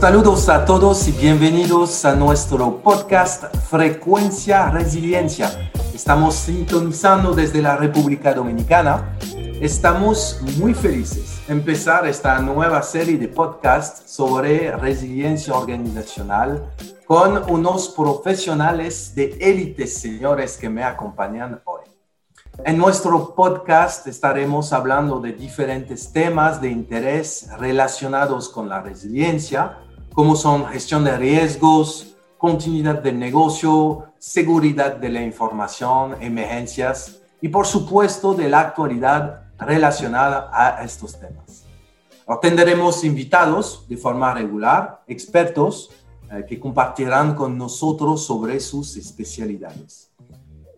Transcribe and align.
Saludos 0.00 0.48
a 0.48 0.64
todos 0.64 1.06
y 1.08 1.12
bienvenidos 1.12 2.06
a 2.06 2.16
nuestro 2.16 2.78
podcast 2.78 3.54
Frecuencia 3.68 4.70
Resiliencia. 4.70 5.70
Estamos 5.94 6.36
sintonizando 6.36 7.34
desde 7.34 7.60
la 7.60 7.76
República 7.76 8.32
Dominicana. 8.32 9.14
Estamos 9.60 10.40
muy 10.56 10.72
felices 10.72 11.42
de 11.46 11.52
empezar 11.52 12.06
esta 12.06 12.38
nueva 12.40 12.82
serie 12.82 13.18
de 13.18 13.28
podcasts 13.28 14.10
sobre 14.10 14.74
resiliencia 14.74 15.52
organizacional 15.52 16.72
con 17.04 17.50
unos 17.50 17.90
profesionales 17.90 19.14
de 19.14 19.36
élite, 19.38 19.86
señores, 19.86 20.56
que 20.56 20.70
me 20.70 20.82
acompañan 20.82 21.60
hoy. 21.66 21.79
En 22.58 22.76
nuestro 22.76 23.34
podcast 23.34 24.06
estaremos 24.06 24.72
hablando 24.72 25.20
de 25.20 25.32
diferentes 25.32 26.12
temas 26.12 26.60
de 26.60 26.70
interés 26.70 27.48
relacionados 27.58 28.48
con 28.48 28.68
la 28.68 28.82
resiliencia 28.82 29.78
como 30.12 30.36
son 30.36 30.66
gestión 30.66 31.04
de 31.04 31.16
riesgos, 31.16 32.16
continuidad 32.36 33.02
del 33.02 33.18
negocio, 33.18 34.12
seguridad 34.18 34.96
de 34.96 35.08
la 35.08 35.22
información, 35.22 36.16
emergencias 36.20 37.22
y 37.40 37.48
por 37.48 37.66
supuesto 37.66 38.34
de 38.34 38.48
la 38.48 38.60
actualidad 38.60 39.44
relacionada 39.58 40.50
a 40.52 40.84
estos 40.84 41.18
temas. 41.18 41.64
Tendremos 42.42 43.02
invitados 43.04 43.86
de 43.88 43.96
forma 43.96 44.32
regular, 44.34 45.02
expertos 45.06 45.90
eh, 46.30 46.44
que 46.48 46.60
compartirán 46.60 47.34
con 47.34 47.58
nosotros 47.58 48.24
sobre 48.24 48.60
sus 48.60 48.96
especialidades. 48.96 50.09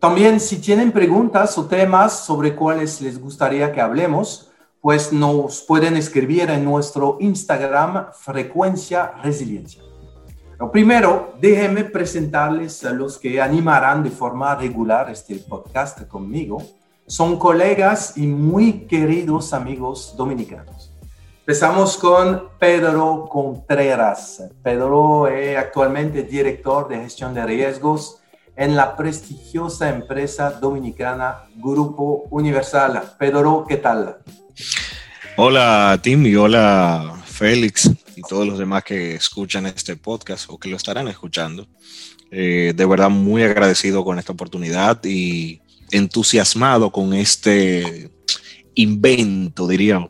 También 0.03 0.41
si 0.41 0.57
tienen 0.57 0.91
preguntas 0.91 1.57
o 1.59 1.67
temas 1.67 2.25
sobre 2.27 2.57
cuáles 2.57 3.01
les 3.01 3.21
gustaría 3.21 3.71
que 3.71 3.81
hablemos, 3.81 4.51
pues 4.81 5.13
nos 5.13 5.61
pueden 5.63 5.97
escribir 5.97 6.51
en 6.51 6.65
nuestro 6.65 7.19
Instagram 7.21 8.09
Frecuencia 8.13 9.13
Resiliencia. 9.23 9.81
Primero, 10.73 11.35
déjenme 11.41 11.85
presentarles 11.85 12.85
a 12.85 12.91
los 12.91 13.17
que 13.17 13.41
animarán 13.41 14.03
de 14.03 14.11
forma 14.11 14.57
regular 14.57 15.09
este 15.09 15.37
podcast 15.37 16.03
conmigo. 16.09 16.61
Son 17.07 17.39
colegas 17.39 18.17
y 18.17 18.27
muy 18.27 18.89
queridos 18.89 19.53
amigos 19.53 20.17
dominicanos. 20.17 20.93
Empezamos 21.39 21.97
con 21.97 22.49
Pedro 22.59 23.29
Contreras. 23.31 24.43
Pedro 24.65 25.29
es 25.29 25.57
actualmente 25.57 26.25
director 26.25 26.89
de 26.89 26.97
gestión 26.97 27.33
de 27.35 27.47
riesgos 27.47 28.19
en 28.63 28.77
la 28.77 28.97
prestigiosa 28.97 29.89
empresa 29.89 30.53
dominicana 30.53 31.47
Grupo 31.57 32.29
Universal. 32.31 33.03
Pedro, 33.19 33.67
¿qué 33.69 33.77
tal? 33.77 34.19
Hola 35.37 35.99
Tim 36.01 36.25
y 36.27 36.37
hola 36.37 37.21
Félix 37.25 37.91
y 38.15 38.23
todos 38.23 38.47
los 38.47 38.61
demás 38.61 38.85
que 38.85 39.17
escuchan 39.17 39.67
este 39.67 39.97
podcast 39.97 40.49
o 40.49 40.59
que 40.59 40.69
lo 40.69 40.77
estarán 40.77 41.09
escuchando. 41.09 41.67
Eh, 42.31 42.73
de 42.77 42.87
verdad 42.87 43.11
muy 43.11 43.43
agradecido 43.43 44.05
con 44.05 44.21
esta 44.21 44.33
oportunidad 44.33 45.05
y 45.05 45.61
entusiasmado 45.91 46.93
con 46.93 47.15
este 47.15 48.13
invento, 48.77 49.67
diría. 49.67 50.09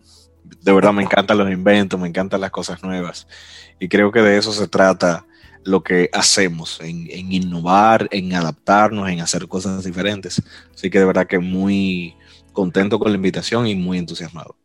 De 0.61 0.73
verdad 0.73 0.93
me 0.93 1.05
encantan 1.05 1.39
los 1.39 1.51
inventos, 1.51 1.99
me 1.99 2.07
encantan 2.07 2.43
las 2.43 2.51
cosas 2.51 2.83
nuevas 2.83 3.27
y 3.81 3.89
creo 3.89 4.13
que 4.13 4.21
de 4.21 4.37
eso 4.37 4.53
se 4.53 4.69
trata 4.69 5.25
lo 5.65 5.83
que 5.83 6.09
hacemos, 6.13 6.81
en, 6.81 7.07
en 7.11 7.33
innovar, 7.33 8.09
en 8.11 8.35
adaptarnos, 8.35 9.09
en 9.09 9.21
hacer 9.21 9.47
cosas 9.49 9.85
diferentes. 9.85 10.43
Así 10.75 10.91
que 10.91 10.99
de 10.99 11.05
verdad 11.05 11.27
que 11.27 11.39
muy 11.39 12.17
contento 12.53 12.99
con 12.99 13.11
la 13.11 13.17
invitación 13.17 13.67
y 13.67 13.75
muy 13.75 13.99
entusiasmado. 13.99 14.57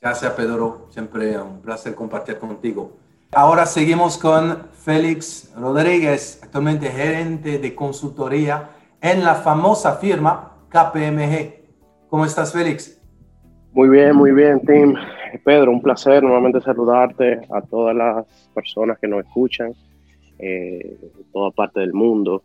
Gracias, 0.00 0.32
Pedro. 0.32 0.88
Siempre 0.90 1.38
un 1.38 1.60
placer 1.60 1.94
compartir 1.94 2.38
contigo. 2.38 2.96
Ahora 3.34 3.64
seguimos 3.66 4.18
con 4.18 4.66
Félix 4.72 5.50
Rodríguez, 5.56 6.40
actualmente 6.42 6.90
gerente 6.90 7.58
de 7.58 7.74
consultoría 7.74 8.70
en 9.00 9.24
la 9.24 9.36
famosa 9.36 9.96
firma 9.96 10.52
KPMG. 10.68 12.08
¿Cómo 12.10 12.26
estás, 12.26 12.52
Félix? 12.52 13.00
Muy 13.72 13.88
bien, 13.88 14.14
muy 14.14 14.32
bien, 14.32 14.60
Tim. 14.66 14.94
Pedro, 15.44 15.70
un 15.70 15.80
placer 15.80 16.22
nuevamente 16.22 16.60
saludarte 16.60 17.40
a 17.50 17.62
todas 17.62 17.96
las 17.96 18.26
personas 18.54 18.98
que 18.98 19.08
nos 19.08 19.24
escuchan 19.24 19.72
eh, 20.42 20.98
en 21.00 21.24
toda 21.32 21.52
parte 21.52 21.78
del 21.78 21.92
mundo. 21.92 22.42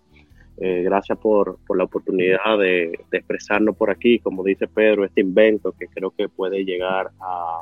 Eh, 0.60 0.84
gracias 0.84 1.18
por, 1.18 1.58
por, 1.66 1.78
la 1.78 1.84
oportunidad 1.84 2.58
de, 2.60 3.00
de, 3.12 3.18
expresarnos 3.18 3.76
por 3.76 3.90
aquí, 3.90 4.20
como 4.20 4.44
dice 4.44 4.68
Pedro, 4.68 5.04
este 5.04 5.22
invento 5.22 5.72
que 5.72 5.88
creo 5.88 6.12
que 6.12 6.30
puede 6.30 6.64
llegar 6.64 7.12
a, 7.20 7.62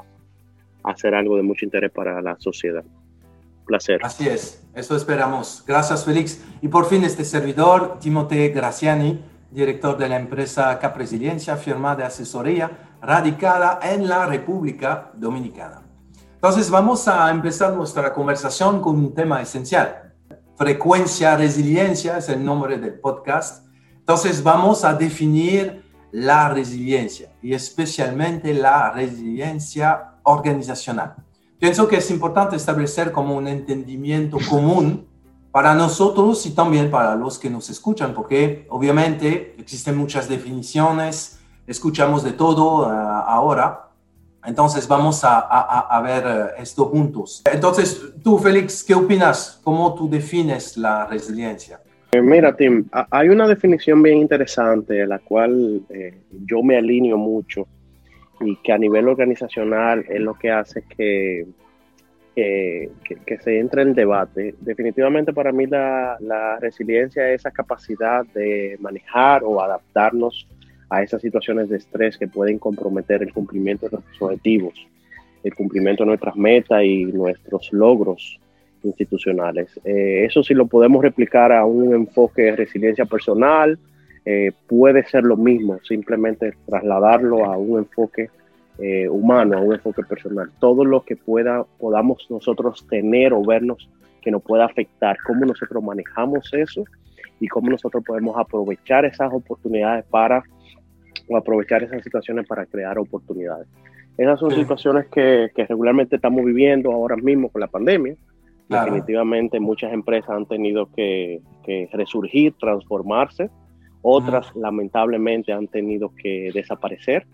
a 0.83 0.91
hacer 0.91 1.15
algo 1.15 1.37
de 1.37 1.43
mucho 1.43 1.65
interés 1.65 1.91
para 1.91 2.21
la 2.21 2.37
sociedad. 2.37 2.83
placer. 3.65 3.99
Así 4.03 4.27
es, 4.27 4.65
eso 4.75 4.95
esperamos. 4.95 5.63
Gracias, 5.65 6.03
Félix. 6.03 6.43
Y 6.61 6.67
por 6.67 6.85
fin 6.85 7.03
este 7.05 7.23
servidor, 7.23 7.99
Timote 7.99 8.49
Graciani, 8.49 9.19
director 9.51 9.97
de 9.97 10.09
la 10.09 10.17
empresa 10.17 10.77
Capresiliencia, 10.79 11.55
firma 11.55 11.95
de 11.95 12.03
asesoría 12.03 12.97
radicada 13.01 13.79
en 13.83 14.07
la 14.07 14.25
República 14.25 15.11
Dominicana. 15.15 15.81
Entonces 16.33 16.69
vamos 16.69 17.07
a 17.07 17.31
empezar 17.31 17.73
nuestra 17.73 18.13
conversación 18.13 18.81
con 18.81 18.97
un 18.97 19.13
tema 19.13 19.41
esencial 19.41 20.04
Frecuencia 20.57 21.35
Resiliencia 21.35 22.17
es 22.17 22.29
el 22.29 22.45
nombre 22.45 22.77
del 22.77 22.93
podcast. 22.93 23.67
Entonces 23.97 24.41
vamos 24.41 24.85
a 24.85 24.93
definir 24.93 25.83
la 26.13 26.47
resiliencia 26.47 27.33
y 27.41 27.53
especialmente 27.53 28.53
la 28.53 28.89
resiliencia 28.91 30.13
organizacional. 30.23 31.15
Pienso 31.59 31.89
que 31.89 31.97
es 31.97 32.09
importante 32.09 32.55
establecer 32.55 33.11
como 33.11 33.35
un 33.35 33.49
entendimiento 33.49 34.37
común 34.49 35.05
para 35.51 35.73
nosotros 35.73 36.45
y 36.45 36.51
también 36.51 36.89
para 36.89 37.15
los 37.15 37.37
que 37.37 37.49
nos 37.49 37.69
escuchan, 37.69 38.13
porque 38.13 38.65
obviamente 38.69 39.55
existen 39.57 39.97
muchas 39.97 40.29
definiciones, 40.29 41.39
escuchamos 41.67 42.23
de 42.23 42.31
todo 42.31 42.87
uh, 42.87 42.89
ahora, 42.89 43.84
entonces 44.47 44.87
vamos 44.87 45.23
a, 45.23 45.39
a, 45.39 45.97
a, 45.97 46.01
ver 46.01 46.23
eh, 46.25 46.61
esto 46.61 46.85
juntos. 46.85 47.43
Entonces, 47.51 48.13
tú, 48.23 48.37
Félix, 48.37 48.83
¿qué 48.83 48.93
opinas? 48.93 49.59
¿Cómo 49.63 49.93
tú 49.95 50.09
defines 50.09 50.77
la 50.77 51.05
resiliencia? 51.05 51.79
Eh, 52.11 52.21
mira, 52.21 52.55
Tim, 52.55 52.87
hay 53.11 53.29
una 53.29 53.47
definición 53.47 54.01
bien 54.01 54.19
interesante, 54.19 55.05
la 55.05 55.19
cual 55.19 55.81
eh, 55.89 56.21
yo 56.45 56.63
me 56.63 56.77
alineo 56.77 57.17
mucho 57.17 57.67
y 58.39 58.55
que 58.57 58.71
a 58.71 58.77
nivel 58.77 59.07
organizacional 59.07 60.05
es 60.07 60.19
lo 60.19 60.33
que 60.33 60.51
hace 60.51 60.83
que, 60.83 61.45
que, 62.35 62.89
que, 63.25 63.37
se 63.39 63.59
entre 63.59 63.81
en 63.81 63.93
debate. 63.93 64.55
Definitivamente 64.59 65.33
para 65.33 65.51
mí 65.51 65.65
la, 65.65 66.17
la 66.19 66.59
resiliencia 66.59 67.29
es 67.29 67.41
esa 67.41 67.51
capacidad 67.51 68.25
de 68.33 68.77
manejar 68.79 69.43
o 69.43 69.61
adaptarnos 69.61 70.47
a 70.95 71.03
esas 71.03 71.21
situaciones 71.21 71.69
de 71.69 71.77
estrés 71.77 72.17
que 72.17 72.27
pueden 72.27 72.57
comprometer 72.57 73.21
el 73.21 73.33
cumplimiento 73.33 73.87
de 73.87 73.97
nuestros 73.97 74.21
objetivos, 74.21 74.73
el 75.43 75.53
cumplimiento 75.53 76.03
de 76.03 76.07
nuestras 76.07 76.35
metas 76.35 76.83
y 76.83 77.05
nuestros 77.05 77.71
logros 77.73 78.39
institucionales. 78.83 79.69
Eh, 79.83 80.25
eso 80.25 80.43
si 80.43 80.53
lo 80.53 80.67
podemos 80.67 81.03
replicar 81.03 81.51
a 81.51 81.65
un 81.65 81.93
enfoque 81.93 82.43
de 82.43 82.55
resiliencia 82.55 83.05
personal, 83.05 83.77
eh, 84.25 84.51
puede 84.67 85.03
ser 85.05 85.23
lo 85.23 85.37
mismo, 85.37 85.79
simplemente 85.83 86.53
trasladarlo 86.65 87.45
a 87.45 87.57
un 87.57 87.79
enfoque 87.79 88.29
eh, 88.79 89.07
humano, 89.09 89.57
a 89.57 89.61
un 89.61 89.73
enfoque 89.73 90.03
personal. 90.03 90.49
Todo 90.59 90.85
lo 90.85 91.03
que 91.03 91.15
pueda, 91.15 91.65
podamos 91.77 92.25
nosotros 92.29 92.85
tener 92.89 93.33
o 93.33 93.43
vernos 93.43 93.89
que 94.21 94.31
nos 94.31 94.41
pueda 94.41 94.65
afectar, 94.65 95.17
cómo 95.25 95.45
nosotros 95.45 95.83
manejamos 95.83 96.51
eso 96.53 96.85
y 97.39 97.47
cómo 97.47 97.69
nosotros 97.69 98.03
podemos 98.03 98.35
aprovechar 98.37 99.05
esas 99.05 99.31
oportunidades 99.31 100.05
para 100.05 100.43
o 101.27 101.37
aprovechar 101.37 101.83
esas 101.83 102.03
situaciones 102.03 102.47
para 102.47 102.65
crear 102.65 102.97
oportunidades. 102.97 103.67
Esas 104.17 104.39
son 104.39 104.51
situaciones 104.51 105.07
que, 105.07 105.49
que, 105.53 105.65
regularmente 105.65 106.15
estamos 106.15 106.45
viviendo 106.45 106.91
ahora 106.91 107.17
mismo 107.17 107.49
con 107.49 107.59
la 107.59 107.67
pandemia. 107.67 108.15
Definitivamente 108.69 109.59
muchas 109.59 109.93
empresas 109.93 110.29
han 110.29 110.45
tenido 110.45 110.89
que, 110.95 111.41
que 111.63 111.89
resurgir, 111.91 112.53
transformarse. 112.59 113.49
Otras 114.01 114.55
lamentablemente 114.55 115.51
han 115.51 115.67
tenido 115.67 116.11
que 116.15 116.51
desaparecer. 116.53 117.27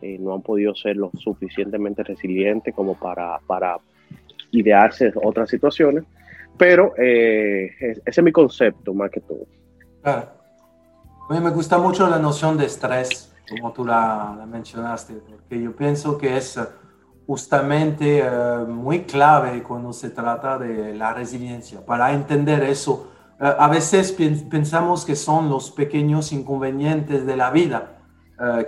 Eh, 0.00 0.18
no 0.18 0.34
han 0.34 0.42
podido 0.42 0.74
ser 0.74 0.96
lo 0.96 1.10
suficientemente 1.18 2.02
resilientes 2.02 2.74
como 2.74 2.94
para, 2.94 3.38
para 3.46 3.76
idearse 4.50 5.12
otras 5.22 5.50
situaciones. 5.50 6.04
Pero 6.56 6.94
eh, 6.96 7.70
ese 7.80 8.02
es 8.06 8.22
mi 8.22 8.32
concepto 8.32 8.94
más 8.94 9.10
que 9.10 9.20
todo. 9.20 9.46
Claro. 10.02 10.28
A 11.28 11.34
mí 11.34 11.40
me 11.40 11.50
gusta 11.50 11.78
mucho 11.78 12.08
la 12.08 12.18
noción 12.18 12.56
de 12.56 12.66
estrés 12.66 13.31
como 13.48 13.72
tú 13.72 13.84
la, 13.84 14.46
mencionaste, 14.46 15.14
porque 15.14 15.60
yo 15.60 15.74
pienso 15.74 16.16
que 16.18 16.36
es 16.36 16.58
justamente 17.26 18.20
eh, 18.20 18.64
muy 18.66 19.04
clave 19.04 19.62
cuando 19.62 19.92
se 19.92 20.10
trata 20.10 20.58
de 20.58 20.94
la 20.94 21.12
resiliencia. 21.12 21.84
Para 21.84 22.12
entender 22.12 22.62
eso, 22.64 23.08
a 23.38 23.68
veces 23.68 24.12
pensamos 24.12 25.04
que 25.04 25.16
son 25.16 25.48
los 25.48 25.72
pequeños 25.72 26.32
inconvenientes 26.32 27.26
de 27.26 27.36
la 27.36 27.50
vida 27.50 27.98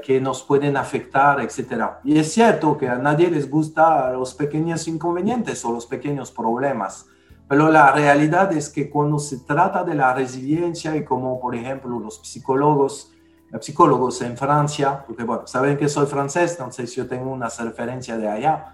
que 0.03 0.21
nos 0.21 0.43
pueden 0.43 0.77
afectar, 0.77 1.41
etc. 1.41 1.85
Y 2.03 2.19
es 2.19 2.33
cierto 2.33 2.77
que 2.77 2.89
a 2.89 2.97
nadie 2.97 3.31
les 3.31 3.49
gusta 3.49 4.11
los 4.13 4.35
pequeños 4.35 4.89
inconvenientes 4.89 5.65
o 5.65 5.73
los 5.73 5.87
pequeños 5.87 6.33
problemas, 6.33 7.07
pero 7.49 7.71
la 7.71 7.93
realidad 7.93 8.53
es 8.53 8.71
que 8.71 8.89
cuando 8.89 9.19
se 9.19 9.39
trata 9.41 9.85
de 9.85 9.95
la 9.95 10.15
resiliencia 10.15 10.97
y 10.97 11.05
como 11.05 11.39
por 11.41 11.55
ejemplo 11.55 11.99
los 11.99 12.21
psicólogos, 12.23 13.13
psicólogos 13.61 14.21
en 14.23 14.37
Francia, 14.37 15.05
porque 15.07 15.25
bueno, 15.25 15.47
saben 15.47 15.77
que 15.77 15.89
soy 15.89 16.07
francés, 16.07 16.53
entonces 16.53 16.95
yo 16.95 17.07
tengo 17.07 17.31
una 17.31 17.49
referencia 17.49 18.17
de 18.17 18.29
allá, 18.29 18.73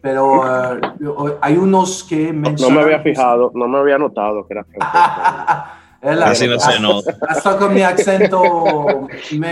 pero 0.00 0.40
uh, 0.40 1.34
hay 1.40 1.56
unos 1.56 2.04
que 2.04 2.32
mencionan... 2.32 2.74
No 2.74 2.80
me 2.80 2.86
había 2.86 3.02
fijado, 3.02 3.50
no 3.54 3.68
me 3.68 3.78
había 3.78 3.98
notado 3.98 4.46
que 4.46 4.54
era 4.54 4.64
francés. 4.70 5.80
Así 6.02 6.48
no 6.48 6.58
se 6.58 6.80
nota. 6.80 7.14
Hasta 7.28 7.58
con 7.58 7.74
mi 7.74 7.82
acento 7.82 9.06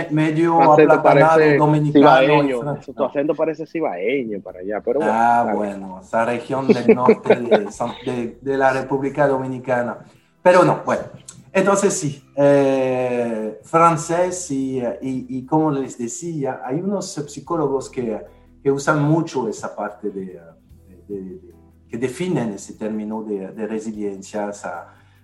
medio 0.09 0.71
aplatanado 0.71 1.41
dominicano. 1.57 2.79
Tu 2.79 3.03
acento 3.03 3.35
parece 3.35 3.67
cibaeño 3.67 4.39
para 4.41 4.59
allá, 4.59 4.81
pero 4.83 4.99
bueno. 4.99 5.13
Ah, 5.15 5.51
bueno, 5.53 5.99
esa 6.01 6.25
región 6.25 6.67
del 6.67 6.95
norte 6.95 7.35
de, 7.35 8.37
de, 8.41 8.57
la 8.57 8.73
República 8.73 9.27
Dominicana. 9.27 9.99
Pero 10.41 10.63
no, 10.63 10.81
bueno. 10.83 11.03
Entonces 11.59 11.93
sí, 11.93 12.23
eh, 12.35 13.59
francés 13.63 14.49
y, 14.49 14.79
y, 14.79 15.25
y, 15.29 15.45
como 15.45 15.71
les 15.71 15.97
decía, 15.97 16.61
hay 16.63 16.79
unos 16.79 17.11
psicólogos 17.11 17.89
que, 17.89 18.25
que 18.63 18.71
usan 18.71 19.03
mucho 19.03 19.47
esa 19.49 19.75
parte 19.75 20.09
de, 20.09 20.39
que 21.89 21.97
definen 21.97 22.53
ese 22.53 22.75
término 22.75 23.23
de, 23.23 23.67
resiliencia, 23.67 24.51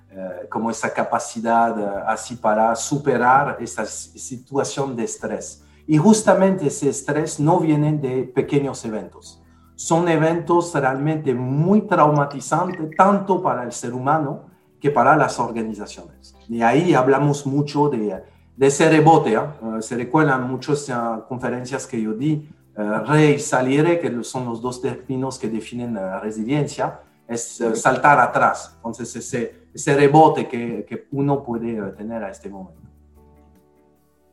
eh, 0.10 0.48
como 0.50 0.70
esa 0.72 0.94
capacidad 0.94 1.80
eh, 1.80 2.04
así 2.08 2.36
para 2.36 2.76
superar 2.76 3.58
esta 3.62 3.86
situación 3.86 4.94
de 4.94 5.06
estrés. 5.06 5.64
Y 5.88 5.98
justamente 5.98 6.68
ese 6.68 6.90
estrés 6.90 7.40
no 7.40 7.62
viene 7.62 7.94
de 7.94 8.24
pequeños 8.24 8.84
eventos. 8.84 9.42
Son 9.76 10.08
eventos 10.10 10.74
realmente 10.74 11.34
muy 11.34 11.82
traumatizantes, 11.82 12.90
tanto 12.98 13.42
para 13.42 13.64
el 13.64 13.72
ser 13.72 13.94
humano 13.94 14.55
que 14.86 14.92
para 14.92 15.16
las 15.16 15.40
organizaciones. 15.40 16.36
Y 16.48 16.62
ahí 16.62 16.94
hablamos 16.94 17.48
mucho 17.48 17.90
de, 17.90 18.22
de 18.56 18.68
ese 18.68 18.88
rebote. 18.88 19.34
¿eh? 19.34 19.40
se 19.80 19.96
recuerdan 19.96 20.48
muchas 20.48 20.88
conferencias 21.28 21.88
que 21.88 22.00
yo 22.00 22.14
di 22.14 22.48
eh, 22.78 23.00
re 23.08 23.32
y 23.32 23.40
salire, 23.40 24.00
que 24.00 24.24
son 24.24 24.46
los 24.46 24.62
dos 24.62 24.80
términos 24.84 25.40
que 25.40 25.50
definen 25.50 25.98
resiliencia, 26.22 27.00
es 27.28 27.60
eh, 27.62 27.76
saltar 27.76 28.20
atrás. 28.20 28.74
Entonces, 28.76 29.16
ese, 29.16 29.70
ese 29.74 29.96
rebote 29.96 30.48
que, 30.48 30.86
que, 30.88 31.08
uno 31.14 31.44
puede 31.44 31.82
tener 31.94 32.24
a 32.24 32.30
este 32.30 32.48
momento. 32.48 32.82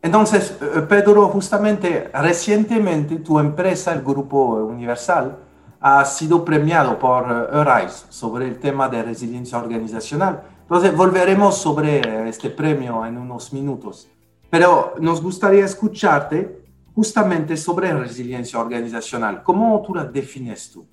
Entonces, 0.03 0.55
Pedro, 0.87 1.29
justamente 1.29 2.11
recientemente 2.13 3.17
tu 3.21 3.39
empresa, 3.39 3.95
el 3.95 4.03
Grupo 4.03 4.67
Universal, 4.67 5.35
ha 5.83 6.05
sido 6.05 6.45
premiado 6.45 6.99
por 6.99 7.51
Eurice 7.53 8.07
sobre 8.09 8.47
el 8.47 8.59
tema 8.59 8.89
de 8.89 9.03
resiliencia 9.03 9.59
organizacional. 9.59 10.43
Entonces, 10.63 10.97
volveremos 10.97 11.59
sobre 11.59 12.29
este 12.29 12.51
premio 12.51 13.05
en 13.05 13.19
unos 13.19 13.53
minutos. 13.53 14.07
Pero 14.49 14.95
nos 15.01 15.21
gustaría 15.21 15.65
escucharte 15.65 16.63
justamente 16.95 17.57
sobre 17.57 17.93
resiliencia 17.93 18.61
organizacional. 18.61 19.43
¿Cómo 19.43 19.83
tú 19.85 19.95
la 19.95 20.05
defines 20.05 20.71
tú? 20.71 20.87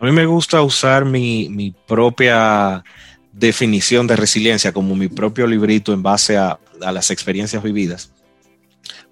A 0.00 0.04
mí 0.04 0.10
me 0.10 0.26
gusta 0.26 0.62
usar 0.62 1.04
mi, 1.04 1.48
mi 1.48 1.70
propia 1.70 2.82
definición 3.32 4.06
de 4.08 4.16
resiliencia 4.16 4.72
como 4.72 4.96
mi 4.96 5.08
propio 5.08 5.46
librito 5.46 5.92
en 5.92 6.02
base 6.02 6.36
a, 6.36 6.58
a 6.82 6.92
las 6.92 7.10
experiencias 7.12 7.62
vividas, 7.62 8.12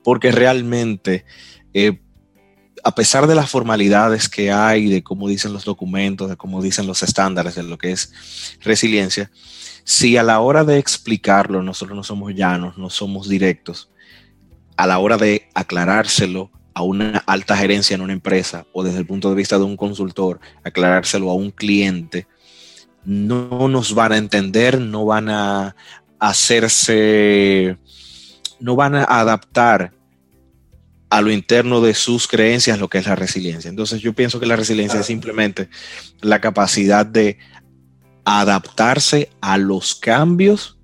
porque 0.03 0.33
realmente, 0.33 1.25
eh, 1.73 2.01
a 2.85 2.95
pesar 2.95 3.27
de 3.27 3.35
las 3.35 3.51
formalidades 3.51 4.29
que 4.29 4.53
hay, 4.53 4.89
de 4.89 5.03
cómo 5.03 5.29
dicen 5.29 5.53
los 5.53 5.65
documentos, 5.65 6.29
de 6.29 6.37
cómo 6.37 6.63
dicen 6.63 6.87
los 6.87 7.03
estándares 7.03 7.55
de 7.55 7.63
lo 7.63 7.79
que 7.79 7.93
es 7.93 8.13
resiliencia, 8.61 9.31
si 9.85 10.17
a 10.17 10.23
la 10.23 10.41
hora 10.41 10.65
de 10.65 10.79
explicarlo 10.79 11.63
nosotros 11.63 11.97
no 11.97 12.05
somos 12.05 12.35
llanos, 12.35 12.79
no 12.79 12.91
somos 12.91 13.29
directos, 13.29 13.91
a 14.77 14.87
la 14.87 14.99
hora 14.99 15.17
de 15.17 15.49
aclarárselo 15.55 16.51
a 16.75 16.83
una 16.83 17.19
alta 17.27 17.57
gerencia 17.57 17.95
en 17.95 18.01
una 18.01 18.13
empresa 18.13 18.67
o 18.73 18.83
desde 18.83 18.99
el 18.99 19.07
punto 19.07 19.29
de 19.29 19.37
vista 19.37 19.59
de 19.59 19.65
un 19.65 19.77
consultor, 19.77 20.41
aclarárselo 20.65 21.31
a 21.31 21.35
un 21.35 21.51
cliente, 21.51 22.27
no 23.05 23.69
nos 23.69 23.95
van 23.95 24.13
a 24.13 24.17
entender, 24.17 24.81
no 24.81 25.05
van 25.05 25.29
a 25.29 25.75
hacerse, 26.19 27.77
no 28.61 28.77
van 28.77 28.95
a 28.95 29.05
adaptar 29.05 29.93
a 31.11 31.21
lo 31.21 31.33
interno 31.33 31.81
de 31.81 31.93
sus 31.95 32.29
creencias 32.29 32.79
lo 32.79 32.89
que 32.89 32.99
es 32.99 33.07
la 33.07 33.17
resiliencia. 33.17 33.69
Entonces 33.69 34.01
yo 34.01 34.13
pienso 34.15 34.39
que 34.39 34.47
la 34.47 34.57
resiliencia 34.57 35.01
es 35.01 35.07
simplemente 35.07 35.69
la 36.21 36.41
capacidad 36.41 37.05
de 37.05 37.37
adaptarse 38.25 39.29
a 39.41 39.59
los 39.59 39.97
cambios 39.97 40.79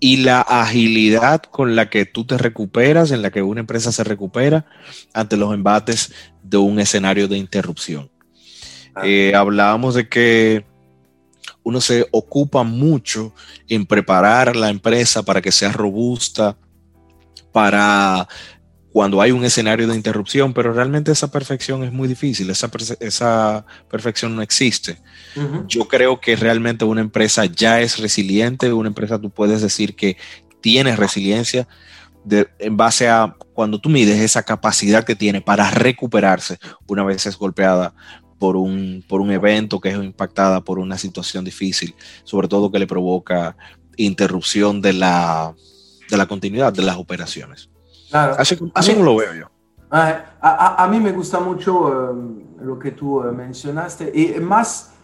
y 0.00 0.18
la 0.18 0.40
agilidad 0.40 1.42
con 1.42 1.76
la 1.76 1.88
que 1.88 2.04
tú 2.04 2.26
te 2.26 2.36
recuperas, 2.36 3.12
en 3.12 3.22
la 3.22 3.30
que 3.30 3.42
una 3.42 3.60
empresa 3.60 3.92
se 3.92 4.04
recupera 4.04 4.66
ante 5.14 5.36
los 5.36 5.54
embates 5.54 6.12
de 6.42 6.58
un 6.58 6.80
escenario 6.80 7.28
de 7.28 7.38
interrupción. 7.38 8.10
Ah. 8.94 9.02
Eh, 9.04 9.34
hablábamos 9.34 9.94
de 9.94 10.08
que 10.08 10.66
uno 11.62 11.80
se 11.80 12.06
ocupa 12.10 12.64
mucho 12.64 13.32
en 13.68 13.86
preparar 13.86 14.56
la 14.56 14.68
empresa 14.68 15.22
para 15.22 15.40
que 15.40 15.52
sea 15.52 15.72
robusta, 15.72 16.58
para 17.52 18.28
cuando 18.94 19.20
hay 19.20 19.32
un 19.32 19.44
escenario 19.44 19.88
de 19.88 19.96
interrupción, 19.96 20.54
pero 20.54 20.72
realmente 20.72 21.10
esa 21.10 21.28
perfección 21.28 21.82
es 21.82 21.92
muy 21.92 22.06
difícil, 22.06 22.48
esa, 22.48 22.70
esa 23.00 23.66
perfección 23.90 24.36
no 24.36 24.40
existe. 24.40 24.98
Yo 25.66 25.88
creo 25.88 26.20
que 26.20 26.36
realmente 26.36 26.84
una 26.84 27.00
empresa 27.00 27.44
ya 27.44 27.80
es 27.80 27.98
resiliente, 27.98 28.72
una 28.72 28.86
empresa 28.86 29.20
tú 29.20 29.30
puedes 29.30 29.62
decir 29.62 29.96
que 29.96 30.16
tiene 30.60 30.94
resiliencia 30.94 31.66
en 32.30 32.76
base 32.76 33.08
a 33.08 33.34
cuando 33.52 33.80
tú 33.80 33.88
mides 33.88 34.20
esa 34.20 34.44
capacidad 34.44 35.02
que 35.02 35.16
tiene 35.16 35.40
para 35.40 35.68
recuperarse 35.72 36.58
una 36.86 37.02
vez 37.02 37.26
es 37.26 37.36
golpeada 37.36 37.96
por 38.38 38.54
un, 38.54 39.04
por 39.08 39.20
un 39.20 39.32
evento 39.32 39.80
que 39.80 39.88
es 39.88 39.96
impactada 39.96 40.60
por 40.62 40.78
una 40.78 40.98
situación 40.98 41.44
difícil, 41.44 41.96
sobre 42.22 42.46
todo 42.46 42.70
que 42.70 42.78
le 42.78 42.86
provoca 42.86 43.56
interrupción 43.96 44.80
de 44.80 44.92
la, 44.92 45.52
de 46.08 46.16
la 46.16 46.26
continuidad 46.26 46.72
de 46.72 46.82
las 46.82 46.96
operaciones. 46.96 47.73
Así, 48.14 48.56
como 48.56 49.04
lo 49.04 49.16
veo 49.16 49.34
yo. 49.34 49.46
A, 49.90 50.88
mí 50.90 51.00
me 51.00 51.12
gusta 51.12 51.40
mucho 51.40 52.10
em, 52.10 52.44
lo 52.60 52.78
que 52.78 52.92
tú 52.92 53.22
eh, 53.22 53.32
mencionaste. 53.32 54.12
Y 54.14 54.40
más, 54.40 54.94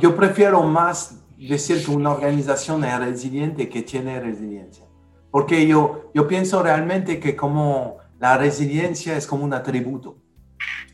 yo 0.00 0.14
prefiero 0.14 0.62
más 0.62 1.16
decir 1.36 1.84
que 1.84 1.90
una 1.90 2.10
organización 2.10 2.84
es 2.84 2.98
resiliente 2.98 3.68
que 3.68 3.82
tiene 3.82 4.20
resiliencia, 4.20 4.84
porque 5.30 5.66
yo, 5.66 6.10
yo 6.14 6.28
pienso 6.28 6.62
realmente 6.62 7.18
que 7.18 7.34
como 7.34 7.96
la 8.18 8.36
resiliencia 8.38 9.16
es 9.16 9.26
como 9.26 9.44
un 9.44 9.54
atributo, 9.54 10.18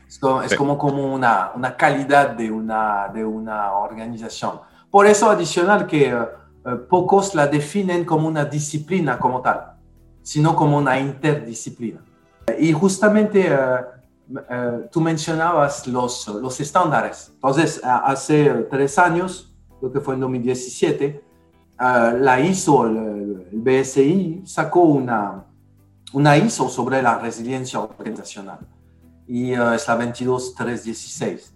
es 0.07 0.17
como, 0.55 0.77
como, 0.77 1.13
una, 1.13 1.51
una, 1.55 1.77
calidad 1.77 2.31
de 2.31 2.49
una, 2.49 3.09
de 3.13 3.23
una 3.23 3.73
organización. 3.73 4.59
Por 4.89 5.05
eso 5.05 5.29
adicional 5.29 5.85
que 5.85 6.09
eh, 6.09 6.25
pocos 6.89 7.35
la 7.35 7.47
definen 7.47 8.05
como 8.05 8.27
una 8.27 8.43
disciplina 8.45 9.19
como 9.19 9.41
tal 9.41 9.78
sino 10.29 10.55
como 10.55 10.77
una 10.77 10.99
interdisciplina. 10.99 12.03
Y 12.59 12.71
justamente 12.71 13.47
eh, 13.47 13.57
eh, 14.47 14.87
tú 14.91 15.01
mencionabas 15.01 15.87
los, 15.87 16.27
los 16.27 16.59
estándares. 16.59 17.31
Entonces, 17.33 17.81
hace 17.83 18.67
tres 18.69 18.99
años, 18.99 19.51
lo 19.81 19.91
que 19.91 19.99
fue 19.99 20.13
en 20.13 20.19
2017, 20.19 21.05
eh, 21.07 21.23
la 22.19 22.39
ISO, 22.41 22.85
el, 22.85 23.47
BSI, 23.53 24.43
sacó 24.45 24.81
una, 24.81 25.45
una 26.13 26.37
ISO 26.37 26.69
sobre 26.69 27.01
la 27.01 27.17
resiliencia 27.17 27.79
organizacional 27.79 28.59
y 29.27 29.53
es 29.53 29.87
la 29.87 29.95
22316. 29.95 31.55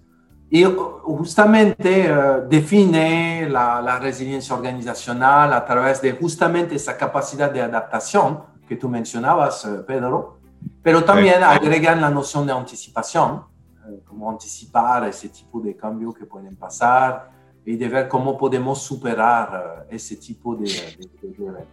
Y 0.49 0.63
justamente 0.63 2.11
define 2.49 3.47
la, 3.49 3.81
la, 3.83 3.99
resiliencia 3.99 4.55
organizacional 4.55 5.53
a 5.53 5.63
través 5.63 6.01
de 6.01 6.13
justamente 6.13 6.73
esa 6.73 6.97
capacidad 6.97 7.51
de 7.51 7.61
adaptación 7.61 8.52
que 8.67 8.75
tú 8.75 8.89
mencionabas, 8.89 9.65
eh, 9.65 9.69
Pedro, 9.85 10.39
pero 10.81 11.03
también 11.03 11.43
agregan 11.43 12.01
la 12.01 12.09
noción 12.09 12.45
de 12.45 12.53
anticipación, 12.53 13.43
eh, 13.87 14.01
como 14.05 14.29
anticipar 14.29 15.07
ese 15.07 15.29
tipo 15.29 15.59
de 15.59 15.75
cambios 15.75 16.15
que 16.15 16.25
pueden 16.25 16.55
pasar 16.55 17.31
y 17.65 17.75
de 17.75 17.87
ver 17.87 18.07
cómo 18.07 18.37
podemos 18.37 18.81
superar 18.81 19.85
eh, 19.89 19.95
ese 19.95 20.17
tipo 20.17 20.55
de, 20.55 20.65
de, 20.65 21.65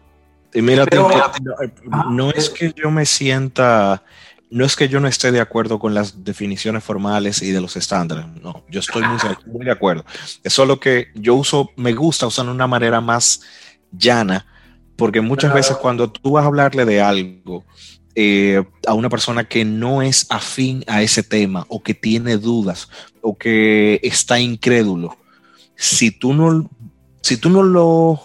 Y 0.55 0.63
mira, 0.63 0.85
no, 2.11 2.31
es 2.31 2.51
que 2.51 2.73
yo 2.75 2.91
me 2.91 3.07
sienta, 3.07 4.03
no 4.51 4.65
es 4.65 4.77
que 4.77 4.89
yo 4.89 5.01
no 5.01 5.09
esté 5.09 5.33
de 5.33 5.41
acuerdo 5.41 5.79
con 5.79 5.95
las 5.95 6.25
definiciones 6.25 6.83
formales 6.83 7.43
y 7.43 7.51
de 7.51 7.61
los 7.61 7.77
estándares, 7.77 8.27
no, 8.43 8.65
yo 8.69 8.81
estoy 8.81 9.03
muy, 9.03 9.19
muy 9.47 9.65
de 9.65 9.73
acuerdo. 9.73 10.05
Es 10.43 10.53
solo 10.53 10.79
que 10.79 11.09
yo 11.15 11.35
uso, 11.35 11.71
me 11.77 11.93
gusta 11.93 12.27
usar 12.27 12.49
una 12.49 12.67
manera 12.67 13.01
más 13.01 13.43
llana, 13.93 14.47
porque 15.00 15.23
muchas 15.23 15.54
veces 15.54 15.78
cuando 15.78 16.11
tú 16.11 16.33
vas 16.33 16.45
a 16.45 16.49
hablarle 16.49 16.85
de 16.85 17.00
algo 17.00 17.64
eh, 18.14 18.62
a 18.87 18.92
una 18.92 19.09
persona 19.09 19.45
que 19.45 19.64
no 19.64 20.02
es 20.02 20.26
afín 20.28 20.85
a 20.87 21.00
ese 21.00 21.23
tema 21.23 21.64
o 21.71 21.83
que 21.83 21.95
tiene 21.95 22.37
dudas 22.37 22.90
o 23.23 23.38
que 23.38 23.99
está 24.02 24.38
incrédulo, 24.38 25.16
si 25.75 26.11
tú 26.11 26.35
no, 26.35 26.69
si 27.23 27.38
tú 27.38 27.49
no 27.49 27.62
lo 27.62 28.21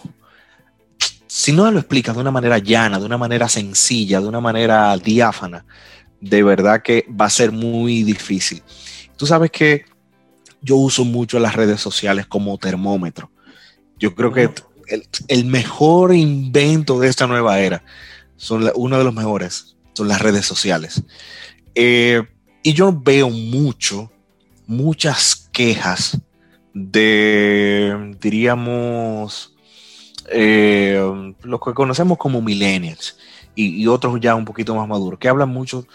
si 1.26 1.52
no 1.52 1.70
lo 1.70 1.78
explicas 1.78 2.14
de 2.14 2.20
una 2.20 2.30
manera 2.30 2.58
llana, 2.58 2.98
de 2.98 3.06
una 3.06 3.16
manera 3.16 3.48
sencilla, 3.48 4.20
de 4.20 4.28
una 4.28 4.42
manera 4.42 4.94
diáfana, 4.98 5.64
de 6.20 6.42
verdad 6.42 6.82
que 6.82 7.06
va 7.08 7.24
a 7.24 7.30
ser 7.30 7.52
muy 7.52 8.02
difícil. 8.02 8.62
Tú 9.16 9.26
sabes 9.26 9.50
que 9.50 9.86
yo 10.60 10.76
uso 10.76 11.06
mucho 11.06 11.38
las 11.38 11.56
redes 11.56 11.80
sociales 11.80 12.26
como 12.26 12.58
termómetro. 12.58 13.30
Yo 13.98 14.14
creo 14.14 14.30
que 14.30 14.50
el, 15.28 15.44
mejor 15.46 16.14
invento 16.14 16.98
de 17.00 17.08
esta 17.08 17.26
nueva 17.26 17.60
era, 17.60 17.82
son 18.36 18.70
uno 18.74 18.98
de 18.98 19.04
los 19.04 19.14
mejores, 19.14 19.76
son 19.94 20.08
las 20.08 20.20
redes 20.20 20.46
sociales. 20.46 21.02
Eh, 21.74 22.22
y 22.62 22.72
yo 22.72 22.92
veo 22.92 23.30
mucho, 23.30 24.10
muchas 24.66 25.48
quejas 25.52 26.18
de, 26.74 28.16
diríamos, 28.20 29.54
eh, 30.30 31.00
los 31.42 31.60
que 31.60 31.74
conocemos 31.74 32.18
como 32.18 32.42
millennials 32.42 33.16
y, 33.54 33.86
otros 33.86 34.20
ya 34.20 34.34
un 34.34 34.44
poquito 34.44 34.74
más 34.74 34.86
maduros, 34.86 35.18
que 35.18 35.28
hablan 35.28 35.48
mucho 35.48 35.86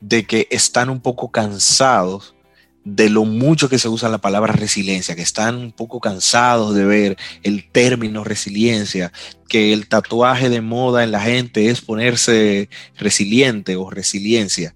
de 0.00 0.24
que 0.24 0.46
están 0.50 0.88
un 0.88 1.00
poco 1.00 1.30
cansados 1.30 2.34
de 2.84 3.10
lo 3.10 3.24
mucho 3.24 3.68
que 3.68 3.78
se 3.78 3.88
usa 3.88 4.08
la 4.08 4.18
palabra 4.18 4.52
resiliencia, 4.52 5.14
que 5.14 5.22
están 5.22 5.56
un 5.56 5.72
poco 5.72 6.00
cansados 6.00 6.74
de 6.74 6.84
ver 6.84 7.18
el 7.42 7.68
término 7.70 8.24
resiliencia, 8.24 9.12
que 9.48 9.72
el 9.72 9.88
tatuaje 9.88 10.48
de 10.48 10.60
moda 10.60 11.04
en 11.04 11.12
la 11.12 11.20
gente 11.20 11.68
es 11.68 11.80
ponerse 11.80 12.68
resiliente 12.96 13.76
o 13.76 13.90
resiliencia. 13.90 14.74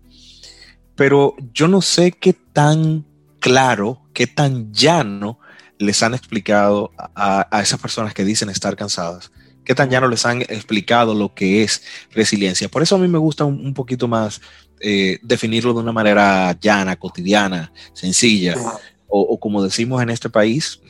Pero 0.97 1.35
yo 1.53 1.67
no 1.67 1.83
sé 1.83 2.13
qué 2.13 2.35
tan 2.35 3.05
claro, 3.41 4.01
qué 4.13 4.27
tan 4.27 4.73
llano 4.73 5.39
les 5.79 6.03
han 6.03 6.15
explicado 6.15 6.93
a, 7.15 7.61
esas 7.63 7.81
personas 7.81 8.15
que 8.15 8.25
dicen 8.25 8.49
estar 8.49 8.77
cansadas? 8.77 9.33
¿Qué 9.65 9.75
tan 9.75 9.91
llano 9.91 10.09
les 10.09 10.27
han 10.27 10.43
explicado 10.43 11.15
lo 11.15 11.35
que 11.35 11.63
es 11.63 11.83
resiliencia? 12.13 12.69
Por 12.69 12.83
eso 12.83 12.97
a 12.97 12.99
mí 12.99 13.09
me 13.09 13.19
gusta 13.19 13.45
un, 13.45 13.73
poquito 13.75 14.09
más 14.09 14.41
eh, 14.81 15.19
definirlo 15.23 15.73
de 15.73 15.81
una 15.81 15.93
manera 15.93 16.57
llana, 16.61 16.97
cotidiana, 16.97 17.73
sencilla, 17.93 18.57
o, 19.09 19.39
como 19.39 19.63
decimos 19.63 20.03
en 20.03 20.11
este 20.11 20.29
país, 20.29 20.81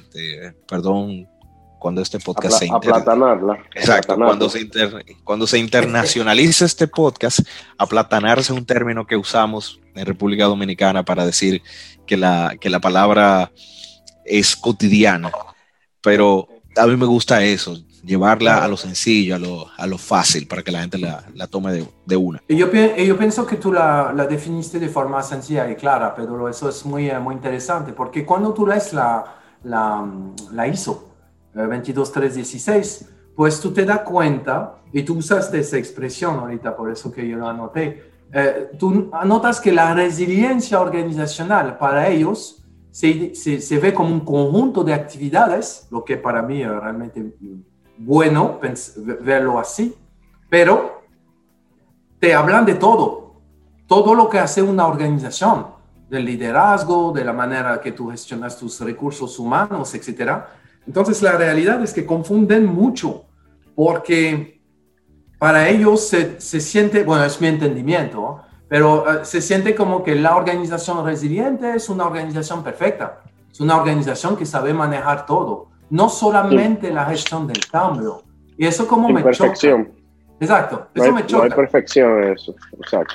perdón, 0.67 1.29
cuando 1.85 2.01
este 2.01 2.19
podcast 2.19 2.61
se 2.61 2.67
Exacto, 3.75 4.17
cuando 4.17 4.49
se, 4.49 4.71
cuando 5.23 5.47
se 5.47 5.59
internacionaliza 5.59 6.65
este 6.65 6.89
podcast, 6.89 7.41
aplatanarse 7.77 8.55
es 8.55 8.59
un 8.59 8.65
término 8.65 9.07
que 9.07 9.19
usamos 9.19 9.79
en 9.95 10.07
República 10.07 10.47
Dominicana 10.47 11.05
para 11.05 11.27
decir 11.27 11.61
que 12.07 12.17
la, 12.17 12.57
que 12.59 12.71
la 12.71 12.81
palabra 12.81 13.53
es 14.25 14.57
cotidiana, 14.57 15.31
pero 16.01 16.49
a 16.75 16.87
mí 16.87 16.97
me 16.97 17.05
gusta 17.05 17.45
eso, 17.45 17.77
llevarla 18.05 18.65
a 18.65 18.69
lo 18.69 18.77
sencillo, 18.77 19.37
a 19.37 19.39
lo, 19.39 19.67
a 19.77 19.87
lo 19.87 19.99
fácil, 19.99 20.47
para 20.47 20.63
que 20.63 20.71
la 20.71 20.81
gente 20.81 20.99
la, 20.99 21.25
la 21.35 21.47
tome 21.47 21.73
de, 21.73 21.89
de, 22.05 22.17
una. 22.17 22.43
Y 22.49 22.57
yo, 22.57 22.71
yo 22.71 23.19
pienso 23.19 23.47
que 23.47 23.57
tú 23.57 23.73
la, 23.73 24.13
la, 24.15 24.27
definiste 24.27 24.79
de 24.79 24.89
forma 24.89 25.23
sencilla 25.23 25.71
y 25.71 25.77
clara, 25.77 26.15
pero 26.15 26.49
eso 26.49 26.69
es 26.69 26.85
muy, 26.85 27.11
muy 27.21 27.35
interesante, 27.35 27.93
porque 27.93 28.25
cuando 28.25 28.53
tú 28.53 28.67
lees 28.67 28.93
la, 28.93 29.25
la, 29.65 30.07
la 30.53 30.69
ISO 30.69 31.11
22316, 31.55 33.03
eh, 33.03 33.07
pues 33.35 33.61
tú 33.61 33.73
te 33.73 33.85
das 33.85 34.01
cuenta, 34.01 34.77
y 34.93 35.03
tú 35.03 35.19
usaste 35.19 35.59
esa 35.59 35.77
expresión 35.77 36.39
ahorita, 36.39 36.77
por 36.77 36.91
eso 36.91 37.11
que 37.11 37.27
yo 37.27 37.37
lo 37.37 37.49
anoté, 37.49 38.13
eh, 38.33 38.71
tú 38.79 39.11
notas 39.25 39.61
que 39.61 39.73
la 39.73 39.95
resiliencia 39.95 40.81
organizacional 40.81 41.79
para 41.79 42.09
ellos 42.09 42.65
se, 42.91 43.35
se, 43.35 43.79
ve 43.79 43.93
como 43.93 44.11
un 44.11 44.21
conjunto 44.21 44.85
de 44.85 44.95
actividades, 44.95 45.89
lo 45.91 46.05
que 46.05 46.17
para 46.17 46.43
mí 46.43 46.65
realmente 46.65 47.35
bueno 47.97 48.59
verlo 49.21 49.59
así, 49.59 49.95
pero 50.49 51.03
te 52.19 52.35
hablan 52.35 52.65
de 52.65 52.75
todo, 52.75 53.35
todo 53.87 54.15
lo 54.15 54.29
que 54.29 54.39
hace 54.39 54.63
una 54.63 54.87
organización, 54.87 55.75
del 56.09 56.25
liderazgo, 56.25 57.13
de 57.13 57.25
la 57.25 57.33
manera 57.33 57.81
que 57.81 57.93
tú 57.93 58.11
gestionas 58.11 58.57
tus 58.59 58.81
recursos 58.81 59.39
humanos, 59.39 59.95
etc. 59.95 60.33
Entonces 60.87 61.21
la 61.23 61.33
realidad 61.33 61.83
es 61.83 61.93
que 61.93 62.07
confunden 62.07 62.67
mucho, 62.67 63.25
porque 63.75 64.63
para 65.39 65.69
ellos 65.69 66.09
se, 66.09 66.41
siente, 66.41 67.05
bueno, 67.05 67.25
es 67.25 67.41
mi 67.41 67.49
entendimiento, 67.49 68.41
pero 68.69 69.11
eh, 69.11 69.25
se 69.25 69.41
siente 69.43 69.75
como 69.75 70.03
que 70.03 70.15
la 70.15 70.37
organización 70.37 71.05
resiliente 71.05 71.75
es 71.75 71.89
una 71.89 72.07
organización 72.07 72.63
perfecta, 72.63 73.21
es 73.51 73.61
una 73.61 73.77
organización 73.77 74.37
que 74.37 74.47
sabe 74.47 74.73
manejar 74.73 75.27
todo, 75.27 75.69
no 75.95 76.09
solamente 76.09 76.93
la 76.93 77.05
gestión 77.07 77.47
del 77.47 77.69
cambio. 77.71 78.23
Y 78.57 78.67
eso 78.67 78.87
como 78.87 79.09
me 79.09 79.23
choca. 79.31 79.53
Exacto, 80.41 80.89
eso 80.93 81.13
me 81.13 81.25
choca. 81.25 81.47
No 81.47 81.53
hay 81.53 81.57
perfección 81.57 82.25
en 82.25 82.33
eso, 82.33 82.55
exacto. 82.81 83.15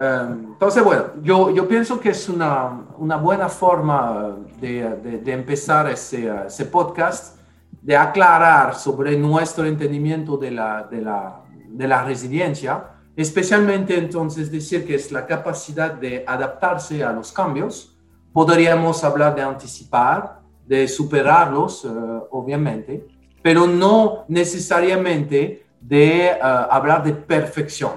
Em, 0.00 0.52
entonces, 0.52 0.84
bueno, 0.84 1.04
yo, 1.22 1.50
yo 1.50 1.66
pienso 1.66 1.98
que 1.98 2.10
es 2.10 2.28
una, 2.28 2.84
una 2.98 3.16
buena 3.16 3.48
forma 3.48 4.36
de, 4.60 5.20
de, 5.24 5.32
empezar 5.32 5.88
ese, 5.88 6.30
ese, 6.46 6.66
podcast, 6.66 7.38
de 7.80 7.96
aclarar 7.96 8.74
sobre 8.74 9.16
nuestro 9.16 9.64
entendimiento 9.64 10.36
de 10.36 10.50
la, 10.50 10.82
de 10.84 11.00
la, 11.00 11.40
de 11.68 11.88
la 11.88 12.04
resiliencia 12.04 12.84
especialmente 13.16 13.98
entonces 13.98 14.48
decir 14.48 14.86
que 14.86 14.94
es 14.94 15.10
la 15.10 15.26
capacidad 15.26 15.92
de 15.92 16.22
adaptarse 16.24 17.02
a 17.02 17.12
los 17.12 17.32
cambios. 17.32 17.98
Podríamos 18.32 19.02
hablar 19.02 19.34
de 19.34 19.42
anticipar, 19.42 20.37
de 20.68 20.86
superarlos, 20.86 21.84
eh, 21.84 21.88
obviamente, 22.30 23.06
pero 23.42 23.66
no 23.66 24.24
necesariamente 24.28 25.64
de 25.80 26.26
eh, 26.26 26.38
hablar 26.40 27.02
de 27.02 27.12
perfección. 27.12 27.92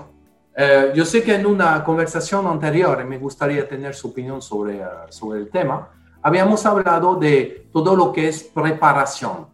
Eh, 0.55 0.91
yo 0.95 1.05
sé 1.05 1.21
que 1.21 1.35
en 1.35 1.45
una 1.45 1.83
conversación 1.83 2.47
anterior, 2.47 3.03
me 3.05 3.17
gustaría 3.17 3.67
tener 3.67 3.93
su 3.93 4.07
opinión 4.07 4.41
sobre, 4.41 4.81
sobre 5.09 5.39
el 5.41 5.49
tema, 5.49 5.89
habíamos 6.21 6.65
hablado 6.65 7.15
de 7.15 7.67
todo 7.71 7.95
lo 7.95 8.11
que 8.11 8.27
es 8.27 8.43
preparación. 8.43 9.47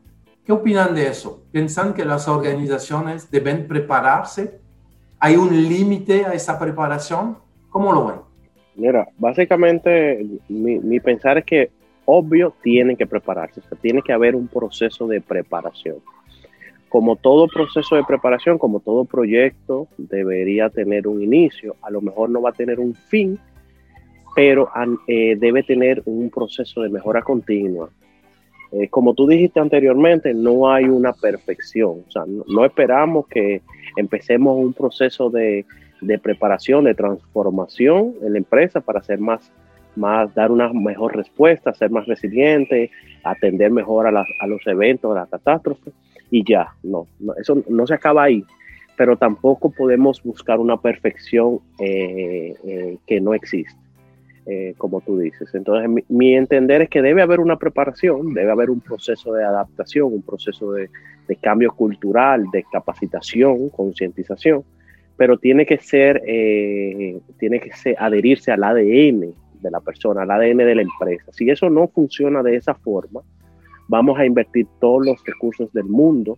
¿Qué 0.45 0.51
opinan 0.53 0.95
de 0.95 1.07
eso? 1.07 1.43
¿Piensan 1.51 1.93
que 1.93 2.05
las 2.05 2.27
organizaciones 2.27 3.29
deben 3.29 3.67
prepararse 3.67 4.61
¿Hay 5.19 5.35
un 5.35 5.49
límite 5.49 6.25
a 6.25 6.33
esa 6.33 6.59
preparación? 6.59 7.37
¿Cómo 7.69 7.91
lo 7.91 8.05
ven? 8.05 8.17
Mira, 8.75 9.07
básicamente 9.17 10.23
mi, 10.47 10.99
pensar 10.99 11.39
es 11.39 11.45
que 11.45 11.71
obvio 12.09 12.53
tienen 12.63 12.95
que 12.95 13.05
prepararse, 13.05 13.61
tiene 13.81 14.01
que 14.01 14.13
haber 14.13 14.35
un 14.35 14.47
proceso 14.47 15.07
de 15.07 15.19
preparación. 15.19 15.97
Como 16.87 17.17
todo 17.17 17.49
proceso 17.49 17.97
de 17.97 18.05
preparación, 18.05 18.57
como 18.57 18.79
todo 18.79 19.03
proyecto, 19.03 19.89
debería 19.97 20.69
tener 20.69 21.05
un 21.05 21.21
inicio, 21.21 21.75
a 21.81 21.91
lo 21.91 22.01
mejor 22.01 22.29
no 22.29 22.41
va 22.41 22.51
a 22.51 22.53
tener 22.53 22.79
un 22.79 22.95
fin, 22.95 23.37
pero 24.33 24.69
eh, 25.07 25.35
debe 25.37 25.63
tener 25.63 26.01
un 26.05 26.29
proceso 26.29 26.81
de 26.81 26.89
mejora 26.89 27.21
continua. 27.21 27.89
Eh, 28.71 28.87
como 28.87 29.13
tú 29.13 29.27
dijiste 29.27 29.59
anteriormente, 29.59 30.33
no 30.33 30.71
hay 30.71 30.85
una 30.85 31.11
perfección, 31.11 32.03
o 32.07 32.11
sea, 32.11 32.23
no 32.25 32.63
esperamos 32.63 33.27
que 33.27 33.61
empecemos 33.97 34.57
un 34.57 34.73
proceso 34.73 35.29
de, 35.29 35.65
preparación, 36.21 36.85
de 36.85 36.93
transformación 36.93 38.13
en 38.21 38.33
la 38.33 38.37
empresa 38.37 38.79
para 38.79 39.03
ser 39.03 39.19
más, 39.19 39.51
más, 39.97 40.33
dar 40.35 40.51
una 40.51 40.71
mejor 40.71 41.15
respuesta, 41.15 41.73
ser 41.73 41.89
más 41.91 42.05
resiliente, 42.05 42.91
atender 43.23 43.71
mejor 43.71 44.07
a, 44.07 44.11
los 44.47 44.67
eventos, 44.67 45.11
a 45.11 45.21
las 45.21 45.29
catástrofes 45.29 45.93
y 46.29 46.43
ya, 46.43 46.73
no, 46.83 47.07
eso 47.39 47.63
no 47.69 47.87
se 47.87 47.93
acaba 47.93 48.23
ahí, 48.23 48.43
pero 48.95 49.17
tampoco 49.17 49.69
podemos 49.69 50.21
buscar 50.23 50.59
una 50.59 50.77
perfección 50.77 51.59
eh, 51.79 52.55
eh, 52.65 52.97
que 53.05 53.21
no 53.21 53.33
existe. 53.33 53.79
Eh, 54.49 54.75
como 54.77 55.01
tú 55.01 55.19
dices. 55.19 55.53
Entonces, 55.53 56.05
mi, 56.07 56.33
entender 56.33 56.81
es 56.81 56.89
que 56.89 57.01
debe 57.01 57.21
haber 57.21 57.41
una 57.41 57.57
preparación, 57.57 58.33
debe 58.33 58.49
haber 58.49 58.69
un 58.69 58.79
proceso 58.79 59.33
de 59.33 59.43
adaptación, 59.43 60.05
un 60.05 60.21
proceso 60.21 60.71
de, 60.71 60.89
cambio 61.41 61.73
cultural, 61.73 62.45
de 62.53 62.63
capacitación, 62.71 63.67
concientización, 63.67 64.63
pero 65.17 65.37
tiene 65.37 65.65
que 65.65 65.79
ser, 65.79 66.21
tiene 67.37 67.59
que 67.59 67.73
ser, 67.73 67.97
adherirse 67.99 68.53
al 68.53 68.63
ADN 68.63 69.33
de 69.61 69.71
la 69.71 69.79
persona, 69.79 70.23
al 70.23 70.31
ADN 70.31 70.57
de 70.57 70.75
la 70.75 70.81
empresa. 70.81 71.31
Si 71.31 71.49
eso 71.49 71.69
no 71.69 71.87
funciona 71.87 72.43
de 72.43 72.55
esa 72.55 72.75
forma, 72.75 73.21
vamos 73.87 74.17
a 74.19 74.25
invertir 74.25 74.67
todos 74.79 75.05
los 75.05 75.23
recursos 75.25 75.71
del 75.73 75.85
mundo 75.85 76.37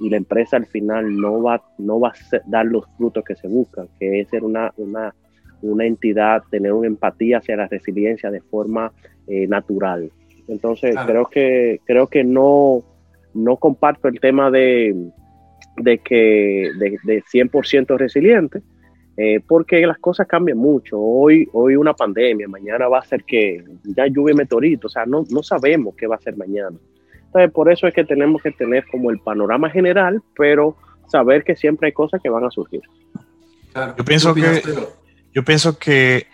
y 0.00 0.10
la 0.10 0.16
empresa 0.16 0.56
al 0.56 0.66
final 0.66 1.16
no 1.16 1.42
va, 1.42 1.62
no 1.78 1.98
va 2.00 2.10
a 2.10 2.40
dar 2.46 2.66
los 2.66 2.84
frutos 2.96 3.24
que 3.24 3.34
se 3.34 3.48
buscan, 3.48 3.88
que 3.98 4.20
es 4.20 4.28
ser 4.28 4.44
una, 4.44 4.72
una 4.76 5.14
una 5.62 5.84
entidad, 5.84 6.42
tener 6.50 6.72
una 6.72 6.86
empatía 6.86 7.38
hacia 7.38 7.56
la 7.56 7.66
resiliencia 7.66 8.30
de 8.30 8.40
forma 8.40 8.92
eh, 9.26 9.46
natural. 9.46 10.10
Entonces, 10.46 10.96
creo 11.06 11.26
que, 11.26 11.80
creo 11.84 12.06
que 12.06 12.24
no, 12.24 12.82
no 13.34 13.56
comparto 13.56 14.08
el 14.08 14.20
tema 14.20 14.50
de, 14.50 14.94
de 15.76 15.98
que 15.98 16.70
de, 16.78 16.98
de 17.04 17.22
100% 17.22 17.98
resiliente, 17.98 18.62
eh, 19.20 19.40
porque 19.44 19.84
las 19.84 19.98
cosas 19.98 20.28
cambian 20.28 20.58
mucho. 20.58 20.96
Hoy, 20.96 21.48
hoy 21.52 21.74
una 21.74 21.92
pandemia, 21.92 22.46
mañana 22.46 22.86
va 22.86 23.00
a 23.00 23.04
ser 23.04 23.24
que 23.24 23.64
ya 23.82 24.06
lluvia 24.06 24.32
meteorito, 24.32 24.86
o 24.86 24.90
sea, 24.90 25.06
no, 25.06 25.24
no 25.28 25.42
sabemos 25.42 25.96
qué 25.96 26.06
va 26.06 26.14
a 26.14 26.20
ser 26.20 26.36
mañana. 26.36 26.76
Entonces, 27.26 27.50
por 27.50 27.70
eso 27.72 27.88
es 27.88 27.94
que 27.94 28.04
tenemos 28.04 28.40
que 28.40 28.52
tener 28.52 28.86
como 28.86 29.10
el 29.10 29.18
panorama 29.18 29.70
general, 29.70 30.22
pero 30.36 30.76
saber 31.08 31.42
que 31.42 31.56
siempre 31.56 31.88
hay 31.88 31.92
cosas 31.92 32.22
que 32.22 32.28
van 32.28 32.44
a 32.44 32.50
surgir. 32.52 32.82
Yo 33.96 34.04
pienso 34.04 34.32
que, 34.34 34.62
yo 35.34 35.44
pienso 35.44 35.76
que 35.80 36.28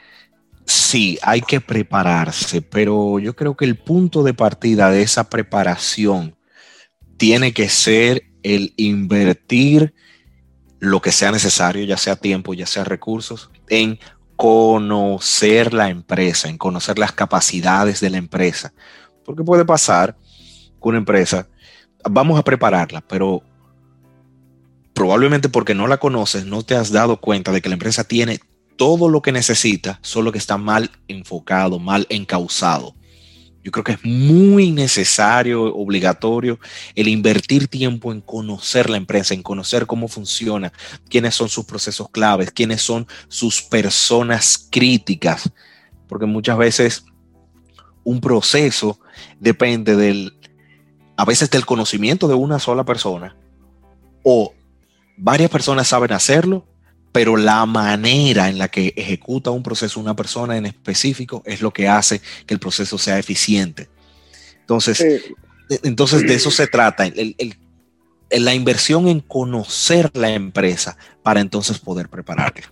sí, 0.67 1.19
hay 1.23 1.41
que 1.41 1.63
prepararse, 1.63 2.61
pero 2.61 3.19
yo 3.19 3.35
creo 3.35 3.57
que 3.57 3.65
el 3.65 3.77
punto 3.77 4.23
de 4.23 4.35
partida 4.35 4.91
de 4.91 5.01
esa 5.01 5.31
preparación 5.31 6.37
tiene 7.17 7.55
que 7.55 7.71
ser 7.71 8.25
el 8.43 8.75
invertir 8.77 9.95
lo 10.85 11.01
que 11.01 11.13
sea 11.13 11.33
necesario, 11.33 11.85
ya 11.85 11.97
sea 11.97 12.17
tiempo, 12.17 12.55
ya 12.55 12.67
sea 12.67 12.85
recursos, 12.85 13.51
en 13.69 13.99
conocer 14.37 15.75
la 15.75 15.89
empresa, 15.89 16.49
en 16.49 16.59
conocer 16.59 16.99
las 16.99 17.13
capacidades 17.13 18.01
de 18.01 18.11
la 18.11 18.19
empresa. 18.19 18.73
Porque 19.25 19.45
puede 19.45 19.65
pasar 19.65 20.17
que 20.83 20.89
una 20.89 20.99
empresa, 20.99 21.49
vamos 22.09 22.39
a 22.39 22.45
prepararla, 22.45 23.01
pero 23.01 23.43
probablemente 24.93 25.49
porque 25.49 25.75
no 25.75 25.87
la 25.87 25.99
conoces, 25.99 26.45
no 26.47 26.63
te 26.63 26.77
has 26.77 26.93
dado 26.93 27.21
cuenta 27.21 27.53
de 27.53 27.63
que 27.63 27.69
la 27.69 27.75
empresa 27.75 28.05
tiene 28.05 28.41
todo 28.77 29.09
lo 29.09 29.23
que 29.23 29.33
necesita, 29.33 29.99
solo 30.03 30.33
que 30.33 30.39
está 30.39 30.59
mal 30.59 30.91
enfocado, 31.09 31.79
mal 31.79 32.07
encausado. 32.11 32.95
Yo 33.65 33.73
creo 33.73 33.83
que 33.83 33.93
es 33.93 34.05
muy 34.05 34.71
necesario, 34.71 35.75
obligatorio, 35.75 36.61
el 36.95 37.09
invertir 37.09 37.67
tiempo 37.67 38.13
en 38.13 38.21
conocer 38.21 38.91
la 38.91 38.99
empresa, 38.99 39.33
en 39.33 39.43
conocer 39.43 39.87
cómo 39.87 40.07
funciona, 40.07 40.71
quiénes 41.09 41.35
son 41.35 41.49
sus 41.49 41.65
procesos 41.65 42.11
claves, 42.11 42.51
quiénes 42.51 42.83
son 42.83 43.07
sus 43.27 43.63
personas 43.63 44.69
críticas, 44.71 45.51
porque 46.07 46.27
muchas 46.27 46.59
veces 46.59 47.07
un 48.05 48.21
proceso 48.21 49.01
depende 49.41 49.97
del, 49.97 50.37
a 51.17 51.25
veces 51.25 51.49
del 51.49 51.65
conocimiento 51.65 52.29
de 52.29 52.35
una 52.35 52.59
sola 52.59 52.85
persona 52.85 53.35
o 54.23 54.53
varias 55.17 55.51
personas 55.51 55.89
saben 55.89 56.13
hacerlo, 56.13 56.67
pero 57.15 57.37
la 57.37 57.65
manera 57.65 58.49
en 58.49 58.59
la 58.59 58.67
que 58.67 58.93
ejecuta 58.97 59.53
un 59.53 59.63
proceso 59.63 60.01
una 60.01 60.17
persona 60.17 60.57
en 60.57 60.67
específico 60.67 61.45
es 61.47 61.63
lo 61.63 61.71
que 61.71 61.87
hace 61.87 62.21
que 62.45 62.55
el 62.55 62.59
proceso 62.59 62.99
sea 62.99 63.21
eficiente. 63.21 63.87
Entonces, 64.63 65.33
entonces 65.85 66.27
de 66.27 66.35
eso 66.35 66.51
se 66.51 66.67
trata, 66.67 67.07
el, 67.07 67.37
la 68.31 68.53
inversión 68.53 69.07
en 69.07 69.21
conocer 69.21 70.11
la 70.15 70.31
empresa 70.31 70.97
para 71.23 71.39
entonces 71.41 71.79
poder 71.79 72.09
prepararla. 72.09 72.65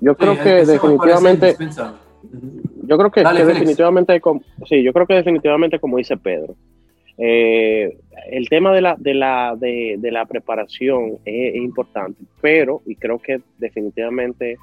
Yo, 0.00 0.16
creo 0.16 0.40
que 0.40 0.64
definitivamente, 0.64 1.56
yo 2.84 2.96
creo 2.96 3.10
que, 3.10 3.24
definitivamente, 3.24 4.22
sí, 4.68 4.84
yo 4.84 4.92
creo 4.92 5.04
que 5.04 5.14
definitivamente 5.14 5.80
como 5.80 5.96
dice 5.96 6.16
Pedro, 6.16 6.54
eh, 7.18 7.96
el 8.30 8.48
tema 8.48 8.72
de 8.72 8.80
la, 8.82 8.96
de 8.98 9.14
la, 9.14 9.56
de, 9.56 9.98
la 10.10 10.26
preparación 10.26 11.18
es, 11.24 11.54
importante, 11.54 12.22
pero, 12.40 12.82
y 12.86 12.96
creo 12.96 13.18
que 13.18 13.40
definitivamente 13.58 14.56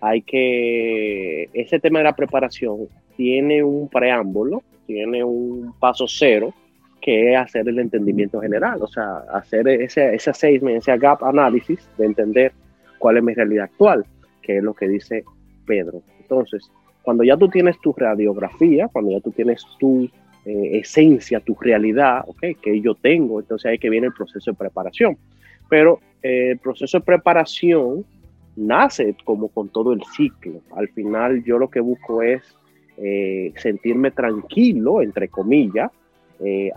hay 0.00 0.22
que, 0.22 1.48
ese 1.52 1.78
tema 1.78 2.00
de 2.00 2.04
la 2.04 2.16
preparación 2.16 2.88
tiene 3.16 3.62
un 3.62 3.88
preámbulo, 3.88 4.62
tiene 4.86 5.22
un 5.22 5.74
paso 5.78 6.06
cero, 6.08 6.52
que 7.00 7.32
es 7.32 7.38
hacer 7.38 7.68
el 7.68 7.78
entendimiento 7.78 8.40
general, 8.40 8.80
o 8.82 8.86
sea, 8.86 9.18
hacer 9.32 9.66
ese, 9.68 10.14
ese 10.14 10.30
assessment, 10.30 10.78
ese 10.78 10.96
gap 10.98 11.22
análisis 11.24 11.88
de 11.98 12.06
entender 12.06 12.52
cuál 12.98 13.16
es 13.16 13.22
mi 13.22 13.34
realidad 13.34 13.64
actual, 13.64 14.04
que 14.40 14.58
es 14.58 14.62
lo 14.62 14.74
que 14.74 14.88
dice 14.88 15.24
Pedro. 15.66 16.02
Entonces, 16.20 16.70
cuando 17.02 17.24
ya 17.24 17.36
tú 17.36 17.48
tienes 17.48 17.80
tu 17.80 17.92
radiografía, 17.92 18.88
cuando 18.88 19.10
ya 19.10 19.20
tú 19.20 19.32
tienes 19.32 19.64
tu 19.78 20.08
eh, 20.44 20.78
esencia, 20.78 21.38
tu 21.38 21.54
realidad, 21.60 22.24
okay, 22.26 22.56
que 22.56 22.80
yo 22.80 22.94
tengo. 22.94 23.40
Entonces 23.40 23.70
ahí 23.70 23.78
que 23.78 23.90
viene 23.90 24.08
el 24.08 24.12
proceso 24.12 24.50
de 24.50 24.56
preparación. 24.56 25.16
Pero 25.68 26.00
eh, 26.22 26.50
el 26.52 26.58
proceso 26.58 26.98
de 26.98 27.04
preparación 27.04 28.04
nace 28.56 29.14
como 29.24 29.48
con 29.48 29.68
todo 29.68 29.92
el 29.92 30.02
ciclo. 30.16 30.60
Al 30.76 30.88
final 30.88 31.44
yo 31.44 31.58
lo 31.58 31.70
que 31.70 31.80
busco 31.80 32.22
es 32.22 32.42
eh, 32.96 33.52
sentirme 33.56 34.10
tranquilo, 34.10 35.00
entre 35.00 35.28
comillas, 35.28 35.90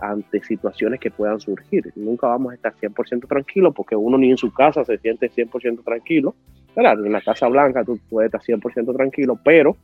ante 0.00 0.40
situaciones 0.44 1.00
que 1.00 1.10
puedan 1.10 1.40
surgir. 1.40 1.92
Nunca 1.96 2.28
vamos 2.28 2.52
a 2.52 2.54
estar 2.54 2.72
100% 2.76 3.26
tranquilos 3.26 3.74
porque 3.74 3.96
uno 3.96 4.16
ni 4.16 4.30
en 4.30 4.36
su 4.36 4.52
casa 4.52 4.84
se 4.84 4.96
siente 4.98 5.28
100% 5.28 5.82
tranquilo. 5.82 6.36
En 6.76 7.10
la 7.10 7.20
Casa 7.22 7.48
Blanca 7.48 7.82
tú 7.82 7.98
puedes 8.08 8.32
estar 8.32 8.42
100% 8.42 8.94
tranquilo, 8.94 9.40
pero 9.42 9.76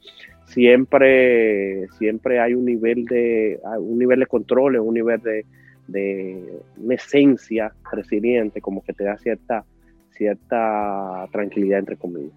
siempre, 0.46 1.88
siempre 1.98 2.40
hay 2.40 2.55
un 2.55 2.64
nivel 2.64 3.05
de, 3.05 3.61
un 3.78 3.98
nivel 3.98 4.20
de 4.20 4.26
control, 4.26 4.78
un 4.78 4.94
nivel 4.94 5.20
de, 5.20 5.44
de 5.87 6.61
una 6.76 6.94
esencia 6.94 7.72
resiliente, 7.90 8.61
como 8.61 8.83
que 8.83 8.92
te 8.92 9.05
da 9.05 9.16
cierta, 9.18 9.64
cierta 10.16 11.26
tranquilidad, 11.33 11.78
entre 11.78 11.96
comillas. 11.96 12.33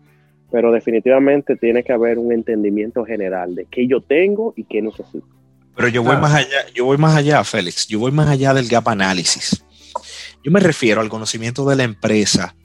Pero 0.52 0.72
definitivamente 0.72 1.56
tiene 1.56 1.84
que 1.84 1.92
haber 1.92 2.18
un 2.18 2.32
entendimiento 2.32 3.04
general 3.04 3.56
de 3.56 3.66
qué 3.66 3.88
yo 3.88 4.02
tengo 4.02 4.54
y 4.56 4.64
qué 4.64 4.82
necesito. 4.82 5.28
Pero 5.76 5.90
yo 5.90 6.04
voy 6.04 6.16
más 6.18 6.34
allá, 6.34 6.66
yo 6.74 6.86
voy 6.86 6.98
más 6.98 7.16
allá, 7.16 7.44
Félix, 7.44 7.88
yo 7.88 8.00
voy 8.00 8.12
más 8.12 8.30
allá 8.30 8.54
del 8.54 8.68
gap 8.68 8.88
análisis. 8.88 9.62
Yo 10.44 10.52
me 10.52 10.60
refiero 10.60 11.02
al 11.02 11.10
conocimiento 11.10 11.68
de 11.68 11.76
la 11.76 11.84
empresa, 11.84 12.56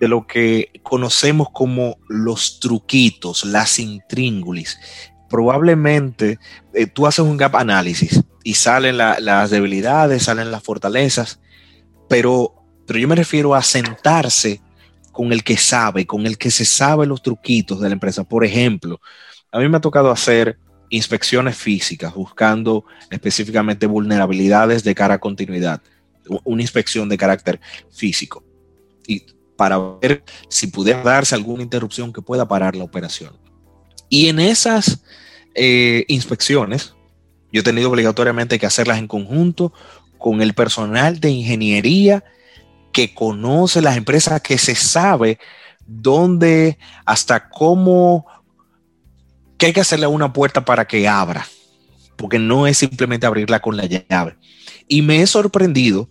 de 0.00 0.08
lo 0.08 0.26
que 0.26 0.72
conocemos 0.82 1.48
como 1.52 1.98
los 2.08 2.58
truquitos, 2.58 3.44
las 3.44 3.78
intríngulis. 3.78 4.78
Probablemente 5.28 6.38
eh, 6.72 6.86
tú 6.86 7.06
haces 7.06 7.24
un 7.24 7.36
gap 7.36 7.54
análisis 7.54 8.24
y 8.42 8.54
salen 8.54 8.96
las 8.96 9.50
debilidades, 9.50 10.24
salen 10.24 10.50
las 10.50 10.62
fortalezas, 10.62 11.38
pero, 12.08 12.54
pero 12.86 12.98
yo 12.98 13.06
me 13.06 13.14
refiero 13.14 13.54
a 13.54 13.62
sentarse 13.62 14.62
con 15.12 15.32
el 15.32 15.44
que 15.44 15.58
sabe, 15.58 16.06
con 16.06 16.26
el 16.26 16.38
que 16.38 16.50
se 16.50 16.64
sabe 16.64 17.06
los 17.06 17.22
truquitos 17.22 17.78
de 17.80 17.90
la 17.90 17.92
empresa. 17.92 18.24
Por 18.24 18.42
ejemplo, 18.44 19.00
a 19.52 19.58
mí 19.58 19.68
me 19.68 19.76
ha 19.76 19.80
tocado 19.80 20.10
hacer 20.10 20.58
inspecciones 20.88 21.56
físicas 21.56 22.14
buscando 22.14 22.84
específicamente 23.10 23.86
vulnerabilidades 23.86 24.82
de 24.82 24.94
cara 24.94 25.14
a 25.14 25.20
continuidad, 25.20 25.82
una 26.44 26.62
inspección 26.62 27.08
de 27.10 27.18
carácter 27.18 27.60
físico. 27.90 28.42
Y 29.06 29.24
para 29.60 29.76
ver 29.76 30.24
si 30.48 30.68
pudiera 30.68 31.02
darse 31.02 31.34
alguna 31.34 31.62
interrupción 31.62 32.14
que 32.14 32.22
pueda 32.22 32.48
parar 32.48 32.74
la 32.74 32.84
operación. 32.84 33.36
Y 34.08 34.28
en 34.28 34.40
esas 34.40 35.02
eh, 35.54 36.06
inspecciones, 36.08 36.94
yo 37.52 37.60
he 37.60 37.62
tenido 37.62 37.90
obligatoriamente 37.90 38.58
que 38.58 38.64
hacerlas 38.64 38.96
en 38.96 39.06
conjunto 39.06 39.74
con 40.16 40.40
el 40.40 40.54
personal 40.54 41.20
de 41.20 41.28
ingeniería 41.28 42.24
que 42.90 43.12
conoce 43.12 43.82
las 43.82 43.98
empresas, 43.98 44.40
que 44.40 44.56
se 44.56 44.74
sabe 44.74 45.38
dónde, 45.86 46.78
hasta 47.04 47.50
cómo, 47.50 48.24
que 49.58 49.66
hay 49.66 49.72
que 49.74 49.82
hacerle 49.82 50.06
una 50.06 50.32
puerta 50.32 50.64
para 50.64 50.86
que 50.86 51.06
abra, 51.06 51.46
porque 52.16 52.38
no 52.38 52.66
es 52.66 52.78
simplemente 52.78 53.26
abrirla 53.26 53.60
con 53.60 53.76
la 53.76 53.84
llave. 53.84 54.38
Y 54.88 55.02
me 55.02 55.20
he 55.20 55.26
sorprendido 55.26 56.08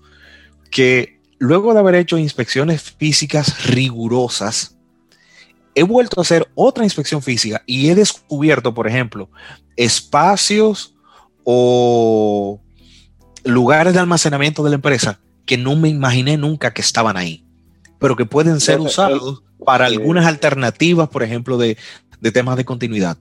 que 0.70 1.19
luego 1.40 1.74
de 1.74 1.80
haber 1.80 1.96
hecho 1.96 2.18
inspecciones 2.18 2.82
físicas 2.82 3.66
rigurosas, 3.66 4.76
he 5.74 5.84
vuelto 5.84 6.20
a 6.20 6.24
hacer 6.24 6.50
otra 6.54 6.84
inspección 6.84 7.22
física 7.22 7.64
y 7.66 7.90
he 7.90 7.96
descubierto, 7.96 8.74
por 8.74 8.88
ejemplo, 8.88 9.30
espacios 9.76 10.94
o 11.44 12.60
lugares 13.46 13.94
de 13.94 14.00
almacenamiento 14.00 14.64
de 14.64 14.70
la 14.70 14.76
empresa 14.76 15.20
que 15.46 15.58
no 15.58 15.76
me 15.76 15.90
imaginé 15.90 16.38
nunca 16.38 16.74
que 16.74 16.82
estaban 16.82 17.18
ahí, 17.18 17.44
pero 17.98 18.16
que 18.16 18.26
pueden 18.26 18.60
ser 18.60 18.80
usados 18.80 19.42
para 19.66 19.86
algunas 19.86 20.26
alternativas, 20.26 21.10
por 21.10 21.24
ejemplo, 21.24 21.58
de, 21.58 21.78
temas 22.34 22.58
de 22.58 22.66
continuidad. 22.66 23.18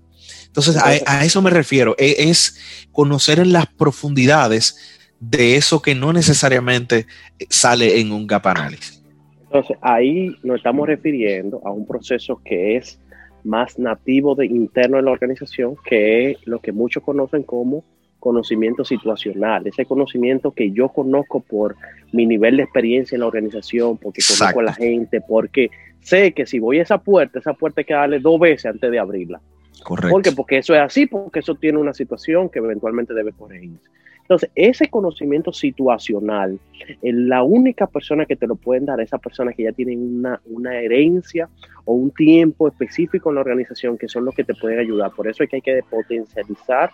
Entonces, 0.47 0.77
a, 0.77 0.89
a, 1.07 1.25
eso 1.25 1.41
me 1.41 1.51
refiero, 1.51 1.95
e, 1.99 2.29
es 2.31 2.57
conocer 2.91 3.39
en 3.39 3.53
las 3.53 3.67
profundidades 3.67 4.98
de 5.21 5.57
eso 5.57 5.83
que 5.83 5.95
no 5.95 6.13
necesariamente 6.13 7.07
sale 7.49 8.01
en 8.01 8.13
un 8.13 8.27
gap 8.27 8.47
análisis. 8.47 9.03
Entonces, 9.45 9.77
ahí 9.81 10.37
nos 10.43 10.57
estamos 10.57 10.87
refiriendo 10.87 11.61
a 11.65 11.73
un 11.73 11.87
proceso 11.87 12.41
que 12.45 12.77
es 12.77 13.01
más 13.45 13.79
nativo 13.79 14.35
de 14.35 14.47
interno 14.47 14.99
de 14.99 15.05
la 15.05 15.11
organización, 15.11 15.77
que 15.85 16.31
es 16.31 16.47
lo 16.47 16.61
que 16.61 16.73
muchos 16.73 17.03
conocen 17.03 17.43
como 17.43 17.85
conocimiento 18.19 18.85
situacional, 18.85 19.67
ese 19.67 19.87
conocimiento 19.87 20.51
que 20.51 20.73
yo 20.73 20.89
conozco 20.89 21.41
por 21.41 21.77
mi 22.13 22.27
nivel 22.27 22.57
de 22.57 22.65
experiencia 22.65 23.15
en 23.15 23.21
la 23.21 23.27
organización, 23.27 23.97
porque 23.97 24.23
conozco 24.27 24.61
a 24.61 24.65
la 24.65 24.75
gente, 24.75 25.21
porque 25.21 25.71
sé 26.01 26.33
que 26.33 26.45
si 26.45 26.59
voy 26.59 26.81
a 26.81 26.83
esa 26.83 26.99
puerta, 26.99 27.39
esa 27.39 27.55
puerta 27.55 27.81
hay 27.81 27.85
que 27.85 27.95
darle 27.95 28.19
dos 28.19 28.41
veces 28.41 28.67
antes 28.67 28.91
de 28.91 28.99
abrirla. 28.99 29.41
Correcto. 29.85 30.11
Porque, 30.11 30.33
porque 30.33 30.59
eso 30.59 30.75
es 30.75 30.81
así, 30.81 31.07
porque 31.07 31.39
eso 31.39 31.55
tiene 31.55 31.79
una 31.79 31.95
situación 31.95 32.49
que 32.49 32.59
eventualmente 32.59 33.15
debe 33.15 33.33
corregirse. 33.33 33.89
Entonces, 34.29 34.51
ese 34.55 34.89
conocimiento 34.91 35.55
situacional, 35.55 36.61
eh, 36.87 37.13
la 37.15 37.43
única 37.43 37.87
persona 37.87 38.27
que 38.27 38.37
te 38.37 38.47
lo 38.47 38.57
pueden 38.57 38.85
dar 38.85 39.01
es 39.01 39.07
esa 39.07 39.17
persona 39.17 39.55
que 39.55 39.63
ya 39.63 39.73
tienen 39.73 40.19
una, 40.19 40.39
una, 40.45 40.79
herencia 40.79 41.49
o 41.87 41.95
un 41.95 42.11
tiempo 42.11 42.69
específico 42.69 43.31
en 43.31 43.37
la 43.37 43.41
organización 43.41 43.97
que 43.97 44.07
son 44.07 44.27
los 44.27 44.35
que 44.35 44.45
te 44.45 44.55
pueden 44.55 44.81
ayudar. 44.81 45.13
Por 45.13 45.29
eso 45.29 45.43
es 45.43 45.49
que 45.49 45.57
hay 45.57 45.63
que 45.63 45.81
potencializar 45.89 46.91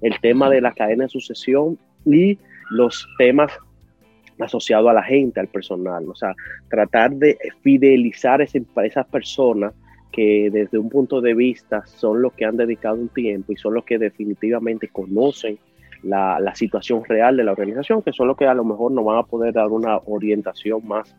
el 0.00 0.14
tema 0.20 0.48
de 0.48 0.60
la 0.60 0.72
cadena 0.72 1.04
de 1.04 1.08
sucesión 1.08 1.76
y 2.06 2.38
los 2.70 3.04
temas 3.18 3.50
asociados 4.38 4.90
a 4.90 4.94
la 4.94 5.02
gente, 5.02 5.40
al 5.40 5.48
personal. 5.48 6.08
O 6.08 6.14
sea, 6.14 6.36
tratar 6.68 7.10
de 7.10 7.36
fidelizar 7.62 8.40
a 8.40 8.44
esas 8.44 9.06
personas 9.08 9.74
que 10.12 10.50
desde 10.52 10.78
un 10.78 10.88
punto 10.88 11.20
de 11.20 11.34
vista 11.34 11.84
son 11.86 12.22
los 12.22 12.32
que 12.34 12.44
han 12.44 12.56
dedicado 12.56 12.94
un 12.94 13.08
tiempo 13.08 13.52
y 13.52 13.56
son 13.56 13.74
los 13.74 13.84
que 13.84 13.98
definitivamente 13.98 14.86
conocen 14.86 15.58
la, 16.02 16.54
situación 16.54 17.04
real 17.04 17.36
de 17.36 17.44
la 17.44 17.52
organización, 17.52 18.02
que 18.02 18.12
son 18.12 18.28
los 18.28 18.36
que 18.36 18.46
a 18.46 18.54
lo 18.54 18.64
mejor 18.64 18.92
nos 18.92 19.04
van 19.04 19.18
a 19.18 19.22
poder 19.22 19.52
dar 19.52 19.68
una 19.68 19.98
orientación 20.06 20.86
más 20.86 21.14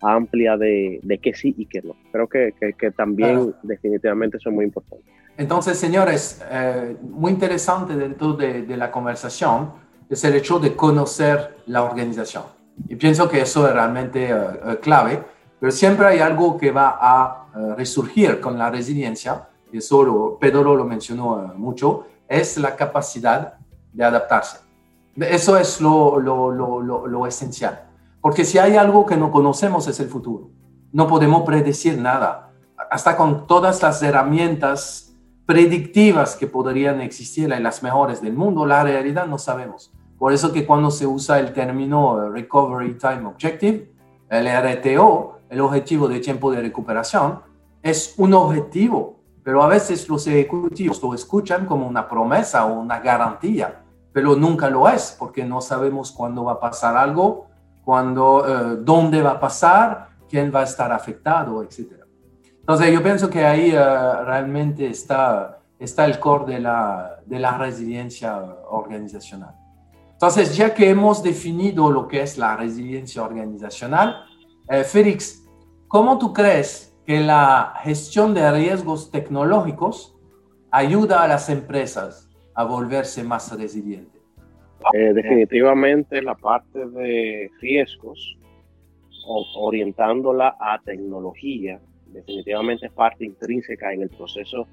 amplia 0.00 0.56
de, 0.56 1.00
de 1.02 1.18
qué 1.18 1.34
sí 1.34 1.54
y 1.56 1.66
qué 1.66 1.82
no. 1.82 1.94
Creo 2.12 2.28
que, 2.28 2.54
que, 2.78 2.90
también 2.90 3.54
definitivamente 3.62 4.36
eso 4.36 4.50
es 4.50 4.54
muy 4.54 4.64
importante. 4.64 5.04
Entonces, 5.36 5.78
señores, 5.78 6.44
eh, 6.50 6.96
muy 7.02 7.32
interesante 7.32 7.94
dentro 7.94 8.34
de, 8.34 8.62
de, 8.62 8.76
la 8.76 8.90
conversación 8.90 9.70
es 10.08 10.22
el 10.24 10.34
hecho 10.34 10.58
de 10.58 10.74
conocer 10.74 11.56
la 11.66 11.82
organización. 11.82 12.44
Y 12.88 12.96
pienso 12.96 13.28
que 13.28 13.40
eso 13.40 13.66
es 13.66 13.72
realmente 13.72 14.30
eh, 14.30 14.34
eh, 14.34 14.78
clave, 14.80 15.22
pero 15.58 15.72
siempre 15.72 16.06
hay 16.06 16.18
algo 16.20 16.56
que 16.58 16.70
va 16.70 16.98
a 17.00 17.74
resurgir 17.76 18.40
con 18.40 18.58
la 18.58 18.70
resiliencia, 18.70 19.48
y 19.72 19.78
eso 19.78 20.36
Pedro 20.38 20.76
lo 20.76 20.84
mencionó 20.84 21.54
mucho, 21.56 22.06
es 22.28 22.58
la 22.58 22.76
capacidad 22.76 23.55
de 23.96 24.04
adaptarse. 24.04 24.58
Eso 25.16 25.56
es 25.56 25.80
lo, 25.80 26.20
lo, 26.20 26.52
lo, 26.52 27.06
lo, 27.06 27.26
esencial. 27.26 27.86
Porque 28.20 28.44
si 28.44 28.58
hay 28.58 28.76
algo 28.76 29.06
que 29.06 29.16
no 29.16 29.32
conocemos 29.32 29.88
es 29.88 29.98
el 30.00 30.08
futuro. 30.08 30.50
No 30.92 31.06
podemos 31.06 31.42
predecir 31.42 31.98
nada. 31.98 32.52
Hasta 32.90 33.16
con 33.16 33.46
todas 33.46 33.82
las 33.82 34.02
herramientas 34.02 35.14
predictivas 35.46 36.36
que 36.36 36.46
podrían 36.46 37.00
existir 37.00 37.50
en 37.50 37.62
las 37.62 37.82
mejores 37.82 38.20
del 38.20 38.34
mundo, 38.34 38.66
la 38.66 38.84
realidad 38.84 39.26
no 39.26 39.38
sabemos. 39.38 39.90
Por 40.18 40.34
eso 40.34 40.52
que 40.52 40.66
cuando 40.66 40.90
se 40.90 41.06
usa 41.06 41.38
el 41.38 41.54
término 41.54 42.30
Recovery 42.30 42.98
Time 42.98 43.26
Objective, 43.26 43.90
el 44.28 44.46
RTO, 44.46 45.38
el 45.48 45.60
objetivo 45.60 46.08
de 46.08 46.20
tiempo 46.20 46.50
de 46.50 46.60
recuperación, 46.60 47.40
es 47.82 48.14
un 48.18 48.34
objetivo, 48.34 49.20
pero 49.42 49.62
a 49.62 49.68
veces 49.68 50.08
los 50.08 50.26
ejecutivos 50.26 51.02
lo 51.02 51.14
escuchan 51.14 51.64
como 51.64 51.86
una 51.86 52.06
promesa 52.06 52.66
o 52.66 52.80
una 52.80 52.98
garantía 53.00 53.85
pero 54.16 54.34
nunca 54.34 54.70
lo 54.70 54.88
es 54.88 55.14
porque 55.18 55.44
no 55.44 55.60
sabemos 55.60 56.10
cuándo 56.10 56.44
va 56.44 56.52
a 56.52 56.58
pasar 56.58 56.96
algo, 56.96 57.48
cuándo, 57.84 58.46
eh, 58.48 58.78
dónde 58.80 59.20
va 59.20 59.32
a 59.32 59.38
pasar, 59.38 60.08
quién 60.26 60.50
va 60.50 60.60
a 60.60 60.62
estar 60.62 60.90
afectado, 60.90 61.62
etc. 61.62 62.02
Entonces 62.60 62.94
yo 62.94 63.02
pienso 63.02 63.28
que 63.28 63.44
ahí 63.44 63.72
eh, 63.72 64.22
realmente 64.24 64.88
está, 64.88 65.58
está 65.78 66.06
el 66.06 66.18
core 66.18 66.54
de 66.54 66.60
la, 66.60 67.20
de 67.26 67.38
la 67.38 67.58
resiliencia 67.58 68.42
organizacional. 68.70 69.54
Entonces, 70.12 70.56
ya 70.56 70.72
que 70.72 70.88
hemos 70.88 71.22
definido 71.22 71.90
lo 71.90 72.08
que 72.08 72.22
es 72.22 72.38
la 72.38 72.56
resiliencia 72.56 73.22
organizacional, 73.22 74.24
eh, 74.70 74.82
Félix, 74.82 75.44
¿cómo 75.88 76.16
tú 76.16 76.32
crees 76.32 76.96
que 77.04 77.20
la 77.20 77.74
gestión 77.82 78.32
de 78.32 78.50
riesgos 78.50 79.10
tecnológicos 79.10 80.16
ayuda 80.70 81.22
a 81.22 81.28
las 81.28 81.50
empresas 81.50 82.25
a 82.56 82.64
volverse 82.64 83.22
más 83.22 83.56
resiliente? 83.58 84.18
Eh, 84.92 85.12
definitivamente 85.12 86.22
la 86.22 86.34
parte 86.34 86.86
de 86.86 87.50
riesgos, 87.60 88.38
orientándola 89.56 90.56
a 90.60 90.80
tecnología, 90.84 91.80
definitivamente 92.06 92.86
es 92.86 92.92
parte 92.92 93.24
intrínseca 93.24 93.92
en 93.92 94.02
el 94.02 94.10
proceso 94.10 94.66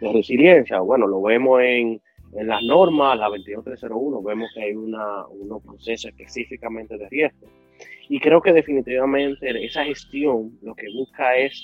de 0.00 0.12
resiliencia. 0.12 0.80
Bueno, 0.80 1.06
lo 1.06 1.22
vemos 1.22 1.60
en, 1.62 2.00
en 2.32 2.46
las 2.48 2.62
normas, 2.62 3.18
la 3.18 3.28
22301, 3.28 4.22
vemos 4.22 4.50
que 4.54 4.62
hay 4.62 4.74
una, 4.74 5.26
unos 5.28 5.62
procesos 5.62 6.10
específicamente 6.10 6.98
de 6.98 7.08
riesgo. 7.08 7.46
Y 8.08 8.18
creo 8.18 8.42
que 8.42 8.52
definitivamente 8.52 9.64
esa 9.64 9.84
gestión 9.84 10.58
lo 10.62 10.74
que 10.74 10.86
busca 10.92 11.36
es 11.36 11.62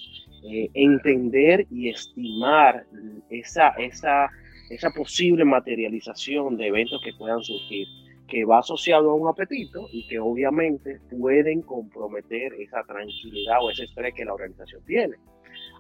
eh, 0.49 0.71
entender 0.75 1.67
y 1.71 1.91
estimar 1.91 2.87
esa, 3.31 3.71
esa 3.71 4.31
esa 4.71 4.91
posible 4.91 5.45
materialización 5.45 6.57
de 6.57 6.69
eventos 6.69 7.01
que 7.03 7.13
puedan 7.13 7.43
surgir, 7.43 7.87
que 8.27 8.45
va 8.45 8.59
asociado 8.59 9.11
a 9.11 9.15
un 9.15 9.29
apetito 9.29 9.87
y 9.93 10.07
que 10.09 10.19
obviamente 10.19 11.01
pueden 11.11 11.63
comprometer 11.63 12.53
esa 12.55 12.83
tranquilidad 12.83 13.63
o 13.63 13.71
ese 13.71 13.85
estrés 13.85 14.15
que 14.15 14.25
la 14.25 14.35
organización 14.35 14.85
tiene. 14.85 15.17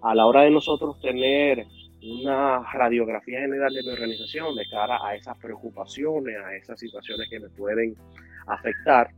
A 0.03 0.15
la 0.15 0.27
hora 0.27 0.43
de 0.43 0.51
nosotros 0.51 1.01
tener 1.01 1.67
una 2.03 2.63
radiografía 2.73 3.41
general 3.41 3.75
de 3.75 3.83
mi 3.83 3.89
organización 3.89 4.55
de 4.55 4.65
cara 4.71 4.99
a 5.05 5.17
esas 5.17 5.37
preocupaciones, 5.39 6.37
a 6.37 6.55
esas 6.55 6.79
situaciones 6.79 7.29
que 7.29 7.41
me 7.41 7.49
pueden 7.49 7.97
afectar, 8.47 9.11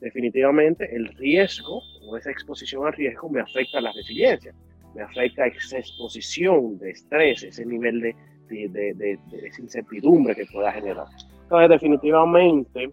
definitivamente 0.00 0.94
el 0.94 1.08
riesgo 1.14 1.80
o 2.02 2.16
esa 2.16 2.32
exposición 2.32 2.84
al 2.84 2.92
riesgo 2.94 3.28
me 3.28 3.40
afecta 3.40 3.78
a 3.78 3.82
la 3.82 3.92
resiliencia, 3.92 4.52
me 4.94 5.02
afecta 5.02 5.46
esa 5.46 5.78
exposición 5.78 6.78
de 6.78 6.90
estrés, 6.90 7.44
ese 7.44 7.64
nivel 7.64 8.00
de 8.00 8.16
de, 8.52 9.18
esa 9.44 9.62
incertidumbre 9.62 10.34
que 10.34 10.46
pueda 10.46 10.72
generar. 10.72 11.06
Entonces, 11.42 11.68
definitivamente, 11.68 12.92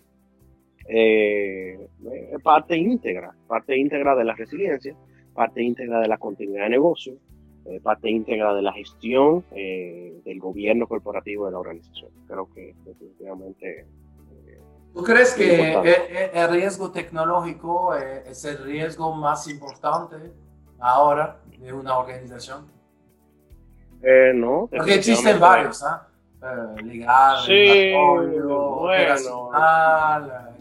eh, 0.87 1.87
es 2.31 2.41
parte 2.41 2.75
íntegra, 2.75 3.33
parte 3.47 3.77
íntegra 3.77 4.15
de 4.15 4.23
la 4.23 4.33
resiliencia, 4.33 4.95
parte 5.33 5.61
íntegra 5.61 5.99
de 5.99 6.07
la 6.07 6.17
continuidad 6.17 6.63
de 6.63 6.69
negocio, 6.71 7.13
eh, 7.65 7.79
parte 7.81 8.09
íntegra 8.09 8.53
de 8.55 8.61
la 8.61 8.73
gestión 8.73 9.45
eh, 9.51 10.19
del 10.25 10.39
gobierno 10.39 10.87
corporativo 10.87 11.45
de 11.45 11.51
la 11.51 11.59
organización. 11.59 12.11
Creo 12.27 12.49
que 12.53 12.75
definitivamente... 12.85 13.85
¿Tú 14.93 15.03
crees 15.03 15.33
que 15.35 15.73
el, 16.33 16.49
riesgo 16.49 16.91
tecnológico 16.91 17.93
es 17.93 18.43
el 18.43 18.57
riesgo 18.63 19.13
más 19.13 19.47
importante 19.47 20.15
ahora 20.79 21.41
de 21.59 21.71
una 21.71 21.99
organización? 21.99 22.78
Eh, 24.01 24.31
no. 24.33 24.69
Porque 24.71 24.95
existen 24.95 25.39
varios, 25.39 25.83
¿ah? 25.83 26.09
Eh, 26.41 26.83
legal, 26.83 27.37
sí, 27.45 27.91
bueno, 27.93 28.93
eh, 28.93 29.13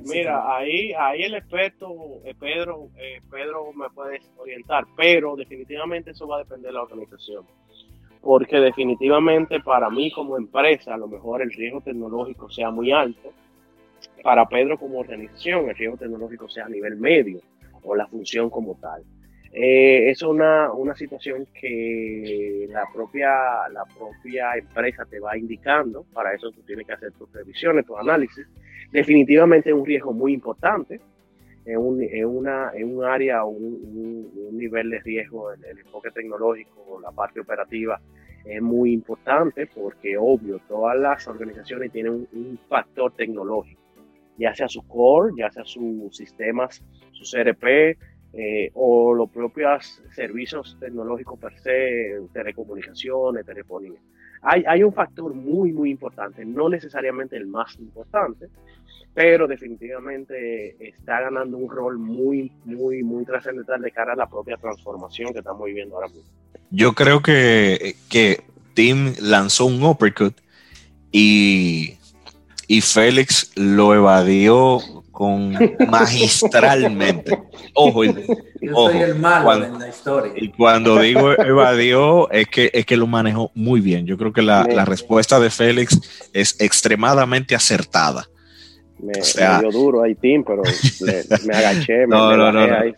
Mira, 0.04 0.56
ahí, 0.56 0.92
ahí 0.92 1.22
el 1.22 1.34
experto, 1.36 2.20
eh, 2.24 2.34
Pedro, 2.36 2.88
Pedro 3.30 3.72
me 3.72 3.88
puede 3.90 4.20
orientar, 4.38 4.86
pero 4.96 5.36
definitivamente 5.36 6.10
eso 6.10 6.26
va 6.26 6.36
a 6.36 6.38
depender 6.40 6.70
de 6.70 6.74
la 6.74 6.82
organización. 6.82 7.44
Porque 8.20 8.56
definitivamente 8.58 9.60
para 9.60 9.88
mí 9.88 10.10
como 10.10 10.36
empresa, 10.36 10.94
a 10.94 10.98
lo 10.98 11.06
mejor 11.06 11.42
el 11.42 11.52
riesgo 11.52 11.80
tecnológico 11.80 12.50
sea 12.50 12.72
muy 12.72 12.90
alto. 12.90 13.32
Para 14.24 14.48
Pedro 14.48 14.78
como 14.78 14.98
organización, 14.98 15.68
el 15.68 15.76
riesgo 15.76 15.96
tecnológico 15.96 16.48
sea 16.48 16.66
a 16.66 16.68
nivel 16.68 16.96
medio 16.96 17.40
o 17.84 17.94
la 17.94 18.08
función 18.08 18.50
como 18.50 18.74
tal. 18.74 19.04
Eh, 19.52 20.10
es 20.10 20.22
una, 20.22 20.70
una, 20.72 20.94
situación 20.94 21.46
que 21.54 22.66
la 22.70 22.84
propia, 22.92 23.30
la 23.72 23.84
propia 23.86 24.54
empresa 24.56 25.06
te 25.06 25.20
va 25.20 25.38
indicando, 25.38 26.04
para 26.12 26.34
eso 26.34 26.50
tú 26.50 26.60
tienes 26.62 26.86
que 26.86 26.92
hacer 26.92 27.12
tus 27.12 27.28
previsiones, 27.30 27.86
tu 27.86 27.96
análisis. 27.96 28.46
Definitivamente 28.92 29.70
es 29.70 29.74
un 29.74 29.86
riesgo 29.86 30.12
muy 30.12 30.34
importante, 30.34 31.00
en 31.64 31.78
un, 31.78 32.02
en 32.02 32.24
una, 32.24 32.70
en 32.74 32.96
un 32.96 33.04
área, 33.04 33.44
un, 33.44 34.30
un, 34.34 34.56
nivel 34.56 34.90
de 34.90 35.00
riesgo, 35.00 35.52
el, 35.52 35.64
el, 35.64 35.78
enfoque 35.78 36.10
tecnológico, 36.10 36.98
la 37.02 37.10
parte 37.10 37.40
operativa 37.40 38.00
es 38.44 38.62
muy 38.62 38.92
importante 38.92 39.66
porque 39.66 40.16
obvio, 40.16 40.60
todas 40.66 40.98
las 40.98 41.28
organizaciones 41.28 41.92
tienen 41.92 42.12
un, 42.12 42.28
un 42.32 42.58
factor 42.68 43.12
tecnológico, 43.14 43.80
ya 44.38 44.54
sea 44.54 44.68
su 44.68 44.86
core, 44.88 45.34
ya 45.36 45.50
sea 45.50 45.64
sus 45.64 46.16
sistemas, 46.16 46.82
su 47.12 47.24
CRP, 47.24 47.98
eh, 48.32 48.70
o 48.74 49.14
los 49.14 49.30
propios 49.30 50.02
servicios 50.14 50.76
tecnológicos 50.78 51.38
per 51.38 51.58
se, 51.60 52.20
telecomunicaciones, 52.32 53.46
telefonía. 53.46 53.98
Hay, 54.42 54.64
hay 54.66 54.82
un 54.82 54.92
factor 54.92 55.34
muy, 55.34 55.72
muy 55.72 55.90
importante, 55.90 56.44
no 56.44 56.68
necesariamente 56.68 57.36
el 57.36 57.46
más 57.46 57.76
importante, 57.78 58.48
pero 59.14 59.48
definitivamente 59.48 60.76
está 60.88 61.20
ganando 61.22 61.56
un 61.56 61.68
rol 61.68 61.98
muy, 61.98 62.52
muy, 62.64 63.02
muy 63.02 63.24
trascendental 63.24 63.80
de 63.82 63.90
cara 63.90 64.12
a 64.12 64.16
la 64.16 64.28
propia 64.28 64.56
transformación 64.56 65.32
que 65.32 65.40
estamos 65.40 65.66
viviendo 65.66 65.96
ahora 65.96 66.08
mismo. 66.08 66.30
Yo 66.70 66.92
creo 66.92 67.20
que, 67.20 67.96
que 68.08 68.42
Tim 68.74 69.14
lanzó 69.20 69.66
un 69.66 69.82
uppercut 69.82 70.36
y, 71.10 71.96
y 72.68 72.80
Félix 72.80 73.50
lo 73.56 73.94
evadió 73.94 74.78
con 75.18 75.52
magistralmente. 75.90 77.36
Ojo, 77.74 78.04
Yo 78.04 78.12
soy 78.72 78.98
el 78.98 79.16
malo 79.16 79.46
cuando, 79.46 79.66
en 79.66 79.78
la 79.80 79.88
historia. 79.88 80.32
Y 80.36 80.50
cuando 80.50 81.00
digo 81.00 81.32
evadió, 81.32 82.30
es 82.30 82.46
que, 82.46 82.70
es 82.72 82.86
que 82.86 82.96
lo 82.96 83.08
manejó 83.08 83.50
muy 83.56 83.80
bien. 83.80 84.06
Yo 84.06 84.16
creo 84.16 84.32
que 84.32 84.42
la, 84.42 84.62
la 84.62 84.84
respuesta 84.84 85.40
de 85.40 85.50
Félix 85.50 86.28
es 86.32 86.54
extremadamente 86.60 87.56
acertada. 87.56 88.28
me, 89.00 89.12
dio 89.60 89.70
duro 89.72 90.04
ahí, 90.04 90.14
Tim, 90.14 90.44
pero 90.44 90.62
me 91.44 91.56
agaché, 91.56 92.06
me, 92.06 92.14
no, 92.14 92.36
no, 92.36 92.52
no, 92.52 92.60
ahí, 92.60 92.94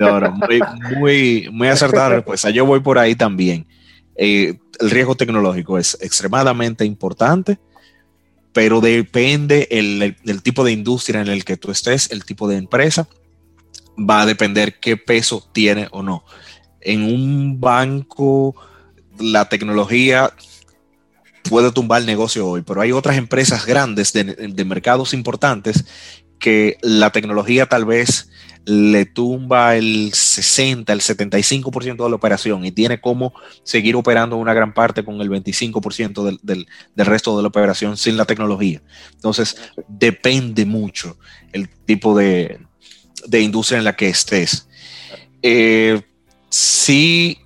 no, 0.00 0.18
no, 0.18 0.32
muy, 0.32 0.60
muy, 0.98 1.48
muy 1.52 1.68
acertada 1.68 2.08
respuesta. 2.08 2.50
Yo 2.50 2.66
voy 2.66 2.80
por 2.80 2.98
ahí 2.98 3.14
también. 3.14 3.68
Eh, 4.16 4.58
el 4.80 4.90
riesgo 4.90 5.14
tecnológico 5.14 5.78
es 5.78 5.96
extremadamente 6.00 6.84
importante, 6.84 7.60
pero 8.52 8.80
depende 8.80 9.68
el, 9.70 10.16
el, 10.24 10.42
tipo 10.42 10.64
de 10.64 10.72
industria 10.72 11.20
en 11.20 11.28
el 11.28 11.44
que 11.44 11.56
tú 11.56 11.70
estés, 11.70 12.10
el 12.10 12.24
tipo 12.24 12.48
de 12.48 12.56
empresa, 12.56 13.08
va 13.98 14.22
a 14.22 14.26
depender 14.26 14.78
qué 14.78 14.96
peso 14.96 15.48
tiene 15.52 15.88
o 15.90 16.02
no. 16.02 16.24
En 16.80 17.02
un 17.02 17.60
banco, 17.60 18.54
la 19.18 19.48
tecnología 19.48 20.32
puede 21.48 21.72
tumbar 21.72 22.00
el 22.00 22.06
negocio 22.06 22.46
hoy, 22.46 22.62
pero 22.62 22.80
hay 22.80 22.92
otras 22.92 23.16
empresas 23.16 23.66
grandes 23.66 24.12
de, 24.12 24.24
de 24.24 24.64
mercados 24.64 25.14
importantes 25.14 25.84
que 26.42 26.76
la 26.82 27.10
tecnología 27.10 27.66
tal 27.66 27.84
vez 27.84 28.28
le 28.64 29.06
tumba 29.06 29.76
el 29.76 30.12
60, 30.12 30.92
el 30.92 31.00
75% 31.00 32.02
de 32.02 32.10
la 32.10 32.16
operación 32.16 32.64
y 32.64 32.72
tiene 32.72 33.00
como 33.00 33.32
seguir 33.62 33.94
operando 33.96 34.36
una 34.36 34.52
gran 34.52 34.74
parte 34.74 35.04
con 35.04 35.20
el 35.20 35.30
25% 35.30 36.24
del, 36.24 36.38
del, 36.42 36.66
del, 36.94 37.06
resto 37.06 37.36
de 37.36 37.42
la 37.42 37.48
operación 37.48 37.96
sin 37.96 38.16
la 38.16 38.24
tecnología. 38.24 38.82
Entonces, 39.12 39.56
depende 39.88 40.66
mucho 40.66 41.16
el 41.52 41.68
tipo 41.68 42.16
de, 42.18 42.60
de 43.26 43.40
industria 43.40 43.78
en 43.78 43.84
la 43.84 43.94
que 43.94 44.08
estés. 44.08 44.68
Eh, 45.42 46.02
sí, 46.48 47.38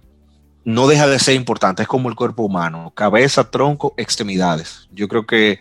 no 0.64 0.88
deja 0.88 1.06
de 1.06 1.18
ser 1.18 1.34
importante, 1.34 1.82
es 1.82 1.88
como 1.88 2.08
el 2.08 2.16
cuerpo 2.16 2.44
humano, 2.44 2.92
cabeza, 2.94 3.50
tronco, 3.50 3.94
extremidades. 3.98 4.88
Yo 4.90 5.06
creo 5.06 5.26
que 5.26 5.60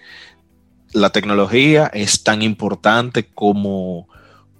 la 0.95 1.11
tecnología 1.11 1.91
es 1.93 2.23
tan 2.23 2.41
importante 2.41 3.25
como 3.25 4.07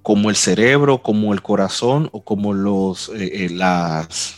como 0.02 0.30
el 0.30 0.36
cerebro, 0.36 1.02
como 1.02 1.34
el 1.34 1.41
corazón 1.41 2.10
o 2.12 2.24
como 2.24 2.54
los 2.54 3.10
eh, 3.10 3.45
eh, 3.45 3.50
las 3.50 4.36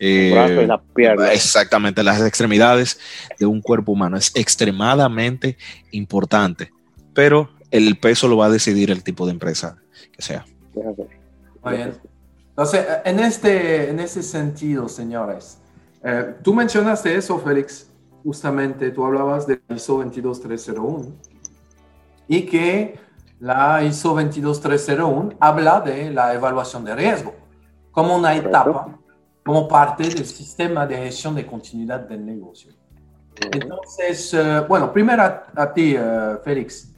eh, 0.00 0.62
y 0.62 0.66
las 0.66 0.80
piernas. 0.92 1.30
Exactamente, 1.32 2.02
las 2.02 2.20
extremidades 2.22 2.98
de 3.38 3.46
un 3.46 3.60
cuerpo 3.60 3.92
humano. 3.92 4.16
Es 4.16 4.32
extremadamente 4.34 5.56
importante, 5.92 6.72
pero 7.14 7.50
el 7.70 7.96
peso 7.98 8.26
lo 8.26 8.38
va 8.38 8.46
a 8.46 8.50
decidir 8.50 8.90
el 8.90 9.04
tipo 9.04 9.26
de 9.26 9.32
empresa 9.32 9.76
que 10.10 10.22
sea. 10.22 10.44
Muy 10.74 11.76
bien. 11.76 11.94
Entonces, 12.48 12.86
en 13.04 13.20
este, 13.20 13.90
en 13.90 14.00
ese 14.00 14.22
sentido, 14.22 14.88
señores, 14.88 15.58
eh, 16.02 16.34
tú 16.42 16.54
mencionaste 16.54 17.14
eso, 17.14 17.38
Félix, 17.38 17.86
justamente 18.24 18.90
tú 18.90 19.04
hablabas 19.04 19.46
de 19.46 19.60
ISO 19.68 20.02
22301 20.02 21.14
y 22.28 22.42
que 22.42 22.98
la 23.40 23.82
ISO 23.82 24.14
22301 24.14 25.30
habla 25.40 25.80
de 25.80 26.10
la 26.10 26.34
evaluación 26.34 26.84
de 26.84 26.94
riesgo 26.94 27.34
como 27.90 28.16
una 28.16 28.34
etapa, 28.34 28.98
como 29.44 29.66
parte 29.66 30.04
del 30.04 30.24
sistema 30.24 30.86
de 30.86 30.96
gestión 30.96 31.34
de 31.34 31.46
continuidad 31.46 32.00
del 32.00 32.24
negocio. 32.24 32.72
Entonces, 33.52 34.34
uh, 34.34 34.66
bueno, 34.68 34.92
primero 34.92 35.22
a, 35.22 35.44
a 35.56 35.72
ti, 35.72 35.96
uh, 35.96 36.38
Félix, 36.44 36.92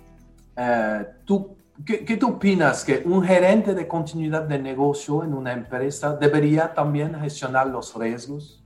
uh, 0.57 1.05
¿tú, 1.25 1.57
qué, 1.87 2.05
¿qué, 2.05 2.17
tú 2.17 2.31
opinas 2.31 2.85
que 2.85 3.03
un 3.05 3.23
gerente 3.23 3.75
de 3.75 3.87
continuidad 3.87 4.43
de 4.43 4.59
negocio 4.59 5.23
en 5.23 5.35
una 5.35 5.53
empresa 5.53 6.17
debería 6.17 6.75
también 6.75 7.19
gestionar 7.21 7.69
los 7.69 7.95
riesgos? 7.95 8.62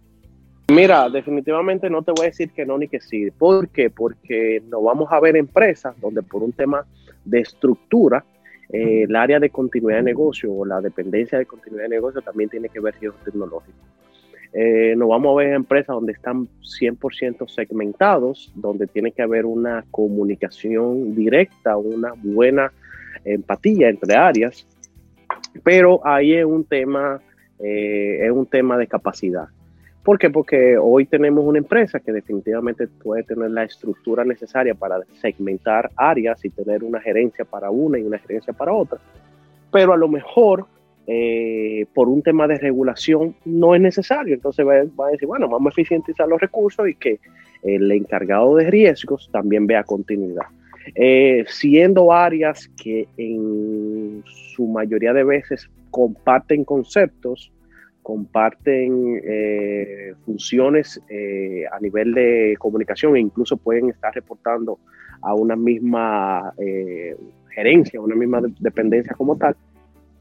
Mira, 0.69 1.09
definitivamente 1.09 1.89
no 1.89 2.03
te 2.03 2.11
voy 2.11 2.27
a 2.27 2.31
decir 2.31 2.51
que 2.51 2.67
no 2.67 2.77
ni 2.77 2.89
que 2.89 3.01
sí. 3.01 3.31
¿Por 3.31 3.69
qué? 3.69 3.89
Porque 3.89 4.63
no 4.69 4.83
vamos 4.83 5.13
a 5.13 5.21
ver 5.21 5.37
empresas 5.37 5.99
donde 6.01 6.23
por 6.23 6.43
un 6.43 6.53
tema 6.53 6.85
de 7.25 7.41
estructura, 7.41 8.25
eh, 8.71 9.05
el 9.05 9.15
área 9.15 9.39
de 9.39 9.51
continuidad 9.51 9.99
de 9.99 10.05
negocio 10.05 10.53
o 10.53 10.65
la 10.65 10.81
dependencia 10.81 11.39
de 11.39 11.47
continuidad 11.47 11.85
de 11.85 11.91
negocio 11.91 12.21
también 12.21 12.51
tiene 12.51 12.69
que 12.69 12.81
ver 12.81 12.95
riesgos 12.99 13.23
tecnológicos. 13.25 13.81
Eh, 14.53 14.95
nos 14.97 15.09
vamos 15.09 15.33
a 15.33 15.45
ver 15.45 15.53
empresas 15.53 15.95
donde 15.95 16.13
están 16.13 16.49
100% 16.63 17.47
segmentados, 17.47 18.51
donde 18.55 18.87
tiene 18.87 19.13
que 19.13 19.23
haber 19.23 19.45
una 19.47 19.85
comunicación 19.91 21.15
directa, 21.15 21.77
una 21.77 22.13
buena 22.17 22.73
empatía 23.25 23.89
entre 23.89 24.17
áreas, 24.17 24.67
pero 25.63 26.01
ahí 26.05 26.35
es 26.35 26.45
un 26.45 26.65
tema, 26.65 27.21
eh, 27.59 28.21
es 28.25 28.31
un 28.33 28.47
tema 28.47 28.77
de 28.79 28.87
capacidad. 28.87 29.49
¿Por 30.07 30.21
qué? 30.21 30.31
Porque 30.31 30.79
hoy 30.79 31.05
tenemos 31.05 31.45
una 31.45 31.59
empresa 31.59 31.99
que 31.99 32.13
definitivamente 32.13 32.87
puede 32.87 33.25
tener 33.25 33.51
la 33.51 33.65
estructura 33.65 34.25
necesaria 34.25 34.73
para 34.73 35.01
segmentar 35.21 35.91
áreas 35.97 36.45
y 36.45 36.51
tener 36.51 36.85
una 36.85 37.01
gerencia 37.01 37.45
para 37.45 37.71
una 37.71 37.99
y 37.99 38.05
una 38.05 38.17
gerencia 38.21 38.53
para 38.53 38.73
otra, 38.73 39.01
pero 39.73 39.93
a 39.93 39.97
lo 39.97 40.07
mejor 40.07 40.67
eh, 41.09 41.87
por 41.93 42.09
un 42.09 42.23
tema 42.23 42.47
de 42.47 42.57
regulación 42.57 43.35
no 43.45 43.75
es 43.75 43.81
necesario. 43.81 44.33
Entonces 44.33 44.65
va, 44.65 45.07
a 45.09 45.11
decir, 45.11 45.27
bueno, 45.27 45.49
vamos 45.49 45.73
a 45.73 45.75
eficientizar 45.75 46.29
los 46.29 46.41
recursos 46.41 46.89
y 46.89 46.95
que 46.95 47.19
el 47.65 47.91
encargado 47.91 48.55
de 48.55 48.71
riesgos 48.71 49.29
también 49.33 49.67
vea 49.67 49.83
continuidad. 49.83 50.47
Eh, 50.95 51.45
siendo 51.49 52.13
áreas 52.13 52.69
que 52.81 53.09
en 53.17 54.23
su 54.25 54.69
mayoría 54.69 55.13
de 55.13 55.25
veces 55.25 55.69
comparten 55.91 56.63
conceptos, 56.63 57.51
comparten 58.07 59.21
eh, 59.25 60.15
funciones 60.25 61.03
eh, 61.09 61.65
a 61.73 61.81
nivel 61.81 62.15
de 62.15 62.55
comunicación 62.57 63.17
e 63.17 63.19
incluso 63.19 63.57
pueden 63.57 63.91
estar 63.91 64.15
reportando 64.15 64.79
a 65.23 65.35
una 65.35 65.57
misma 65.57 66.55
eh, 66.57 67.17
gerencia, 67.51 68.01
una 68.01 68.15
misma 68.15 68.43
dependencia 68.61 69.13
como 69.15 69.37
tal, 69.37 69.57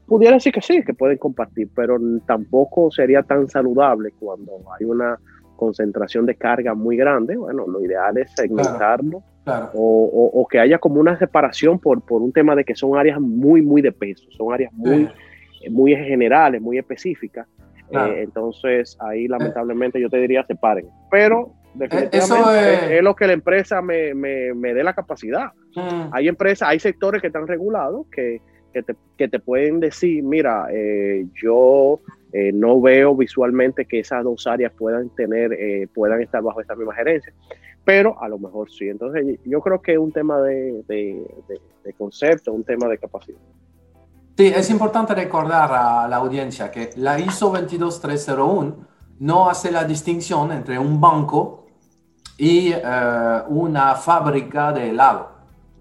pudiera 0.04 0.34
decir 0.34 0.52
que 0.52 0.62
sí, 0.62 0.82
que 0.82 0.94
pueden 0.94 1.16
compartir, 1.18 1.68
pero 1.76 1.96
tampoco 2.26 2.90
sería 2.90 3.22
tan 3.22 3.48
saludable 3.48 4.10
cuando 4.18 4.64
hay 4.76 4.84
una 4.84 5.20
concentración 5.54 6.26
de 6.26 6.34
carga 6.34 6.74
muy 6.74 6.96
grande. 6.96 7.36
Bueno, 7.36 7.68
lo 7.68 7.84
ideal 7.84 8.18
es 8.18 8.32
segmentarlo 8.34 9.22
O, 9.74 10.30
o, 10.34 10.48
que 10.48 10.58
haya 10.58 10.78
como 10.78 10.98
una 10.98 11.16
separación 11.20 11.78
por, 11.78 12.02
por 12.02 12.20
un 12.20 12.32
tema 12.32 12.56
de 12.56 12.64
que 12.64 12.74
son 12.74 12.98
áreas 12.98 13.20
muy, 13.20 13.62
muy 13.62 13.80
de 13.80 13.92
peso, 13.92 14.24
son 14.32 14.52
áreas 14.52 14.72
muy, 14.72 15.08
muy 15.70 15.94
generales, 15.94 16.60
muy 16.60 16.78
específicas 16.78 17.46
eh, 17.90 18.22
entonces 18.22 18.96
ahí 19.00 19.28
lamentablemente 19.28 20.00
yo 20.00 20.08
te 20.08 20.18
diría 20.18 20.44
separen. 20.46 20.88
Pero 21.10 21.52
definitivamente 21.74 22.18
Eso 22.18 22.90
es... 22.90 23.02
lo 23.02 23.14
que 23.14 23.26
la 23.26 23.32
empresa 23.32 23.82
me, 23.82 24.14
me, 24.14 24.54
me 24.54 24.74
dé 24.74 24.82
la 24.82 24.94
capacidad. 24.94 25.52
Mm. 25.74 26.10
Hay 26.12 26.28
empresas, 26.28 26.68
hay 26.68 26.78
sectores 26.78 27.20
que 27.20 27.28
están 27.28 27.46
regulados 27.46 28.06
que, 28.10 28.40
que, 28.72 28.82
te, 28.82 28.94
que 29.16 29.28
te, 29.28 29.38
pueden 29.38 29.80
decir, 29.80 30.22
mira, 30.22 30.66
eh, 30.70 31.26
yo 31.40 32.00
eh, 32.32 32.52
no 32.52 32.80
veo 32.80 33.14
visualmente 33.14 33.84
que 33.84 34.00
esas 34.00 34.24
dos 34.24 34.46
áreas 34.46 34.72
puedan 34.72 35.10
tener, 35.10 35.50
puedan 35.94 36.20
estar 36.22 36.42
bajo 36.42 36.60
esta 36.60 36.74
misma 36.74 36.94
gerencia. 36.94 37.32
Pero 37.84 38.20
a 38.20 38.28
lo 38.28 38.38
mejor 38.38 38.70
sí. 38.70 38.88
Entonces 38.88 39.38
yo 39.44 39.60
creo 39.60 39.80
que 39.80 39.92
es 39.92 39.98
un 39.98 40.10
tema 40.10 40.40
de, 40.40 40.82
de, 40.88 41.24
de 41.84 41.92
concepto, 41.92 42.52
un 42.52 42.64
tema 42.64 42.88
de 42.88 42.98
capacidad. 42.98 43.38
Sí, 44.36 44.52
es 44.54 44.68
importante 44.68 45.14
recordar 45.14 45.72
a 45.72 46.06
la 46.06 46.16
audiencia 46.16 46.70
que 46.70 46.90
la 46.96 47.18
ISO 47.18 47.50
22301 47.50 48.76
no 49.20 49.48
hace 49.48 49.70
la 49.70 49.84
distinción 49.84 50.52
entre 50.52 50.78
un 50.78 51.00
banco 51.00 51.64
y 52.36 52.70
eh, 52.70 52.82
una 53.48 53.94
fábrica 53.94 54.72
de 54.72 54.90
helado. 54.90 55.30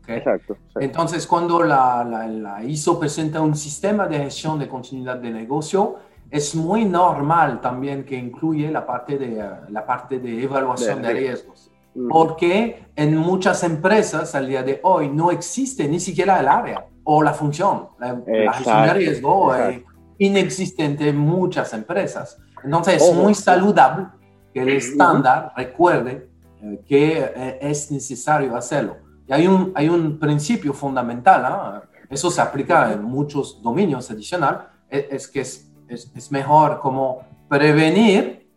Exacto, 0.07 0.55
Entonces, 0.75 1.27
cuando 1.27 1.63
la, 1.63 2.03
la, 2.03 2.63
ISO 2.63 2.97
presenta 2.97 3.41
un 3.41 3.55
sistema 3.55 4.07
de 4.07 4.19
gestión 4.19 4.57
de 4.57 4.69
continuidad 4.69 5.17
de 5.17 5.31
negocio, 5.31 5.95
es 6.29 6.55
muy 6.55 6.85
normal 6.85 7.59
también 7.59 8.05
que 8.05 8.15
incluye 8.15 8.71
la 8.71 8.85
parte 8.85 9.17
de, 9.17 9.39
eh, 9.39 9.49
la 9.69 9.85
parte 9.85 10.19
de 10.19 10.43
evaluación 10.43 11.01
de, 11.01 11.07
de 11.09 11.13
riesgos. 11.13 11.71
Porque 12.09 12.85
en 12.95 13.17
muchas 13.17 13.63
empresas 13.63 14.33
al 14.33 14.47
día 14.47 14.63
de 14.63 14.79
hoy 14.83 15.09
no 15.09 15.31
existe 15.31 15.89
ni 15.89 15.99
siquiera 15.99 16.39
el 16.39 16.47
área 16.47 16.85
o 17.05 17.23
la 17.23 17.33
función. 17.33 17.87
La, 17.99 18.53
gestión 18.53 18.83
de 18.83 18.93
riesgo 18.93 19.55
es 19.55 19.81
inexistente 20.17 21.07
en 21.07 21.17
muchas 21.17 21.73
empresas. 21.73 22.37
Entonces 22.63 23.01
es 23.01 23.15
muy 23.15 23.33
saludable 23.33 24.07
que 24.53 24.61
el 24.61 24.69
estándar 24.69 25.53
recuerde 25.55 26.29
eh, 26.61 26.81
que 26.85 27.19
eh, 27.19 27.59
es 27.61 27.91
necesario 27.91 28.55
hacerlo. 28.55 28.97
Y 29.27 29.33
hay 29.33 29.47
un, 29.47 29.71
hay 29.75 29.87
un 29.87 30.19
principio 30.19 30.73
fundamental, 30.73 31.45
¿ah? 31.45 31.83
eso 32.09 32.29
se 32.29 32.41
aplica 32.41 32.91
en 32.91 33.03
muchos 33.03 33.61
dominios 33.61 34.09
adicionales, 34.11 34.61
es, 34.89 35.05
es 35.11 35.27
que 35.27 35.41
es, 35.41 35.71
es, 35.87 36.31
mejor 36.31 36.79
como 36.79 37.23
prevenir 37.49 38.47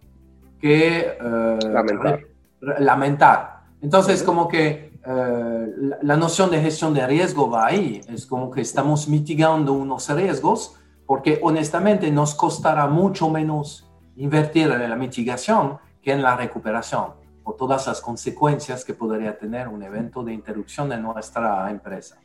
que 0.61 1.16
eh, 1.20 1.58
lamentar. 1.70 2.20
lamentar. 2.61 3.61
Entonces, 3.80 4.22
como 4.22 4.48
que 4.48 4.88
eh, 5.11 5.66
la, 6.03 6.16
noción 6.18 6.51
de 6.51 6.61
gestión 6.61 6.92
de 6.92 7.07
riesgo 7.07 7.49
va 7.49 7.68
ahí. 7.68 8.03
Es 8.09 8.27
como 8.27 8.51
que 8.51 8.61
estamos 8.61 9.09
mitigando 9.09 9.73
unos 9.73 10.11
riesgos 10.11 10.77
porque 11.07 11.38
honestamente 11.42 12.11
nos 12.11 12.35
costará 12.35 12.87
mucho 12.87 13.31
menos 13.31 13.90
invertir 14.16 14.71
en 14.71 14.90
la 14.90 14.97
mitigación 14.97 15.79
que 16.03 16.12
en 16.12 16.23
la 16.23 16.37
recuperación. 16.37 17.16
por 17.42 17.57
todas 17.57 17.87
las 17.87 18.03
consecuencias 18.03 18.85
que 18.85 18.92
podría 18.92 19.38
tener 19.38 19.68
un 19.68 19.83
evento 19.83 20.23
de 20.23 20.35
interrupción 20.35 20.92
en 20.92 21.01
nuestra 21.01 21.71
empresa. 21.71 22.18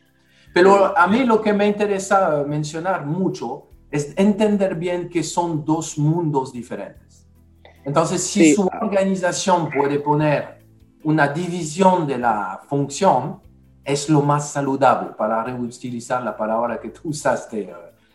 Pero 0.54 0.98
a 0.98 1.08
mí 1.08 1.24
lo 1.24 1.41
que 1.41 1.54
me 1.54 1.65
interesa 1.65 2.43
mencionar 2.46 3.06
mucho 3.06 3.69
es 3.89 4.13
entender 4.17 4.76
bien 4.76 5.08
que 5.08 5.24
son 5.24 5.63
dos 5.63 5.98
mundos 5.98 6.52
diferentes. 6.52 7.26
Entonces, 7.86 8.22
si 8.22 8.54
su 8.54 8.69
organización 8.82 9.69
puede 9.69 10.00
poner 10.00 10.62
una 11.03 11.27
división 11.27 12.07
de 12.07 12.17
la 12.17 12.61
función, 12.67 13.39
es 13.83 14.09
lo 14.09 14.21
más 14.21 14.51
saludable 14.51 15.09
para 15.17 15.43
reutilizar 15.43 16.23
la 16.23 16.35
palabra 16.35 16.79
que 16.79 16.89
tú 16.89 17.01
usaste, 17.09 17.69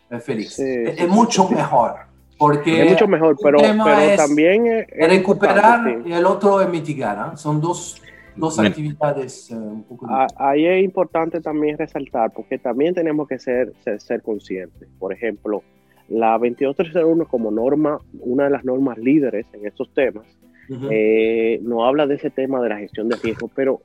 eh, 0.09 0.19
Félix. 0.19 0.59
es, 0.59 1.07
mucho 1.07 1.47
mejor. 1.49 2.09
Porque 2.37 2.83
es 2.85 2.91
mucho 2.91 3.07
mejor, 3.07 3.35
pero, 3.43 3.59
pero 3.59 4.15
también 4.15 4.65
es, 4.65 4.87
recuperar 5.09 6.01
y 6.05 6.13
el 6.13 6.25
otro 6.25 6.61
es 6.61 6.69
mitigar. 6.69 7.33
¿eh? 7.33 7.37
Son 7.37 7.59
dos, 7.59 8.01
dos 8.33 8.57
actividades 8.59 9.51
eh, 9.51 9.55
un 9.55 9.83
poco 9.83 10.07
ah, 10.09 10.25
Ahí 10.37 10.65
es 10.65 10.81
importante 10.81 11.41
también 11.41 11.77
resaltar, 11.77 12.31
porque 12.31 12.57
también 12.57 12.93
tenemos 12.93 13.27
que 13.27 13.39
ser, 13.39 13.73
ser, 13.83 14.21
conscientes. 14.21 14.87
Por 14.97 15.11
ejemplo, 15.11 15.63
la 16.07 16.31
2231 16.37 17.27
como 17.27 17.51
norma, 17.51 17.99
una 18.21 18.45
de 18.45 18.51
las 18.51 18.63
normas 18.63 18.97
líderes 18.97 19.45
en 19.51 19.67
estos 19.67 19.93
temas, 19.93 20.25
no 20.69 21.85
habla 21.85 22.07
de 22.07 22.15
ese 22.15 22.29
tema 22.29 22.61
de 22.61 22.69
la 22.69 22.77
gestión 22.77 23.09
de 23.09 23.15
riesgo, 23.17 23.49
pero 23.53 23.81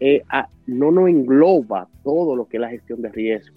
eh, 0.00 0.22
no 0.66 0.90
nos 0.90 1.08
engloba 1.08 1.88
todo 2.02 2.36
lo 2.36 2.46
que 2.46 2.56
es 2.56 2.60
la 2.60 2.70
gestión 2.70 3.02
de 3.02 3.08
riesgo. 3.10 3.56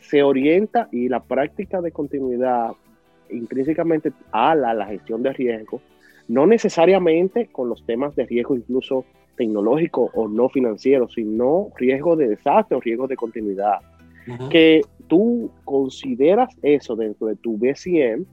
Se 0.00 0.22
orienta 0.22 0.88
y 0.92 1.08
la 1.08 1.24
práctica 1.24 1.80
de 1.80 1.90
continuidad 1.90 2.72
intrínsecamente 3.30 4.12
a 4.30 4.54
la, 4.54 4.86
gestión 4.86 5.22
de 5.22 5.32
riesgo, 5.32 5.80
no 6.28 6.46
necesariamente 6.46 7.46
con 7.46 7.68
los 7.68 7.84
temas 7.84 8.14
de 8.14 8.24
riesgo 8.26 8.54
incluso 8.54 9.04
tecnológico 9.36 10.10
o 10.14 10.28
no 10.28 10.48
financiero, 10.48 11.08
sino 11.08 11.70
riesgo 11.76 12.14
de 12.14 12.28
desastre 12.28 12.76
o 12.76 12.80
riesgo 12.80 13.06
de 13.06 13.16
continuidad. 13.16 13.80
Que 14.50 14.82
tú 15.06 15.50
consideras 15.64 16.56
eso 16.62 16.96
dentro 16.96 17.28
de 17.28 17.36
tu 17.36 17.56
BCM, 17.58 18.26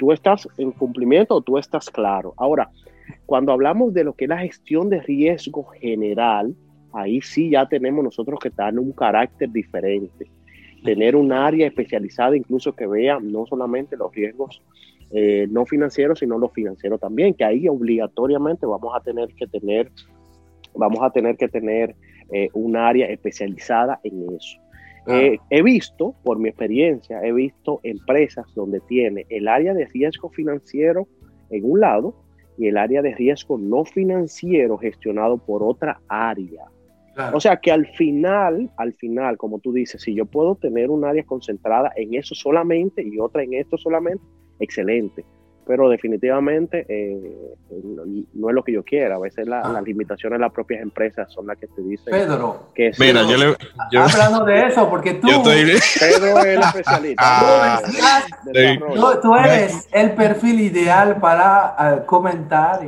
tú 0.00 0.12
estás 0.12 0.48
en 0.56 0.72
cumplimiento 0.72 1.34
o 1.34 1.42
tú 1.42 1.58
estás 1.58 1.90
claro. 1.90 2.32
Ahora, 2.38 2.70
cuando 3.26 3.52
hablamos 3.52 3.92
de 3.92 4.02
lo 4.02 4.14
que 4.14 4.24
es 4.24 4.30
la 4.30 4.38
gestión 4.38 4.88
de 4.88 5.02
riesgo 5.02 5.64
general, 5.78 6.54
ahí 6.94 7.20
sí 7.20 7.50
ya 7.50 7.68
tenemos 7.68 8.02
nosotros 8.02 8.40
que 8.40 8.48
dar 8.48 8.78
un 8.78 8.92
carácter 8.92 9.50
diferente, 9.50 10.30
tener 10.82 11.16
un 11.16 11.32
área 11.32 11.66
especializada 11.66 12.34
incluso 12.34 12.74
que 12.74 12.86
vea 12.86 13.18
no 13.20 13.44
solamente 13.44 13.94
los 13.94 14.10
riesgos 14.14 14.62
eh, 15.10 15.46
no 15.50 15.66
financieros, 15.66 16.20
sino 16.20 16.38
los 16.38 16.50
financieros 16.50 16.98
también, 16.98 17.34
que 17.34 17.44
ahí 17.44 17.68
obligatoriamente 17.68 18.64
vamos 18.64 18.94
a 18.96 19.00
tener 19.00 19.28
que 19.34 19.46
tener, 19.46 19.92
vamos 20.74 21.00
a 21.02 21.10
tener 21.10 21.36
que 21.36 21.48
tener 21.48 21.94
eh, 22.32 22.48
un 22.54 22.74
área 22.74 23.06
especializada 23.06 24.00
en 24.02 24.34
eso. 24.34 24.58
Eh, 25.06 25.38
he 25.48 25.62
visto, 25.62 26.14
por 26.22 26.38
mi 26.38 26.48
experiencia, 26.48 27.20
he 27.24 27.32
visto 27.32 27.80
empresas 27.82 28.46
donde 28.54 28.80
tiene 28.80 29.26
el 29.28 29.48
área 29.48 29.74
de 29.74 29.86
riesgo 29.86 30.30
financiero 30.30 31.08
en 31.50 31.64
un 31.64 31.80
lado 31.80 32.14
y 32.58 32.68
el 32.68 32.76
área 32.76 33.02
de 33.02 33.14
riesgo 33.14 33.58
no 33.58 33.84
financiero 33.84 34.76
gestionado 34.78 35.38
por 35.38 35.62
otra 35.62 36.00
área. 36.08 36.64
O 37.34 37.40
sea 37.40 37.56
que 37.56 37.70
al 37.70 37.86
final, 37.86 38.70
al 38.76 38.94
final, 38.94 39.36
como 39.36 39.58
tú 39.58 39.72
dices, 39.72 40.00
si 40.00 40.14
yo 40.14 40.24
puedo 40.24 40.54
tener 40.54 40.90
un 40.90 41.04
área 41.04 41.24
concentrada 41.24 41.92
en 41.96 42.14
eso 42.14 42.34
solamente 42.34 43.02
y 43.02 43.18
otra 43.18 43.42
en 43.42 43.54
esto 43.54 43.76
solamente, 43.76 44.24
excelente 44.58 45.24
pero 45.66 45.88
definitivamente 45.88 46.84
eh, 46.88 47.54
no, 48.34 48.48
es 48.48 48.54
lo 48.54 48.64
que 48.64 48.72
yo 48.72 48.82
quiera. 48.82 49.16
A 49.16 49.18
veces 49.18 49.46
la, 49.46 49.60
ah. 49.60 49.72
las 49.72 49.84
limitaciones 49.84 50.38
de 50.38 50.42
las 50.42 50.52
propias 50.52 50.82
empresas 50.82 51.32
son 51.32 51.46
las 51.46 51.58
que 51.58 51.66
te 51.68 51.82
dicen 51.82 52.06
Pedro, 52.10 52.70
que 52.74 52.90
Mira, 52.98 53.22
yo 53.22 53.36
le, 53.36 53.56
hablando 53.98 54.44
de 54.44 54.66
eso, 54.66 54.88
porque 54.88 55.14
tú, 55.14 55.28
Pedro 55.28 55.50
es 55.52 56.02
el 56.46 56.60
especialista. 56.60 57.22
Ah. 57.22 57.82
tú, 59.22 59.36
eres 59.36 59.88
el 59.92 60.12
perfil 60.12 60.60
ideal 60.60 61.18
para 61.20 61.76
eh, 61.78 62.06
comentar 62.06 62.80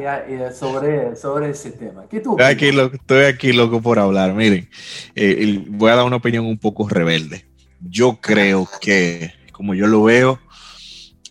sobre, 0.53 1.17
sobre 1.17 1.51
ese 1.51 1.73
tema. 1.73 2.05
¿Qué 2.11 2.21
tú 2.21 2.37
estoy, 2.39 2.47
aquí, 2.47 2.79
estoy 2.95 3.25
aquí 3.25 3.53
loco 3.53 3.81
por 3.81 3.99
hablar. 3.99 4.33
Miren, 4.35 4.69
eh, 5.15 5.65
voy 5.69 5.91
a 5.91 5.97
dar 5.97 6.05
una 6.05 6.17
opinión 6.17 6.47
un 6.47 6.59
poco 6.59 6.89
rebelde. 6.89 7.45
Yo 7.81 8.19
creo 8.21 8.69
que, 8.81 9.33
como 9.53 9.75
yo 9.75 9.87
lo 9.87 10.03
veo, 10.05 10.39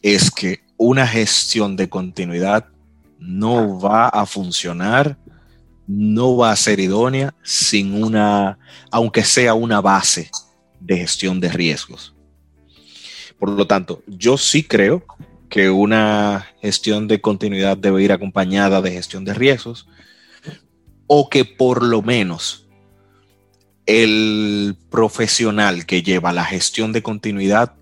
es 0.01 0.31
que 0.31 0.59
una 0.83 1.05
gestión 1.05 1.75
de 1.75 1.89
continuidad 1.89 2.65
no 3.19 3.79
va 3.79 4.07
a 4.07 4.25
funcionar, 4.25 5.15
no 5.85 6.37
va 6.37 6.51
a 6.51 6.55
ser 6.55 6.79
idónea 6.79 7.35
sin 7.43 8.03
una, 8.03 8.57
aunque 8.89 9.23
sea 9.23 9.53
una 9.53 9.79
base 9.79 10.31
de 10.79 10.97
gestión 10.97 11.39
de 11.39 11.49
riesgos. 11.49 12.15
Por 13.37 13.49
lo 13.49 13.67
tanto, 13.67 14.01
yo 14.07 14.39
sí 14.39 14.63
creo 14.63 15.05
que 15.49 15.69
una 15.69 16.47
gestión 16.63 17.07
de 17.07 17.21
continuidad 17.21 17.77
debe 17.77 18.01
ir 18.01 18.11
acompañada 18.11 18.81
de 18.81 18.91
gestión 18.91 19.23
de 19.23 19.35
riesgos 19.35 19.87
o 21.05 21.29
que 21.29 21.45
por 21.45 21.83
lo 21.83 22.01
menos 22.01 22.67
el 23.85 24.75
profesional 24.89 25.85
que 25.85 26.01
lleva 26.01 26.33
la 26.33 26.45
gestión 26.45 26.91
de 26.91 27.03
continuidad 27.03 27.75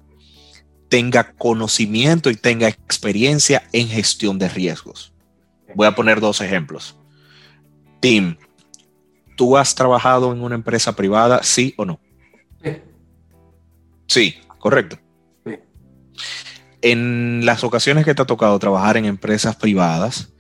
tenga 0.90 1.32
conocimiento 1.34 2.30
y 2.30 2.36
tenga 2.36 2.68
experiencia 2.68 3.64
en 3.72 3.88
gestión 3.88 4.40
de 4.40 4.50
riesgos. 4.50 5.14
Voy 5.76 5.88
a 5.88 5.96
poner 5.96 6.20
dos 6.20 6.42
ejemplos. 6.42 6.98
Tim, 8.00 8.38
¿tú 9.38 9.56
has 9.56 9.76
trabajado 9.76 10.34
en 10.34 10.42
una 10.42 10.56
empresa 10.56 10.96
privada, 10.96 11.44
sí 11.44 11.74
o 11.78 11.86
no? 11.86 12.00
Sí. 12.64 12.78
Sí, 14.08 14.36
correcto. 14.58 14.98
Sí. 15.46 15.60
En 16.82 17.46
las 17.46 17.64
ocasiones 17.64 18.04
que 18.04 18.16
te 18.16 18.22
ha 18.24 18.26
tocado 18.26 18.58
trabajar 18.58 18.98
en 18.98 19.06
empresas 19.06 19.56
privadas, 19.56 20.34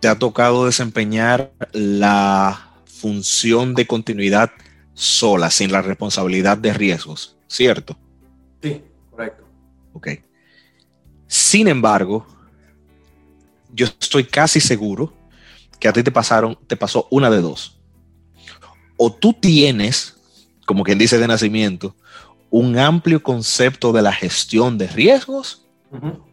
te 0.00 0.08
ha 0.08 0.18
tocado 0.18 0.66
desempeñar 0.66 1.52
la 1.72 2.72
función 2.84 3.74
de 3.74 3.86
continuidad 3.86 4.50
sola, 4.94 5.50
sin 5.50 5.72
la 5.72 5.82
responsabilidad 5.82 6.58
de 6.58 6.72
riesgos, 6.72 7.36
¿cierto? 7.48 7.96
Sí. 8.62 8.82
Ok. 9.98 10.08
Sin 11.26 11.66
embargo, 11.66 12.24
yo 13.72 13.86
estoy 13.86 14.22
casi 14.22 14.60
seguro 14.60 15.12
que 15.80 15.88
a 15.88 15.92
ti 15.92 16.04
te 16.04 16.12
pasaron, 16.12 16.56
te 16.68 16.76
pasó 16.76 17.08
una 17.10 17.30
de 17.30 17.40
dos. 17.40 17.80
O 18.96 19.12
tú 19.12 19.32
tienes, 19.32 20.16
como 20.66 20.84
quien 20.84 20.98
dice 20.98 21.18
de 21.18 21.26
nacimiento, 21.26 21.96
un 22.48 22.78
amplio 22.78 23.24
concepto 23.24 23.92
de 23.92 24.02
la 24.02 24.12
gestión 24.12 24.78
de 24.78 24.86
riesgos, 24.86 25.66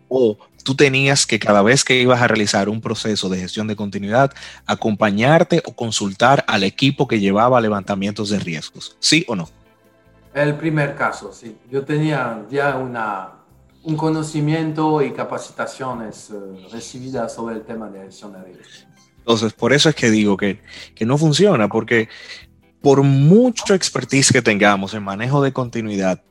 o 0.07 0.37
tú 0.63 0.75
tenías 0.75 1.25
que 1.25 1.39
cada 1.39 1.63
vez 1.63 1.83
que 1.83 1.99
ibas 1.99 2.21
a 2.21 2.27
realizar 2.27 2.69
un 2.69 2.81
proceso 2.81 3.29
de 3.29 3.39
gestión 3.39 3.65
de 3.65 3.75
continuidad, 3.75 4.31
acompañarte 4.67 5.63
o 5.65 5.75
consultar 5.75 6.45
al 6.47 6.63
equipo 6.63 7.07
que 7.07 7.19
llevaba 7.19 7.61
levantamientos 7.61 8.29
de 8.29 8.37
riesgos. 8.37 8.95
¿Sí 8.99 9.25
o 9.27 9.35
no? 9.35 9.49
El 10.35 10.55
primer 10.55 10.95
caso, 10.95 11.31
sí. 11.33 11.57
Yo 11.71 11.83
tenía 11.85 12.45
ya 12.51 12.75
una, 12.75 13.44
un 13.85 13.95
conocimiento 13.95 15.01
y 15.03 15.11
capacitaciones 15.11 16.31
eh, 16.31 16.67
recibidas 16.71 17.33
sobre 17.33 17.55
el 17.55 17.61
tema 17.61 17.87
de 17.87 18.01
gestión 18.01 18.33
de 18.33 18.43
riesgos. 18.43 18.87
Entonces, 19.19 19.53
por 19.53 19.73
eso 19.73 19.89
es 19.89 19.95
que 19.95 20.09
digo 20.09 20.35
que, 20.37 20.59
que 20.95 21.05
no 21.05 21.17
funciona, 21.17 21.67
porque 21.67 22.09
por 22.81 23.03
mucho 23.03 23.73
expertise 23.73 24.31
que 24.31 24.41
tengamos 24.41 24.93
en 24.95 25.03
manejo 25.03 25.41
de 25.41 25.53
continuidad, 25.53 26.21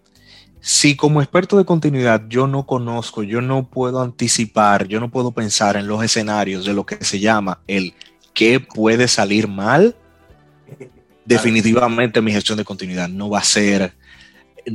si 0.60 0.96
como 0.96 1.20
experto 1.22 1.56
de 1.56 1.64
continuidad 1.64 2.22
yo 2.28 2.48
no 2.48 2.66
conozco, 2.66 3.22
yo 3.22 3.40
no 3.40 3.68
puedo 3.68 4.02
anticipar, 4.02 4.88
yo 4.88 4.98
no 4.98 5.10
puedo 5.10 5.30
pensar 5.30 5.76
en 5.76 5.86
los 5.86 6.02
escenarios 6.02 6.64
de 6.64 6.74
lo 6.74 6.84
que 6.84 7.04
se 7.04 7.20
llama 7.20 7.60
el 7.68 7.94
qué 8.32 8.58
puede 8.58 9.06
salir 9.06 9.46
mal, 9.46 9.96
definitivamente 11.24 12.20
mi 12.20 12.32
gestión 12.32 12.58
de 12.58 12.64
continuidad 12.64 13.08
no 13.08 13.30
va 13.30 13.38
a 13.38 13.44
ser, 13.44 13.94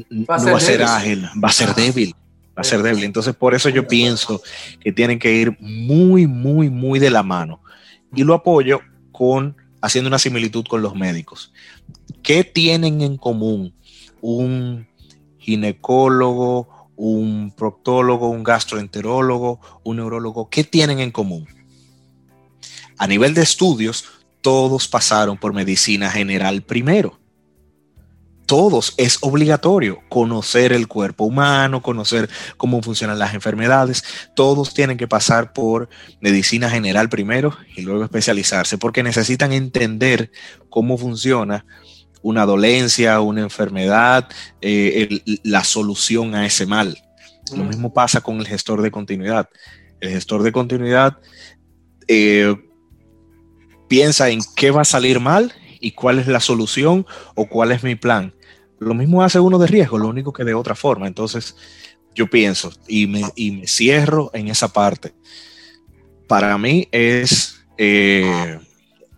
no 0.10 0.26
va 0.28 0.58
a 0.58 0.60
ser 0.62 0.84
ágil, 0.84 1.26
va 1.44 1.50
a 1.50 1.54
ser 1.54 1.76
débil 1.76 2.16
a 2.56 2.64
ser 2.64 2.82
débil. 2.84 3.04
Entonces, 3.04 3.36
por 3.36 3.56
eso 3.56 3.70
yo 3.70 3.88
pienso 3.88 4.42
que 4.80 4.92
tienen 4.92 5.20
que 5.20 5.34
ir 5.34 5.58
muy, 5.60 6.28
muy, 6.28 6.70
muy 6.70 7.00
de 7.00 7.10
la 7.10 7.24
mano. 7.24 7.62
Y 8.14 8.24
lo 8.24 8.34
apoyo 8.34 8.82
con 9.12 9.56
haciendo 9.82 10.08
una 10.08 10.20
similitud 10.20 10.66
con 10.66 10.82
los 10.82 10.96
médicos. 10.96 11.54
¿Qué 12.22 12.44
tienen 12.44 13.02
en 13.02 13.18
común 13.18 13.74
un 14.22 14.88
ginecólogo, 15.38 16.90
un 16.96 17.54
proctólogo, 17.56 18.30
un 18.30 18.44
gastroenterólogo, 18.44 19.60
un 19.84 19.98
neurólogo? 19.98 20.50
¿Qué 20.50 20.64
tienen 20.64 21.00
en 21.00 21.12
común? 21.12 21.48
A 22.98 23.08
nivel 23.08 23.34
de 23.34 23.42
estudios, 23.42 24.06
todos 24.42 24.88
pasaron 24.88 25.38
por 25.38 25.54
medicina 25.54 26.10
general 26.12 26.62
primero. 26.62 27.20
Todos 28.50 28.96
es 28.98 29.20
obligatorio 29.22 30.00
conocer 30.10 30.74
el 30.74 30.88
cuerpo 30.88 31.24
humano, 31.26 31.84
conocer 31.84 32.28
cómo 32.58 32.82
funcionan 32.82 33.20
las 33.20 33.36
enfermedades. 33.36 34.04
Todos 34.36 34.74
tienen 34.74 34.98
que 34.98 35.08
pasar 35.08 35.54
por 35.54 35.88
medicina 36.20 36.68
general 36.68 37.10
primero 37.10 37.56
y 37.76 37.84
luego 37.84 38.04
especializarse 38.04 38.80
porque 38.80 39.04
necesitan 39.04 39.54
entender 39.54 40.32
cómo 40.72 40.98
funciona 40.98 41.64
una 42.24 42.48
dolencia, 42.48 43.22
una 43.22 43.42
enfermedad, 43.42 44.28
eh, 44.62 45.22
la 45.44 45.64
solución 45.64 46.34
a 46.34 46.48
ese 46.48 46.66
mal. 46.66 46.98
Lo 47.56 47.64
mismo 47.64 47.94
pasa 47.94 48.22
con 48.22 48.40
el 48.40 48.48
gestor 48.48 48.82
de 48.82 48.90
continuidad. 48.90 49.48
El 50.00 50.10
gestor 50.10 50.42
de 50.42 50.52
continuidad 50.52 51.20
eh, 52.08 52.56
piensa 53.88 54.32
en 54.32 54.40
qué 54.56 54.72
va 54.72 54.82
a 54.82 54.86
salir 54.86 55.20
mal 55.20 55.54
y 55.80 55.92
cuál 55.92 56.18
es 56.18 56.26
la 56.26 56.40
solución 56.40 57.06
o 57.36 57.48
cuál 57.48 57.72
es 57.72 57.84
mi 57.84 57.94
plan. 57.94 58.34
Lo 58.80 58.94
mismo 58.94 59.24
hace 59.24 59.40
uno 59.40 59.58
de 59.58 59.68
riesgo, 59.68 59.98
lo 59.98 60.08
único 60.08 60.34
que 60.34 60.44
de 60.44 60.54
otra 60.54 60.76
forma. 60.76 61.08
Entonces, 61.08 61.56
yo 62.16 62.30
pienso 62.30 62.72
y 62.88 63.08
me, 63.08 63.68
cierro 63.68 64.32
en 64.34 64.48
esa 64.48 64.72
parte. 64.72 65.14
Para 66.28 66.58
mí 66.58 66.88
es 66.92 67.62
eh, 67.78 68.60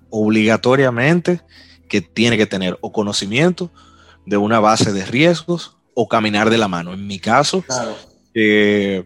obligatoriamente 0.09 1.41
que 1.87 2.01
tiene 2.01 2.37
que 2.37 2.45
tener 2.45 2.77
o 2.81 2.91
conocimiento 2.91 3.71
de 4.25 4.37
una 4.37 4.59
base 4.59 4.93
de 4.93 5.05
riesgos 5.05 5.77
o 5.93 6.07
caminar 6.07 6.49
de 6.49 6.57
la 6.57 6.67
mano. 6.67 6.93
En 6.93 7.05
mi 7.05 7.19
caso, 7.19 7.63
eh, 8.33 9.03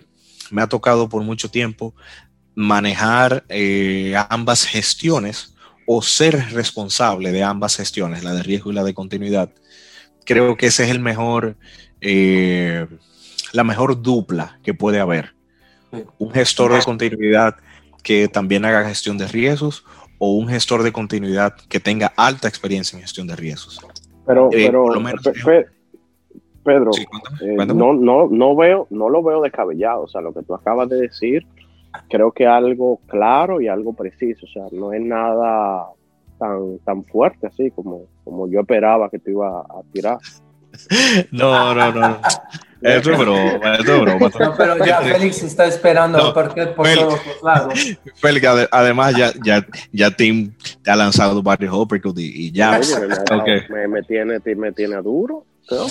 me 0.51 0.61
ha 0.61 0.67
tocado 0.67 1.09
por 1.09 1.23
mucho 1.23 1.49
tiempo 1.49 1.95
manejar 2.53 3.43
eh, 3.49 4.13
ambas 4.29 4.65
gestiones 4.65 5.55
o 5.87 6.01
ser 6.01 6.51
responsable 6.51 7.31
de 7.31 7.43
ambas 7.43 7.75
gestiones, 7.75 8.23
la 8.23 8.33
de 8.33 8.43
riesgo 8.43 8.71
y 8.71 8.75
la 8.75 8.83
de 8.83 8.93
continuidad 8.93 9.51
creo 10.26 10.57
que 10.57 10.67
ese 10.67 10.84
es 10.84 10.91
el 10.91 10.99
mejor, 10.99 11.55
eh, 12.01 12.88
la 13.53 13.63
mejor 13.63 14.01
dupla 14.01 14.59
que 14.63 14.73
puede 14.73 14.99
haber. 14.99 15.34
Un 16.17 16.32
gestor 16.32 16.73
de 16.73 16.82
continuidad 16.82 17.55
que 18.03 18.28
también 18.28 18.65
haga 18.65 18.88
gestión 18.88 19.17
de 19.17 19.28
riesgos 19.28 19.86
o 20.17 20.34
un 20.34 20.47
gestor 20.47 20.84
de 20.84 20.91
continuidad 20.91 21.55
que 21.69 21.80
tenga 21.80 22.11
alta 22.17 22.47
experiencia 22.47 22.97
en 22.97 23.01
gestión 23.01 23.28
de 23.28 23.36
riesgos. 23.36 23.80
Pero, 24.26 24.49
eh, 24.51 24.65
pero 24.65 24.86
Pedro, 26.63 26.91
eh, 27.41 27.55
no, 27.67 27.93
no, 27.93 28.28
no, 28.28 28.55
veo, 28.55 28.88
no 28.89 29.07
lo 29.07 29.21
veo 29.21 29.41
descabellado. 29.43 30.03
O 30.03 30.07
sea, 30.07 30.21
lo 30.21 30.34
que 30.34 30.41
tú 30.41 30.55
acabas 30.55 30.89
de 30.89 30.99
decir, 30.99 31.45
creo 32.09 32.32
que 32.32 32.47
algo 32.47 32.99
claro 33.05 33.61
y 33.61 33.67
algo 33.67 33.93
preciso. 33.93 34.47
O 34.47 34.49
sea, 34.49 34.63
no 34.71 34.91
es 34.91 35.01
nada 35.01 35.86
tan, 36.38 36.79
tan 36.79 37.03
fuerte 37.03 37.47
así 37.47 37.71
como, 37.71 38.05
como 38.23 38.47
yo 38.47 38.61
esperaba 38.61 39.09
que 39.09 39.19
te 39.19 39.31
iba 39.31 39.59
a 39.61 39.81
tirar. 39.91 40.17
No, 41.31 41.73
no, 41.73 41.91
no. 41.93 42.19
Esto 42.81 43.11
es 43.13 43.17
broma, 43.17 43.75
esto 43.75 43.95
es 43.95 44.01
broma. 44.01 44.29
No, 44.39 44.53
pero 44.57 44.86
ya 44.86 45.01
Félix 45.01 45.41
está 45.43 45.65
esperando 45.65 46.17
no, 46.17 46.33
por 46.33 46.53
todos 46.53 46.75
los 46.75 47.43
lados. 47.43 47.73
Félix, 48.15 48.47
además 48.71 49.15
ya, 49.15 49.31
ya, 49.43 49.65
ya 49.91 50.11
Tim 50.11 50.53
te 50.83 50.91
ha 50.91 50.95
lanzado 50.95 51.41
varios 51.41 51.73
uppercuts 51.73 52.19
y, 52.19 52.47
y, 52.47 52.51
ya. 52.51 52.79
me, 52.79 53.38
okay. 53.41 53.61
me, 53.69 53.88
me, 53.88 54.03
tiene, 54.03 54.39
me 54.55 54.71
tiene 54.71 55.01
duro. 55.01 55.45
Pero, 55.67 55.86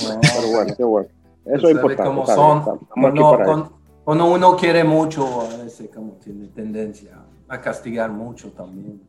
bueno, 0.52 0.74
qué 0.76 0.84
bueno. 0.84 1.08
Eso 1.46 1.68
es 1.68 1.74
importante. 1.74 2.04
Cómo 2.04 2.26
son. 2.26 2.62
Cuando, 2.90 3.72
cuando, 4.04 4.26
uno 4.26 4.56
quiere 4.56 4.84
mucho, 4.84 5.40
a 5.40 5.64
veces 5.64 5.90
como 5.92 6.12
tiene 6.12 6.48
tendencia 6.48 7.18
a 7.48 7.60
castigar 7.60 8.10
mucho 8.10 8.52
también. 8.52 9.02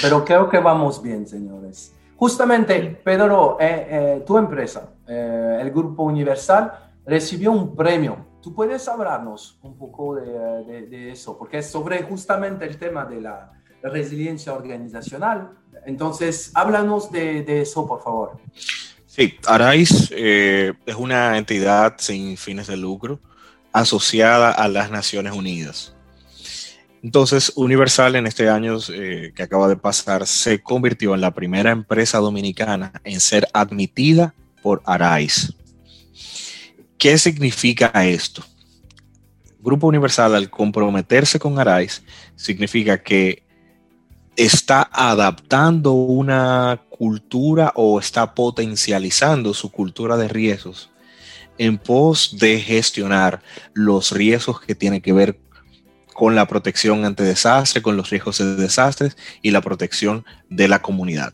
Pero 0.00 0.24
creo 0.24 0.48
que 0.48 0.58
vamos 0.58 1.02
bien, 1.02 1.26
señores. 1.26 1.94
Justamente, 2.16 3.00
Pedro, 3.02 3.56
eh, 3.60 3.86
eh, 3.90 4.22
tu 4.24 4.38
empresa, 4.38 4.92
eh, 5.08 5.58
el 5.60 5.70
Grupo 5.70 6.04
Universal, 6.04 6.72
recibió 7.04 7.50
un 7.50 7.74
premio. 7.74 8.24
¿Tú 8.40 8.54
puedes 8.54 8.86
hablarnos 8.88 9.58
un 9.62 9.76
poco 9.76 10.14
de, 10.14 11.10
eso? 11.10 11.36
Porque 11.36 11.58
es 11.58 11.70
sobre 11.70 12.02
justamente 12.02 12.64
el 12.64 12.78
tema 12.78 13.04
de 13.04 13.20
la 13.20 13.50
resiliencia 13.82 14.52
organizacional. 14.54 15.50
Entonces, 15.84 16.52
háblanos 16.54 17.10
de, 17.10 17.42
de 17.42 17.62
eso, 17.62 17.86
por 17.86 18.00
favor. 18.00 18.38
Sí, 19.06 19.34
Arais 19.46 20.12
es 20.12 20.96
una 20.96 21.36
entidad 21.36 21.94
sin 21.98 22.36
fines 22.36 22.68
de 22.68 22.76
lucro 22.76 23.18
asociada 23.72 24.52
a 24.52 24.68
las 24.68 24.90
Naciones 24.90 25.32
Unidas. 25.32 25.96
Entonces, 27.02 27.52
Universal 27.56 28.14
en 28.14 28.26
este 28.26 28.48
año 28.48 28.78
eh, 28.92 29.32
que 29.34 29.42
acaba 29.42 29.66
de 29.66 29.76
pasar 29.76 30.26
se 30.26 30.62
convirtió 30.62 31.14
en 31.14 31.20
la 31.20 31.32
primera 31.32 31.70
empresa 31.72 32.18
dominicana 32.18 32.92
en 33.02 33.18
ser 33.18 33.48
admitida 33.52 34.34
por 34.62 34.82
Arais. 34.86 35.52
¿Qué 36.96 37.18
significa 37.18 37.90
esto? 38.04 38.44
Grupo 39.58 39.88
Universal 39.88 40.36
al 40.36 40.48
comprometerse 40.48 41.40
con 41.40 41.58
Arais 41.58 42.02
significa 42.36 43.02
que 43.02 43.42
está 44.36 44.88
adaptando 44.92 45.92
una 45.92 46.82
cultura 46.88 47.72
o 47.74 47.98
está 47.98 48.34
potencializando 48.34 49.54
su 49.54 49.70
cultura 49.70 50.16
de 50.16 50.28
riesgos 50.28 50.90
en 51.58 51.78
pos 51.78 52.36
de 52.38 52.60
gestionar 52.60 53.42
los 53.74 54.12
riesgos 54.12 54.60
que 54.60 54.74
tienen 54.74 55.00
que 55.00 55.12
ver 55.12 55.38
con 56.12 56.34
la 56.34 56.46
protección 56.46 57.04
ante 57.04 57.22
desastre, 57.22 57.82
con 57.82 57.96
los 57.96 58.10
riesgos 58.10 58.38
de 58.38 58.56
desastres 58.56 59.16
y 59.42 59.50
la 59.50 59.60
protección 59.60 60.24
de 60.48 60.68
la 60.68 60.82
comunidad. 60.82 61.32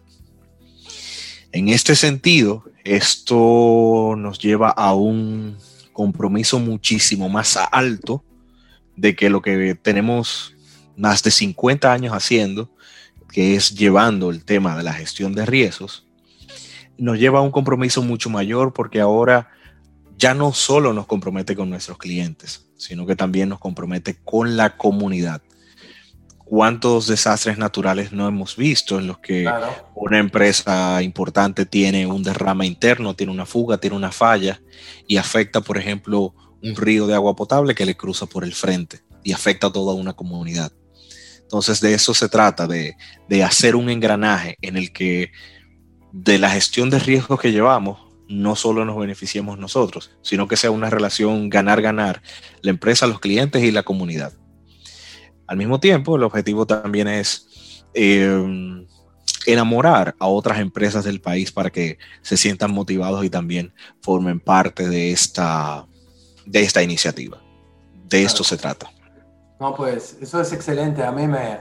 En 1.53 1.68
este 1.68 1.97
sentido, 1.97 2.64
esto 2.85 4.14
nos 4.16 4.39
lleva 4.39 4.70
a 4.70 4.95
un 4.95 5.57
compromiso 5.93 6.59
muchísimo 6.59 7.29
más 7.29 7.59
alto 7.72 8.22
de 8.97 9.16
que 9.16 9.31
lo 9.31 9.43
que 9.43 9.74
tenemos 9.74 10.55
más 10.97 11.22
de 11.22 11.31
50 11.31 11.93
años 11.93 12.12
haciendo, 12.12 12.70
que 13.33 13.55
es 13.55 13.74
llevando 13.74 14.31
el 14.31 14.45
tema 14.45 14.76
de 14.76 14.83
la 14.83 14.93
gestión 14.93 15.35
de 15.35 15.47
riesgos, 15.47 16.07
nos 16.99 17.18
lleva 17.18 17.39
a 17.39 17.43
un 17.43 17.51
compromiso 17.51 18.03
mucho 18.03 18.29
mayor 18.29 18.72
porque 18.72 19.01
ahora 19.01 19.51
ya 20.18 20.34
no 20.34 20.52
solo 20.52 20.92
nos 20.92 21.06
compromete 21.06 21.54
con 21.54 21.70
nuestros 21.70 21.96
clientes, 21.96 22.66
sino 22.76 23.06
que 23.06 23.14
también 23.14 23.48
nos 23.48 23.60
compromete 23.60 24.18
con 24.24 24.56
la 24.56 24.76
comunidad. 24.76 25.40
¿Cuántos 26.44 27.06
desastres 27.06 27.56
naturales 27.56 28.10
no 28.10 28.26
hemos 28.26 28.56
visto 28.56 28.98
en 28.98 29.06
los 29.06 29.18
que 29.18 29.48
una 29.94 30.18
empresa 30.18 31.00
importante 31.02 31.66
tiene 31.66 32.06
un 32.06 32.22
derrame 32.22 32.66
interno, 32.66 33.14
tiene 33.14 33.32
una 33.32 33.46
fuga, 33.46 33.78
tiene 33.78 33.94
una 33.94 34.10
falla 34.10 34.60
y 35.06 35.18
afecta, 35.18 35.60
por 35.60 35.78
ejemplo, 35.78 36.34
un 36.62 36.74
río 36.74 37.06
de 37.06 37.14
agua 37.14 37.36
potable 37.36 37.74
que 37.74 37.86
le 37.86 37.96
cruza 37.96 38.26
por 38.26 38.44
el 38.44 38.54
frente 38.54 39.02
y 39.22 39.32
afecta 39.32 39.68
a 39.68 39.72
toda 39.72 39.94
una 39.94 40.14
comunidad? 40.14 40.72
Entonces 41.42 41.80
de 41.80 41.94
eso 41.94 42.12
se 42.12 42.28
trata, 42.28 42.66
de, 42.66 42.96
de 43.28 43.44
hacer 43.44 43.76
un 43.76 43.88
engranaje 43.88 44.56
en 44.62 44.76
el 44.76 44.92
que 44.92 45.30
de 46.12 46.38
la 46.38 46.50
gestión 46.50 46.90
de 46.90 46.98
riesgos 46.98 47.38
que 47.40 47.52
llevamos 47.52 48.07
no 48.29 48.57
solo 48.57 48.85
nos 48.85 48.99
beneficiemos 48.99 49.59
nosotros, 49.59 50.11
sino 50.22 50.47
que 50.47 50.57
sea 50.57 50.70
una 50.70 50.91
relación 50.91 51.49
ganar-ganar, 51.49 52.22
la 52.62 52.70
empresa, 52.70 53.07
los 53.07 53.20
clientes 53.20 53.62
y 53.62 53.70
la 53.70 53.83
comunidad. 53.83 54.33
Al 55.47 55.57
mismo 55.57 55.81
tiempo, 55.81 56.16
el 56.16 56.22
objetivo 56.22 56.66
también 56.66 57.09
es 57.09 57.85
eh, 57.95 58.87
enamorar 59.47 60.14
a 60.18 60.26
otras 60.26 60.59
empresas 60.59 61.05
del 61.05 61.20
país 61.20 61.51
para 61.53 61.70
que 61.70 61.99
se 62.20 62.37
sientan 62.37 62.70
motivados 62.70 63.24
y 63.24 63.31
también 63.31 63.72
formen 64.03 64.41
parte 64.41 64.89
de 64.89 65.11
esta, 65.11 65.87
de 66.45 66.62
esta 66.62 66.83
iniciativa. 66.83 67.41
De 68.09 68.22
esto 68.22 68.45
se 68.45 68.59
trata. 68.59 68.91
No, 69.59 69.74
pues 69.74 70.18
eso 70.20 70.41
es 70.41 70.53
excelente. 70.53 71.03
A 71.03 71.12
mí 71.12 71.26
me, 71.26 71.61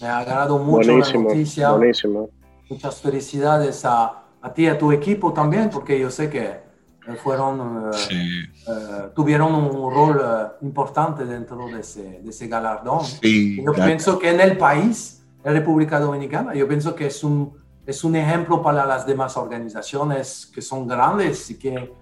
me 0.00 0.06
ha 0.06 0.18
agradado 0.18 0.58
mucho 0.58 0.96
la 0.96 1.12
noticia. 1.12 1.70
Buenísimo. 1.72 2.28
Muchas 2.68 3.00
felicidades 3.00 3.84
a, 3.84 4.21
a 4.42 4.52
ti, 4.52 4.66
a 4.66 4.76
tu 4.76 4.92
equipo 4.92 5.32
también, 5.32 5.70
porque 5.70 5.98
yo 5.98 6.10
sé 6.10 6.28
que 6.28 6.42
eh, 6.42 7.14
fueron, 7.22 7.90
eh, 8.10 8.44
eh, 8.68 9.10
tuvieron 9.14 9.54
un 9.54 9.92
rol 9.92 10.20
importante 10.62 11.24
dentro 11.24 11.66
de 11.66 11.80
ese, 11.80 12.20
de 12.22 12.30
ese 12.30 12.48
galardón. 12.48 13.04
yo 13.22 13.72
pienso 13.72 14.18
que 14.18 14.30
en 14.30 14.40
el 14.40 14.58
país, 14.58 15.24
en 15.44 15.52
República 15.52 16.00
Dominicana, 16.00 16.54
yo 16.54 16.66
pienso 16.66 16.94
que 16.94 17.06
es 17.06 17.22
un, 17.22 17.54
es 17.86 18.04
un 18.04 18.16
ejemplo 18.16 18.62
para 18.62 18.84
las 18.84 19.06
demás 19.06 19.36
organizaciones 19.36 20.50
que 20.52 20.60
son 20.60 20.86
grandes 20.86 21.50
y 21.50 21.58
que 21.58 21.92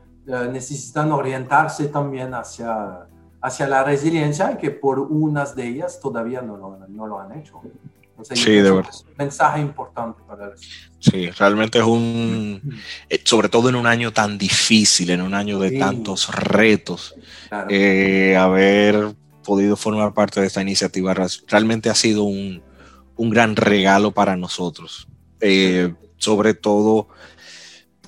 necesitan 0.52 1.10
orientarse 1.12 1.88
también 1.88 2.34
hacia, 2.34 3.06
hacia 3.40 3.66
la 3.66 3.82
resiliencia 3.82 4.52
y 4.52 4.56
que 4.58 4.70
por 4.70 4.98
unas 5.00 5.56
de 5.56 5.66
ellas 5.66 5.98
todavía 5.98 6.42
no 6.42 6.56
lo, 6.56 6.78
no 6.88 7.06
lo 7.06 7.18
han 7.18 7.32
hecho 7.32 7.60
sí, 8.22 8.50
de 8.52 8.70
verdad. 8.70 8.90
un 9.06 9.14
mensaje 9.16 9.60
importante 9.60 10.20
para 10.26 10.54
eso. 10.54 10.64
Sí, 10.98 11.30
realmente 11.30 11.78
es 11.78 11.84
un, 11.84 12.78
eh, 13.08 13.20
sobre 13.24 13.48
todo 13.48 13.68
en 13.68 13.74
un 13.74 13.86
año 13.86 14.12
tan 14.12 14.36
difícil, 14.36 15.10
en 15.10 15.22
un 15.22 15.34
año 15.34 15.58
de 15.58 15.78
tantos 15.78 16.28
retos, 16.34 17.14
eh, 17.68 18.36
haber 18.36 19.14
podido 19.42 19.76
formar 19.76 20.12
parte 20.12 20.40
de 20.40 20.46
esta 20.46 20.60
iniciativa 20.60 21.14
realmente 21.48 21.88
ha 21.88 21.94
sido 21.94 22.24
un, 22.24 22.62
un 23.16 23.30
gran 23.30 23.56
regalo 23.56 24.12
para 24.12 24.36
nosotros, 24.36 25.08
eh, 25.40 25.94
sobre 26.18 26.54
todo 26.54 27.08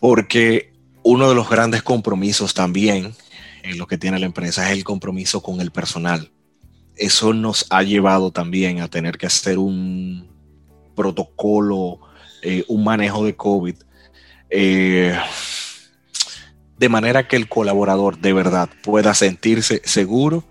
porque 0.01 0.73
uno 1.03 1.29
de 1.29 1.35
los 1.35 1.49
grandes 1.49 1.83
compromisos 1.83 2.55
también 2.55 3.15
en 3.63 3.79
lo 3.79 3.87
que 3.87 3.99
tiene 3.99 4.19
la 4.19 4.27
empresa 4.27 4.67
es 4.67 4.77
el 4.77 4.85
compromiso 4.85 5.43
con 5.43 5.61
el 5.61 5.71
personal. 5.71 6.31
Eso 6.97 7.33
nos 7.33 7.67
ha 7.71 7.83
llevado 7.83 8.31
también 8.31 8.81
a 8.81 8.89
tener 8.89 9.19
que 9.19 9.27
hacer 9.27 9.59
un 9.59 10.29
protocolo, 10.95 12.01
eh, 12.43 12.65
un 12.69 12.85
manejo 12.85 13.25
de 13.25 13.35
COVID, 13.35 13.77
eh, 14.51 15.19
de 16.77 16.89
manera 16.89 17.27
que 17.27 17.37
el 17.37 17.49
colaborador 17.49 18.19
de 18.19 18.33
verdad 18.33 18.69
pueda 18.83 19.15
sentirse 19.15 19.81
seguro 19.85 20.45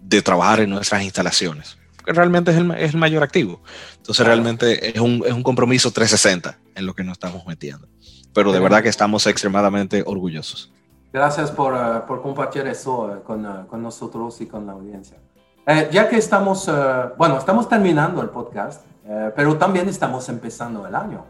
de 0.00 0.22
trabajar 0.22 0.60
en 0.60 0.70
nuestras 0.70 1.02
instalaciones. 1.02 1.78
Que 2.04 2.12
realmente 2.12 2.52
es 2.52 2.58
el, 2.58 2.96
mayor 2.96 3.24
activo. 3.24 3.60
Entonces 3.96 4.24
realmente 4.24 4.90
es 4.90 5.00
un, 5.00 5.24
es 5.26 5.32
un 5.32 5.42
compromiso 5.42 5.90
360 5.90 6.58
en 6.76 6.86
lo 6.86 6.94
que 6.94 7.02
nos 7.02 7.14
estamos 7.14 7.44
metiendo. 7.46 7.88
Pero 8.32 8.52
de 8.52 8.60
verdad 8.60 8.82
que 8.82 8.88
estamos 8.88 9.26
extremadamente 9.26 10.04
orgullosos. 10.06 10.70
Gracias 11.12 11.50
por, 11.50 11.72
uh, 11.72 12.06
por 12.06 12.20
compartir 12.22 12.66
eso 12.66 13.04
uh, 13.04 13.22
con, 13.22 13.46
uh, 13.46 13.66
con, 13.66 13.82
nosotros 13.82 14.40
y 14.42 14.46
con 14.46 14.66
la 14.66 14.72
audiencia. 14.72 15.16
Eh, 15.68 15.88
ya 15.90 16.08
que 16.08 16.16
estamos, 16.16 16.70
bueno, 17.18 17.38
estamos 17.38 17.68
terminando 17.68 18.22
el 18.22 18.28
podcast, 18.28 18.86
eh, 19.04 19.32
pero 19.34 19.58
también 19.58 19.88
estamos 19.88 20.28
empezando 20.28 20.86
el 20.86 20.94
año. 20.94 21.24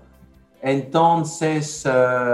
Entonces, 0.61 1.89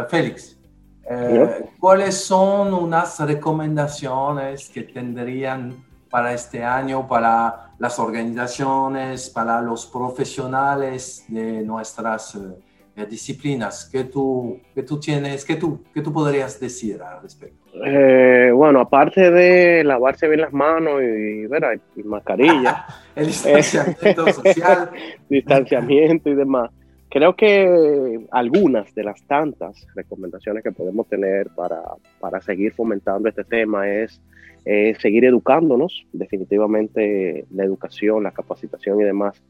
Félix, 0.08 0.56
eh, 1.04 1.70
¿cuáles 1.78 2.24
son 2.24 2.74
unas 2.74 3.20
recomendaciones 3.20 4.68
que 4.68 4.82
tendrían 4.82 5.84
para 6.10 6.32
este 6.32 6.64
año 6.64 7.06
para 7.06 7.72
las 7.78 7.98
organizaciones, 7.98 9.30
para 9.30 9.60
los 9.60 9.86
profesionales 9.86 11.24
de 11.28 11.62
nuestras 11.62 12.36
eh, 12.94 13.06
disciplinas 13.06 13.88
que 13.90 14.04
tú, 14.04 14.60
que 14.74 14.82
tú 14.82 15.00
tienes, 15.00 15.46
que 15.46 15.56
tú, 15.56 15.82
que 15.94 16.02
tú 16.02 16.12
podrías 16.12 16.60
decir 16.60 17.00
al 17.02 17.22
respecto? 17.22 17.56
Eh, 17.86 18.50
bueno, 18.54 18.80
aparte 18.80 19.30
de 19.30 19.82
lavarse 19.82 20.28
bien 20.28 20.42
las 20.42 20.52
manos 20.52 21.00
y, 21.02 21.46
ver, 21.46 21.80
y 21.96 22.02
mascarilla. 22.02 22.84
El 23.16 23.26
distanciamiento 23.28 24.28
social. 24.32 24.90
distanciamiento 25.28 26.28
y 26.28 26.34
demás. 26.34 26.70
Creo 27.08 27.34
que 27.34 28.26
algunas 28.30 28.94
de 28.94 29.04
las 29.04 29.22
tantas 29.26 29.86
recomendaciones 29.94 30.62
que 30.62 30.72
podemos 30.72 31.08
tener 31.08 31.48
para, 31.54 31.80
para 32.20 32.40
seguir 32.40 32.72
fomentando 32.74 33.28
este 33.28 33.44
tema 33.44 33.88
es 33.88 34.20
seguir 34.98 35.24
educándonos. 35.24 36.06
Definitivamente 36.12 37.46
la 37.54 37.64
educación, 37.64 38.22
la 38.22 38.32
capacitación 38.32 39.00
y 39.00 39.04
demás 39.04 39.42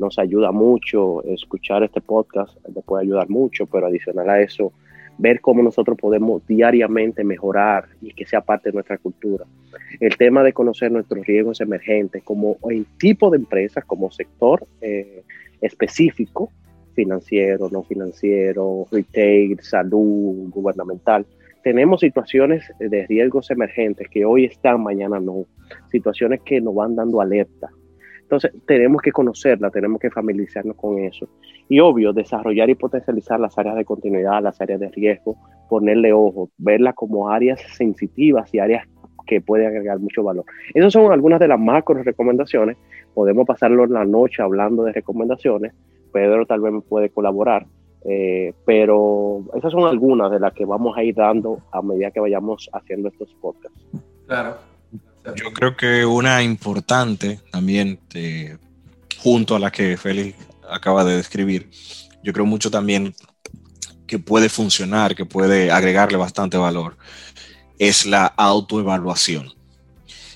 nos 0.00 0.18
ayuda 0.18 0.50
mucho, 0.50 1.22
escuchar 1.24 1.84
este 1.84 2.00
podcast 2.00 2.56
nos 2.74 2.84
puede 2.84 3.04
ayudar 3.04 3.28
mucho, 3.28 3.66
pero 3.66 3.86
adicional 3.86 4.28
a 4.30 4.40
eso, 4.40 4.72
ver 5.18 5.40
cómo 5.42 5.62
nosotros 5.62 5.98
podemos 5.98 6.44
diariamente 6.46 7.22
mejorar 7.22 7.84
y 8.00 8.12
que 8.12 8.24
sea 8.24 8.40
parte 8.40 8.70
de 8.70 8.74
nuestra 8.74 8.96
cultura. 8.96 9.44
El 10.00 10.16
tema 10.16 10.42
de 10.42 10.54
conocer 10.54 10.90
nuestros 10.90 11.26
riesgos 11.26 11.60
emergentes 11.60 12.22
como 12.24 12.56
el 12.70 12.86
tipo 12.96 13.30
de 13.30 13.36
empresas, 13.36 13.84
como 13.84 14.10
sector 14.10 14.66
eh, 14.80 15.22
específico, 15.60 16.50
financiero, 16.94 17.68
no 17.70 17.82
financiero, 17.82 18.86
retail, 18.90 19.60
salud, 19.60 20.48
gubernamental. 20.50 21.26
Tenemos 21.62 22.00
situaciones 22.00 22.64
de 22.78 23.06
riesgos 23.06 23.50
emergentes 23.50 24.08
que 24.08 24.24
hoy 24.24 24.46
están, 24.46 24.82
mañana 24.82 25.20
no. 25.20 25.44
Situaciones 25.90 26.40
que 26.40 26.62
nos 26.62 26.74
van 26.74 26.96
dando 26.96 27.20
alerta 27.20 27.70
entonces, 28.30 28.52
tenemos 28.64 29.02
que 29.02 29.10
conocerla, 29.10 29.70
tenemos 29.70 30.00
que 30.00 30.08
familiarizarnos 30.08 30.76
con 30.76 31.00
eso. 31.00 31.26
Y 31.68 31.80
obvio, 31.80 32.12
desarrollar 32.12 32.70
y 32.70 32.76
potencializar 32.76 33.40
las 33.40 33.58
áreas 33.58 33.74
de 33.74 33.84
continuidad, 33.84 34.40
las 34.40 34.60
áreas 34.60 34.78
de 34.78 34.88
riesgo, 34.88 35.36
ponerle 35.68 36.12
ojo, 36.12 36.48
verlas 36.56 36.94
como 36.94 37.28
áreas 37.28 37.60
sensitivas 37.76 38.54
y 38.54 38.60
áreas 38.60 38.86
que 39.26 39.40
pueden 39.40 39.66
agregar 39.66 39.98
mucho 39.98 40.22
valor. 40.22 40.44
Esas 40.72 40.92
son 40.92 41.10
algunas 41.10 41.40
de 41.40 41.48
las 41.48 41.58
macro 41.58 42.00
recomendaciones. 42.04 42.76
Podemos 43.14 43.48
pasarlo 43.48 43.84
la 43.86 44.04
noche 44.04 44.42
hablando 44.42 44.84
de 44.84 44.92
recomendaciones. 44.92 45.74
Pedro 46.12 46.46
tal 46.46 46.60
vez 46.60 46.72
me 46.72 46.82
puede 46.82 47.10
colaborar. 47.10 47.66
Eh, 48.04 48.54
pero 48.64 49.42
esas 49.56 49.72
son 49.72 49.88
algunas 49.88 50.30
de 50.30 50.38
las 50.38 50.54
que 50.54 50.64
vamos 50.64 50.96
a 50.96 51.02
ir 51.02 51.16
dando 51.16 51.58
a 51.72 51.82
medida 51.82 52.12
que 52.12 52.20
vayamos 52.20 52.70
haciendo 52.72 53.08
estos 53.08 53.34
podcasts. 53.40 53.84
Claro. 54.28 54.69
Yo 55.36 55.52
creo 55.52 55.76
que 55.76 56.04
una 56.04 56.42
importante 56.42 57.40
también, 57.50 58.00
eh, 58.14 58.56
junto 59.18 59.54
a 59.54 59.58
la 59.58 59.70
que 59.70 59.96
Félix 59.96 60.36
acaba 60.68 61.04
de 61.04 61.16
describir, 61.16 61.70
yo 62.22 62.32
creo 62.32 62.46
mucho 62.46 62.70
también 62.70 63.14
que 64.06 64.18
puede 64.18 64.48
funcionar, 64.48 65.14
que 65.14 65.26
puede 65.26 65.70
agregarle 65.70 66.16
bastante 66.16 66.56
valor, 66.56 66.96
es 67.78 68.06
la 68.06 68.26
autoevaluación. 68.26 69.52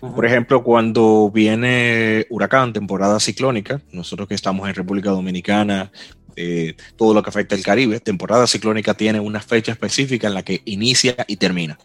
Por 0.00 0.26
ejemplo, 0.26 0.62
cuando 0.62 1.30
viene 1.30 2.26
huracán, 2.28 2.72
temporada 2.72 3.18
ciclónica, 3.20 3.80
nosotros 3.90 4.28
que 4.28 4.34
estamos 4.34 4.68
en 4.68 4.74
República 4.74 5.10
Dominicana, 5.10 5.90
eh, 6.36 6.76
todo 6.96 7.14
lo 7.14 7.22
que 7.22 7.30
afecta 7.30 7.54
al 7.54 7.62
Caribe, 7.62 8.00
temporada 8.00 8.46
ciclónica 8.46 8.94
tiene 8.94 9.18
una 9.18 9.40
fecha 9.40 9.72
específica 9.72 10.26
en 10.28 10.34
la 10.34 10.42
que 10.42 10.60
inicia 10.66 11.16
y 11.26 11.36
termina. 11.36 11.78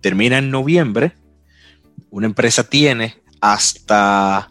Termina 0.00 0.38
en 0.38 0.50
noviembre 0.50 1.12
una 2.10 2.26
empresa 2.26 2.64
tiene 2.64 3.16
hasta 3.40 4.50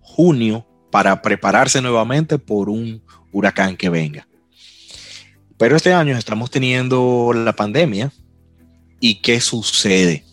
junio 0.00 0.66
para 0.90 1.22
prepararse 1.22 1.80
nuevamente 1.80 2.38
por 2.38 2.68
un 2.68 3.02
huracán 3.32 3.76
que 3.76 3.88
venga. 3.88 4.26
Pero 5.56 5.76
este 5.76 5.92
año 5.92 6.16
estamos 6.16 6.50
teniendo 6.50 7.32
la 7.34 7.52
pandemia 7.54 8.12
y 9.00 9.16
¿qué 9.16 9.40
sucede? 9.40 10.24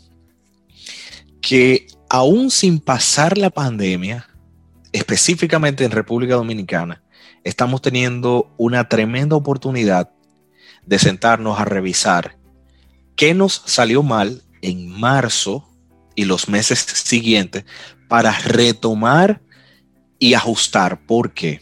Que 1.41 1.87
aún 2.09 2.51
sin 2.51 2.79
pasar 2.79 3.37
la 3.37 3.49
pandemia, 3.49 4.27
específicamente 4.91 5.83
en 5.83 5.91
República 5.91 6.35
Dominicana, 6.35 7.03
estamos 7.43 7.81
teniendo 7.81 8.53
una 8.57 8.87
tremenda 8.87 9.35
oportunidad 9.35 10.11
de 10.85 10.99
sentarnos 10.99 11.59
a 11.59 11.65
revisar 11.65 12.37
qué 13.15 13.33
nos 13.33 13.63
salió 13.65 14.03
mal 14.03 14.43
en 14.61 14.89
marzo 14.89 15.67
y 16.15 16.25
los 16.25 16.49
meses 16.49 16.79
siguientes 16.79 17.65
para 18.07 18.37
retomar 18.39 19.41
y 20.19 20.33
ajustar. 20.33 21.05
porque 21.05 21.61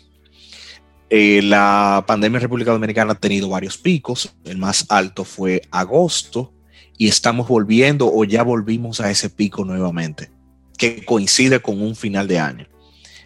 eh, 1.15 1.43
la 1.43 2.03
pandemia 2.07 2.37
en 2.37 2.41
República 2.41 2.71
Dominicana 2.71 3.11
ha 3.11 3.19
tenido 3.19 3.49
varios 3.49 3.77
picos. 3.77 4.33
El 4.45 4.57
más 4.57 4.87
alto 4.89 5.23
fue 5.23 5.61
agosto 5.69 6.53
y 6.97 7.07
estamos 7.07 7.47
volviendo 7.47 8.11
o 8.11 8.23
ya 8.23 8.41
volvimos 8.41 8.99
a 8.99 9.11
ese 9.11 9.29
pico 9.29 9.63
nuevamente, 9.63 10.31
que 10.75 11.05
coincide 11.05 11.61
con 11.61 11.81
un 11.81 11.95
final 11.95 12.27
de 12.27 12.39
año. 12.39 12.67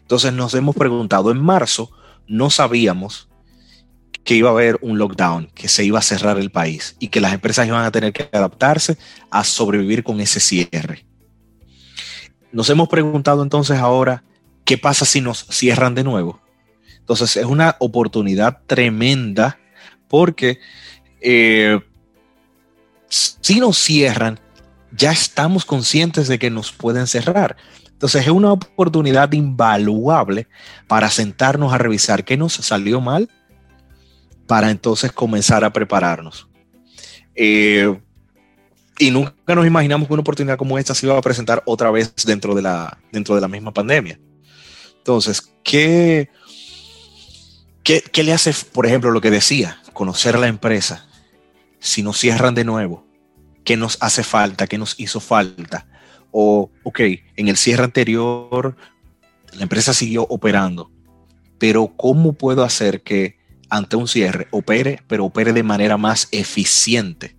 Entonces 0.02 0.34
nos 0.34 0.54
hemos 0.54 0.76
preguntado, 0.76 1.32
en 1.32 1.42
marzo 1.42 1.90
no 2.28 2.50
sabíamos 2.50 3.30
que 4.26 4.36
iba 4.36 4.50
a 4.50 4.52
haber 4.52 4.78
un 4.82 4.98
lockdown, 4.98 5.50
que 5.56 5.70
se 5.70 5.86
iba 5.86 6.00
a 6.00 6.02
cerrar 6.02 6.38
el 6.38 6.52
país 6.52 6.98
y 7.00 7.08
que 7.08 7.22
las 7.22 7.34
empresas 7.34 7.68
iban 7.68 7.86
a 7.86 7.92
tener 7.92 8.12
que 8.12 8.30
adaptarse 8.34 8.98
a 9.32 9.46
sobrevivir 9.46 10.04
con 10.04 10.20
ese 10.20 10.42
cierre. 10.42 11.07
Nos 12.58 12.72
hemos 12.72 12.90
preguntado 12.90 13.44
entonces 13.44 13.78
ahora, 13.78 14.24
¿qué 14.66 14.80
pasa 14.80 15.06
si 15.06 15.22
nos 15.22 15.46
cierran 15.46 15.94
de 15.94 16.04
nuevo? 16.04 16.42
Entonces 16.98 17.38
es 17.38 17.46
una 17.46 17.76
oportunidad 17.78 18.62
tremenda 18.66 19.60
porque 20.08 20.58
eh, 21.22 21.80
si 23.10 23.60
nos 23.60 23.78
cierran, 23.78 24.40
ya 24.92 25.12
estamos 25.12 25.66
conscientes 25.66 26.28
de 26.28 26.40
que 26.40 26.50
nos 26.50 26.72
pueden 26.72 27.06
cerrar. 27.06 27.58
Entonces 27.92 28.24
es 28.24 28.30
una 28.30 28.54
oportunidad 28.54 29.32
invaluable 29.34 30.48
para 30.88 31.12
sentarnos 31.12 31.72
a 31.74 31.78
revisar 31.78 32.26
qué 32.26 32.38
nos 32.38 32.54
salió 32.54 33.00
mal 33.02 33.30
para 34.48 34.72
entonces 34.72 35.12
comenzar 35.12 35.64
a 35.64 35.72
prepararnos. 35.72 36.50
Eh, 37.36 38.02
y 39.00 39.12
nunca 39.12 39.56
nos 39.56 39.68
imaginamos 39.68 40.08
que 40.08 40.14
una 40.14 40.22
oportunidad 40.22 40.58
como 40.58 40.78
esta 40.78 40.96
se 40.96 41.06
iba 41.06 41.18
a 41.18 41.22
presentar 41.22 41.62
otra 41.66 41.92
vez 41.92 42.14
dentro 42.26 42.56
de 42.56 42.62
la, 42.62 42.98
dentro 43.12 43.36
de 43.36 43.42
la 43.42 43.48
misma 43.48 43.74
pandemia. 43.74 44.20
Entonces, 44.98 45.54
¿qué, 45.64 46.30
qué, 47.84 48.24
le 48.24 48.34
hace, 48.34 48.54
por 48.74 48.86
ejemplo, 48.86 49.12
lo 49.12 49.22
que 49.22 49.32
decía, 49.32 49.82
conocer 49.94 50.38
la 50.38 50.48
empresa? 50.48 51.08
Si 51.80 52.02
nos 52.02 52.18
cierran 52.18 52.56
de 52.56 52.66
nuevo, 52.66 53.06
¿qué 53.64 53.78
nos 53.78 53.98
hace 54.02 54.24
falta? 54.24 54.68
¿Qué 54.68 54.78
nos 54.78 55.00
hizo 55.00 55.20
falta? 55.20 55.88
O, 56.32 56.72
ok, 56.84 57.00
en 57.36 57.48
el 57.48 57.58
cierre 57.58 57.84
anterior, 57.84 58.76
la 59.54 59.64
empresa 59.64 59.94
siguió 59.94 60.24
operando, 60.24 60.92
pero 61.58 61.94
¿cómo 61.96 62.34
puedo 62.34 62.64
hacer 62.64 63.02
que 63.02 63.38
ante 63.70 63.96
un 63.96 64.08
cierre 64.08 64.48
opere, 64.52 65.04
pero 65.08 65.26
opere 65.26 65.54
de 65.54 65.64
manera 65.64 65.98
más 65.98 66.28
eficiente? 66.32 67.37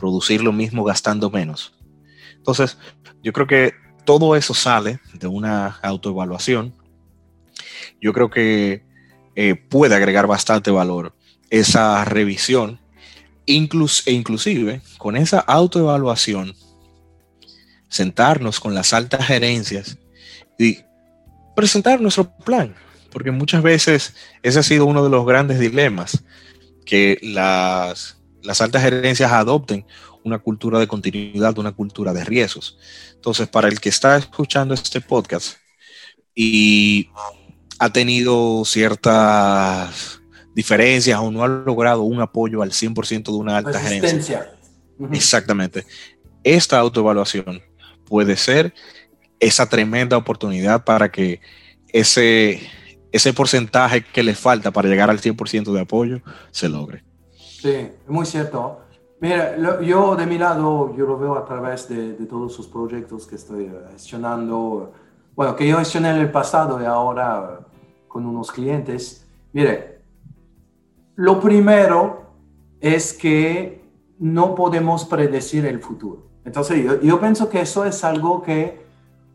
Producir 0.00 0.42
lo 0.42 0.52
mismo 0.52 0.82
gastando 0.82 1.30
menos. 1.30 1.74
Entonces, 2.36 2.78
yo 3.22 3.32
creo 3.32 3.46
que 3.46 3.74
todo 4.04 4.34
eso 4.34 4.54
sale 4.54 4.98
de 5.12 5.26
una 5.26 5.78
autoevaluación. 5.82 6.74
Yo 8.00 8.12
creo 8.12 8.30
que 8.30 8.82
eh, 9.36 9.54
puede 9.54 9.94
agregar 9.94 10.26
bastante 10.26 10.70
valor 10.70 11.14
esa 11.50 12.04
revisión 12.04 12.80
Inclus 13.46 14.06
e 14.06 14.12
inclusive 14.12 14.80
con 14.96 15.16
esa 15.16 15.40
autoevaluación, 15.40 16.54
sentarnos 17.88 18.60
con 18.60 18.74
las 18.74 18.92
altas 18.92 19.26
gerencias 19.26 19.98
y 20.58 20.78
presentar 21.56 22.00
nuestro 22.00 22.30
plan, 22.44 22.74
porque 23.10 23.32
muchas 23.32 23.62
veces 23.62 24.14
ese 24.42 24.60
ha 24.60 24.62
sido 24.62 24.86
uno 24.86 25.02
de 25.02 25.10
los 25.10 25.26
grandes 25.26 25.58
dilemas, 25.58 26.22
que 26.86 27.18
las, 27.22 28.19
las 28.42 28.60
altas 28.60 28.82
gerencias 28.82 29.32
adopten 29.32 29.84
una 30.24 30.38
cultura 30.38 30.78
de 30.78 30.86
continuidad, 30.86 31.58
una 31.58 31.72
cultura 31.72 32.12
de 32.12 32.24
riesgos. 32.24 32.78
Entonces, 33.14 33.48
para 33.48 33.68
el 33.68 33.80
que 33.80 33.88
está 33.88 34.16
escuchando 34.16 34.74
este 34.74 35.00
podcast 35.00 35.56
y 36.34 37.08
ha 37.78 37.90
tenido 37.90 38.64
ciertas 38.64 40.20
diferencias 40.54 41.18
o 41.20 41.30
no 41.30 41.42
ha 41.42 41.48
logrado 41.48 42.02
un 42.02 42.20
apoyo 42.20 42.62
al 42.62 42.72
100% 42.72 43.24
de 43.24 43.36
una 43.36 43.58
alta 43.58 43.80
gerencia. 43.80 44.52
Exactamente. 45.12 45.86
Esta 46.44 46.78
autoevaluación 46.78 47.62
puede 48.04 48.36
ser 48.36 48.74
esa 49.38 49.68
tremenda 49.68 50.16
oportunidad 50.16 50.84
para 50.84 51.10
que 51.10 51.40
ese, 51.88 52.60
ese 53.12 53.32
porcentaje 53.32 54.04
que 54.04 54.22
le 54.22 54.34
falta 54.34 54.70
para 54.70 54.88
llegar 54.88 55.08
al 55.08 55.20
100% 55.20 55.72
de 55.72 55.80
apoyo 55.80 56.20
se 56.50 56.68
logre. 56.68 57.04
Sí, 57.60 57.90
muy 58.08 58.24
cierto. 58.24 58.78
Mira, 59.20 59.54
yo 59.82 60.16
de 60.16 60.24
mi 60.24 60.38
lado, 60.38 60.96
yo 60.96 61.04
lo 61.04 61.18
veo 61.18 61.36
a 61.36 61.44
través 61.44 61.86
de, 61.90 62.14
de, 62.14 62.24
todos 62.24 62.54
sus 62.54 62.66
proyectos 62.66 63.26
que 63.26 63.36
estoy 63.36 63.70
gestionando, 63.92 64.92
bueno, 65.36 65.54
que 65.54 65.68
yo 65.68 65.76
gestioné 65.76 66.08
en 66.08 66.16
el 66.16 66.30
pasado 66.30 66.80
y 66.80 66.86
ahora 66.86 67.60
con 68.08 68.24
unos 68.24 68.50
clientes. 68.50 69.28
Mire, 69.52 70.00
lo 71.16 71.38
primero 71.38 72.30
es 72.80 73.12
que 73.12 73.84
no 74.18 74.54
podemos 74.54 75.04
predecir 75.04 75.66
el 75.66 75.80
futuro. 75.80 76.28
Entonces, 76.46 76.82
yo, 76.82 76.98
yo 77.02 77.20
pienso 77.20 77.50
que 77.50 77.60
eso 77.60 77.84
es 77.84 78.02
algo 78.04 78.40
que 78.40 78.86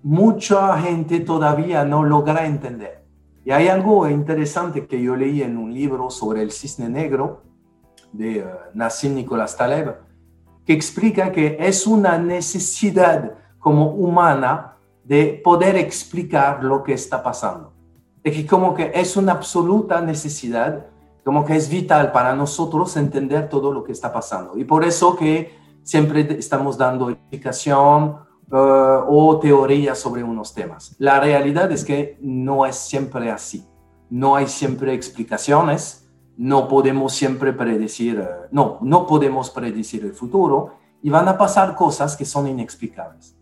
mucha 0.02 0.76
gente 0.80 1.20
todavía 1.20 1.86
no 1.86 2.04
logra 2.04 2.48
entender. 2.48 3.04
Y 3.46 3.52
hay 3.52 3.68
algo 3.68 4.10
interesante 4.10 4.88
que 4.88 5.00
yo 5.00 5.16
leí 5.16 5.44
en 5.44 5.58
un 5.58 5.72
libro 5.72 6.10
sobre 6.10 6.42
el 6.42 6.52
cisne 6.52 6.90
negro 6.90 7.44
de 8.18 8.42
uh, 8.42 8.48
Nassim 8.74 9.14
Nicolás 9.14 9.56
Taleb, 9.56 9.96
que 10.66 10.74
explica 10.74 11.32
que 11.32 11.58
es 11.60 11.86
una 11.86 12.18
necesidad 12.18 13.34
como 13.60 13.92
humana 13.92 14.78
de 15.04 15.40
poder 15.44 15.76
explicar 15.76 16.64
lo 16.64 16.84
que 16.84 16.94
está 16.94 17.22
pasando. 17.22 17.74
De 18.24 18.32
que 18.32 18.46
como 18.46 18.74
que 18.74 18.92
es 18.94 19.16
una 19.18 19.34
absoluta 19.34 20.02
necesidad, 20.02 20.88
como 21.24 21.46
que 21.46 21.56
es 21.56 21.70
vital 21.70 22.12
para 22.12 22.36
nosotros 22.36 22.98
entender 22.98 23.50
todo 23.50 23.72
lo 23.72 23.84
que 23.84 23.92
está 23.92 24.12
pasando. 24.12 24.58
Y 24.58 24.64
por 24.64 24.84
eso 24.84 25.16
que 25.16 25.56
siempre 25.84 26.28
estamos 26.40 26.78
dando 26.78 27.10
explicación 27.12 28.18
uh, 28.52 28.58
o 29.08 29.40
teoría 29.40 29.94
sobre 29.94 30.24
unos 30.24 30.54
temas. 30.54 30.96
La 30.98 31.20
realidad 31.20 31.72
es 31.72 31.86
que 31.86 32.18
no 32.22 32.66
es 32.66 32.76
siempre 32.76 33.32
así. 33.32 33.66
No 34.10 34.36
hay 34.36 34.48
siempre 34.48 34.94
explicaciones 34.94 36.05
no 36.38 36.68
podemos 36.68 37.14
siempre 37.14 37.54
predecir, 37.54 38.20
eh, 38.20 38.48
no, 38.52 38.78
no 38.82 39.08
podemos 39.08 39.50
predecir 39.50 40.04
el 40.04 40.14
futuro 40.14 40.76
y 41.02 41.10
van 41.10 41.28
a 41.28 41.38
pasar 41.38 41.76
cosas 41.76 42.16
que 42.16 42.26
son 42.26 42.48
inexplicables. 42.48 43.36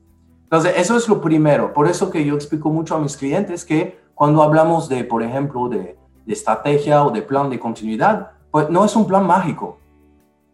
Entonces, 0.44 0.74
eso 0.78 0.98
es 0.98 1.10
lo 1.10 1.20
primero. 1.20 1.74
Por 1.74 1.88
eso 1.88 2.12
que 2.12 2.24
yo 2.24 2.36
explico 2.36 2.70
mucho 2.70 2.96
a 2.96 3.00
mis 3.00 3.18
clientes 3.18 3.66
que 3.66 4.00
cuando 4.14 4.44
hablamos 4.44 4.88
de, 4.89 5.04
por 5.04 5.24
ejemplo, 5.24 5.70
de, 5.70 5.98
estrategia 6.28 7.04
o 7.04 7.10
de 7.10 7.22
plan 7.22 7.50
de 7.50 7.60
continuidad, 7.60 8.32
pues 8.52 8.70
no 8.70 8.86
es 8.86 8.96
un 8.96 9.08
plan 9.08 9.26
mágico. 9.26 9.80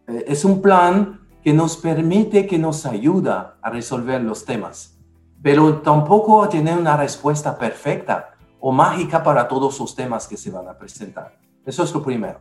Eh, 0.08 0.24
es 0.26 0.44
un 0.44 0.62
plan 0.62 1.20
que 1.44 1.52
nos 1.52 1.76
permite, 1.76 2.46
que 2.46 2.58
nos 2.58 2.86
ayuda 2.86 3.56
a 3.60 3.70
resolver 3.70 4.22
los 4.22 4.44
temas. 4.44 4.98
Pero 5.42 5.78
tampoco 5.78 6.48
tiene 6.48 6.74
una 6.76 6.96
respuesta 6.96 7.56
perfecta 7.56 8.30
o 8.58 8.72
mágica 8.72 9.22
para 9.22 9.48
todos 9.48 9.78
los 9.80 9.94
temas 9.94 10.26
que 10.26 10.36
se 10.36 10.50
van 10.50 10.68
a 10.68 10.76
presentar. 10.76 11.39
Eso 11.66 11.84
es 11.84 11.92
lo 11.94 12.02
primero. 12.02 12.40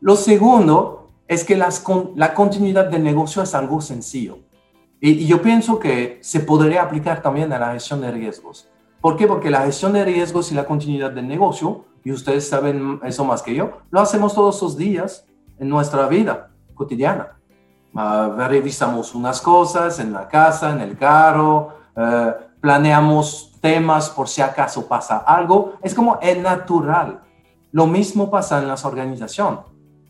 Lo 0.00 0.16
segundo 0.16 1.10
es 1.28 1.44
que 1.44 1.56
la 1.56 2.34
continuidad 2.34 2.86
del 2.86 3.02
negocio 3.02 3.42
es 3.42 3.54
algo 3.54 3.80
sencillo. 3.80 4.38
Y, 5.04 5.26
yo 5.26 5.42
pienso 5.42 5.80
que 5.80 6.20
se 6.22 6.38
podría 6.38 6.82
aplicar 6.82 7.20
también 7.22 7.52
a 7.52 7.58
la 7.58 7.72
gestión 7.72 8.00
de 8.00 8.12
riesgos. 8.12 8.68
¿Por 9.00 9.16
qué? 9.16 9.26
Porque 9.26 9.50
la 9.50 9.62
gestión 9.62 9.94
de 9.94 10.04
riesgos 10.04 10.52
y 10.52 10.54
la 10.54 10.64
continuidad 10.64 11.10
del 11.10 11.26
negocio, 11.26 11.86
y 12.04 12.12
ustedes 12.12 12.48
saben 12.48 13.00
eso 13.02 13.24
más 13.24 13.42
que 13.42 13.52
yo, 13.52 13.78
lo 13.90 14.00
hacemos 14.00 14.32
todos 14.32 14.62
los 14.62 14.76
días 14.76 15.26
en 15.58 15.68
nuestra 15.68 16.06
vida 16.06 16.50
cotidiana. 16.74 17.36
Uh, 17.92 18.36
revisamos 18.48 19.12
unas 19.16 19.40
cosas 19.40 19.98
en 19.98 20.12
la 20.12 20.28
casa, 20.28 20.70
en 20.70 20.80
el 20.80 20.96
carro, 20.96 21.74
uh, 21.96 22.30
planeamos 22.60 23.58
temas 23.60 24.08
por 24.08 24.28
si 24.28 24.40
acaso 24.40 24.86
pasa 24.86 25.18
algo. 25.18 25.74
Es 25.82 25.96
como 25.96 26.20
es 26.22 26.38
natural. 26.38 27.20
Lo 27.72 27.86
mismo 27.86 28.30
pasa 28.30 28.60
en 28.60 28.68
las 28.68 28.84
organizaciones. 28.84 29.60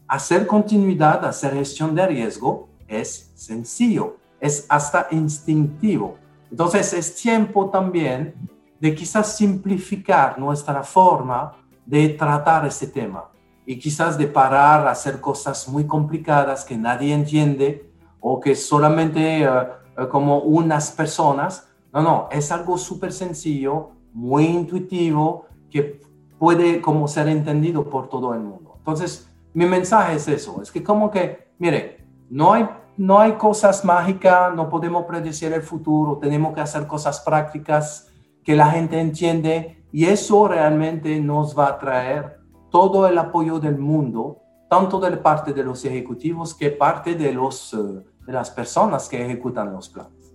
Hacer 0.08 0.48
continuidad, 0.48 1.24
hacer 1.24 1.54
gestión 1.54 1.94
de 1.94 2.06
riesgo 2.06 2.68
es 2.88 3.30
sencillo, 3.36 4.16
es 4.40 4.66
hasta 4.68 5.06
instintivo. 5.12 6.16
Entonces 6.50 6.92
es 6.92 7.14
tiempo 7.14 7.70
también 7.70 8.34
de 8.80 8.94
quizás 8.96 9.36
simplificar 9.36 10.40
nuestra 10.40 10.82
forma 10.82 11.52
de 11.86 12.08
tratar 12.08 12.66
ese 12.66 12.88
tema 12.88 13.30
y 13.64 13.78
quizás 13.78 14.18
de 14.18 14.26
parar 14.26 14.86
a 14.88 14.90
hacer 14.90 15.20
cosas 15.20 15.68
muy 15.68 15.86
complicadas 15.86 16.64
que 16.64 16.76
nadie 16.76 17.14
entiende 17.14 17.88
o 18.18 18.40
que 18.40 18.56
solamente 18.56 19.48
uh, 19.48 20.08
como 20.08 20.40
unas 20.40 20.90
personas. 20.90 21.68
No, 21.92 22.02
no, 22.02 22.28
es 22.32 22.50
algo 22.50 22.76
súper 22.76 23.12
sencillo, 23.12 23.90
muy 24.12 24.46
intuitivo, 24.46 25.46
que 25.70 26.00
puede 26.42 26.80
como 26.80 27.06
ser 27.06 27.28
entendido 27.28 27.88
por 27.88 28.08
todo 28.08 28.34
el 28.34 28.40
mundo. 28.40 28.74
Entonces, 28.78 29.30
mi 29.54 29.64
mensaje 29.64 30.16
es 30.16 30.26
eso, 30.26 30.60
es 30.60 30.72
que 30.72 30.82
como 30.82 31.08
que, 31.08 31.52
mire, 31.56 32.04
no 32.30 32.52
hay, 32.52 32.68
no 32.96 33.20
hay 33.20 33.34
cosas 33.34 33.84
mágicas, 33.84 34.52
no 34.52 34.68
podemos 34.68 35.04
predecir 35.04 35.52
el 35.52 35.62
futuro, 35.62 36.18
tenemos 36.18 36.52
que 36.52 36.60
hacer 36.60 36.88
cosas 36.88 37.20
prácticas 37.20 38.08
que 38.42 38.56
la 38.56 38.66
gente 38.72 38.98
entiende 38.98 39.84
y 39.92 40.06
eso 40.06 40.48
realmente 40.48 41.20
nos 41.20 41.56
va 41.56 41.68
a 41.68 41.78
traer 41.78 42.40
todo 42.72 43.06
el 43.06 43.18
apoyo 43.18 43.60
del 43.60 43.78
mundo, 43.78 44.38
tanto 44.68 44.98
de 44.98 45.16
parte 45.18 45.52
de 45.52 45.62
los 45.62 45.84
ejecutivos 45.84 46.56
que 46.56 46.70
parte 46.70 47.14
de, 47.14 47.30
los, 47.30 47.72
eh, 47.72 48.04
de 48.26 48.32
las 48.32 48.50
personas 48.50 49.08
que 49.08 49.24
ejecutan 49.24 49.72
los 49.72 49.88
planes. 49.88 50.34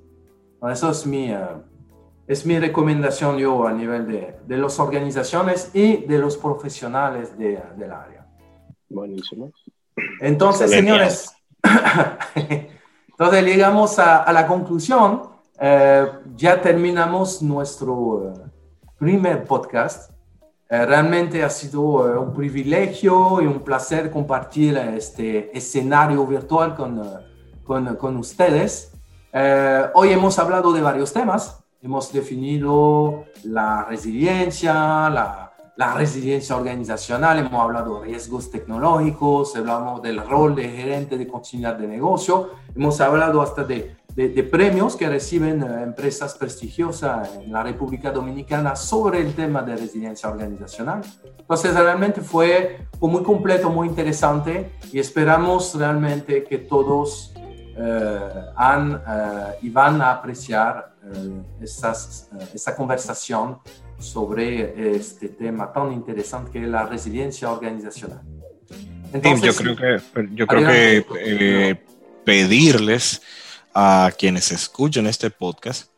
Eso 0.71 0.89
es 0.89 1.05
mi, 1.05 1.31
eh, 1.33 1.37
es 2.27 2.45
mi 2.45 2.59
recomendación 2.59 3.37
yo 3.37 3.65
a 3.65 3.71
nivel 3.71 4.05
de, 4.05 4.35
de 4.45 4.57
las 4.57 4.79
organizaciones 4.79 5.71
y 5.73 6.05
de 6.05 6.19
los 6.19 6.35
profesionales 6.35 7.37
de, 7.37 7.61
del 7.77 7.91
área. 7.91 8.27
Buenísimo. 8.89 9.51
Entonces, 10.19 10.69
señores, 10.69 11.33
entonces 13.07 13.43
llegamos 13.45 13.97
a, 13.97 14.23
a 14.23 14.33
la 14.33 14.45
conclusión. 14.45 15.23
Eh, 15.59 16.05
ya 16.35 16.61
terminamos 16.61 17.41
nuestro 17.41 18.33
eh, 18.33 18.39
primer 18.99 19.45
podcast. 19.45 20.11
Eh, 20.69 20.85
realmente 20.85 21.41
ha 21.43 21.49
sido 21.49 22.21
un 22.21 22.33
privilegio 22.33 23.41
y 23.41 23.47
un 23.47 23.61
placer 23.61 24.11
compartir 24.11 24.77
este 24.77 25.57
escenario 25.57 26.27
virtual 26.27 26.75
con, 26.75 27.01
con, 27.63 27.95
con 27.95 28.17
ustedes. 28.17 28.91
hoy 29.93 30.09
hemos 30.09 30.37
hablado 30.39 30.73
de 30.73 30.81
varios 30.81 31.13
temas 31.13 31.63
hemos 31.81 32.11
definido 32.11 33.25
la 33.43 33.85
resiliencia, 33.85 34.73
la, 35.09 35.53
la, 35.75 35.93
resiliencia 35.93 36.55
organizacional, 36.55 37.39
hemos 37.39 37.61
hablado 37.61 38.01
de 38.01 38.07
riesgos 38.07 38.49
tecnológicos, 38.49 39.55
hablamos 39.55 40.01
del 40.01 40.17
rol 40.25 40.55
de 40.55 40.69
gerente 40.69 41.17
de 41.17 41.27
continuidad 41.27 41.75
de 41.75 41.87
negocio, 41.87 42.49
hemos 42.75 42.99
hablado 42.99 43.41
hasta 43.41 43.63
de, 43.63 43.95
de, 44.17 44.43
premios 44.43 44.95
que 44.95 45.07
reciben 45.07 45.61
eh, 45.61 45.83
empresas 45.83 46.33
prestigiosas 46.33 47.35
en 47.35 47.51
la 47.51 47.61
República 47.61 48.11
Dominicana 48.11 48.75
sobre 48.75 49.21
el 49.21 49.35
tema 49.35 49.61
de 49.61 49.75
resiliencia 49.75 50.27
organizacional. 50.27 51.01
Entonces 51.37 51.75
realmente 51.75 52.21
fue, 52.21 52.87
muy 52.99 53.21
completo, 53.21 53.69
muy 53.69 53.87
interesante 53.87 54.71
y 54.91 54.97
esperamos 54.97 55.75
realmente 55.75 56.43
que 56.43 56.57
todos 56.57 57.31
han, 58.55 59.01
eh, 59.07 59.57
y 59.61 59.69
van 59.69 60.01
a 60.01 60.11
apreciar 60.11 60.95
eh, 61.03 61.41
esas, 61.61 62.29
esta 62.53 62.75
conversación 62.75 63.59
sobre 63.99 64.95
este 64.95 65.29
tema 65.29 65.71
tan 65.71 65.91
interesante 65.91 66.51
que 66.51 66.63
es 66.63 66.67
la 66.67 66.85
resiliencia 66.85 67.51
organizacional. 67.51 68.21
yo 69.41 69.53
creo 69.53 69.75
que, 69.75 70.01
yo 70.33 70.47
creo 70.47 70.67
que 70.67 71.83
pedirles 72.23 73.21
a 73.73 74.11
quienes 74.17 74.51
escuchen 74.51 75.07
este 75.07 75.29
podcast 75.29 75.89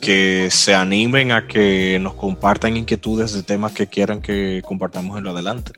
que 0.00 0.48
se 0.50 0.74
animen 0.74 1.32
a 1.32 1.46
que 1.46 1.98
nos 2.00 2.14
compartan 2.14 2.76
inquietudes 2.76 3.32
de 3.32 3.42
temas 3.42 3.72
que 3.72 3.86
quieran 3.86 4.20
que 4.20 4.62
compartamos 4.66 5.16
en 5.16 5.24
lo 5.24 5.30
adelante. 5.30 5.72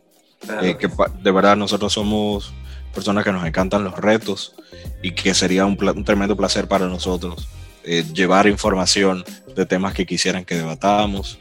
que 0.79 0.89
de 1.23 1.31
verdad 1.31 1.57
nosotros 1.57 1.93
somos 1.93 2.53
personas 2.95 3.25
que 3.25 3.33
nos 3.33 3.47
encantan 3.47 3.85
los 3.85 3.97
retos 3.97 4.55
y 5.03 5.13
que 5.13 5.35
sería 5.35 5.67
un, 5.67 5.77
tremendo 6.05 6.37
placer 6.37 6.69
para 6.69 6.87
nosotros 6.87 7.49
eh, 7.85 8.05
llevar 8.13 8.47
información 8.47 9.25
de 9.55 9.67
temas 9.67 9.95
que 9.95 10.07
quisieran 10.07 10.45
que 10.45 10.57
debatamos. 10.57 11.39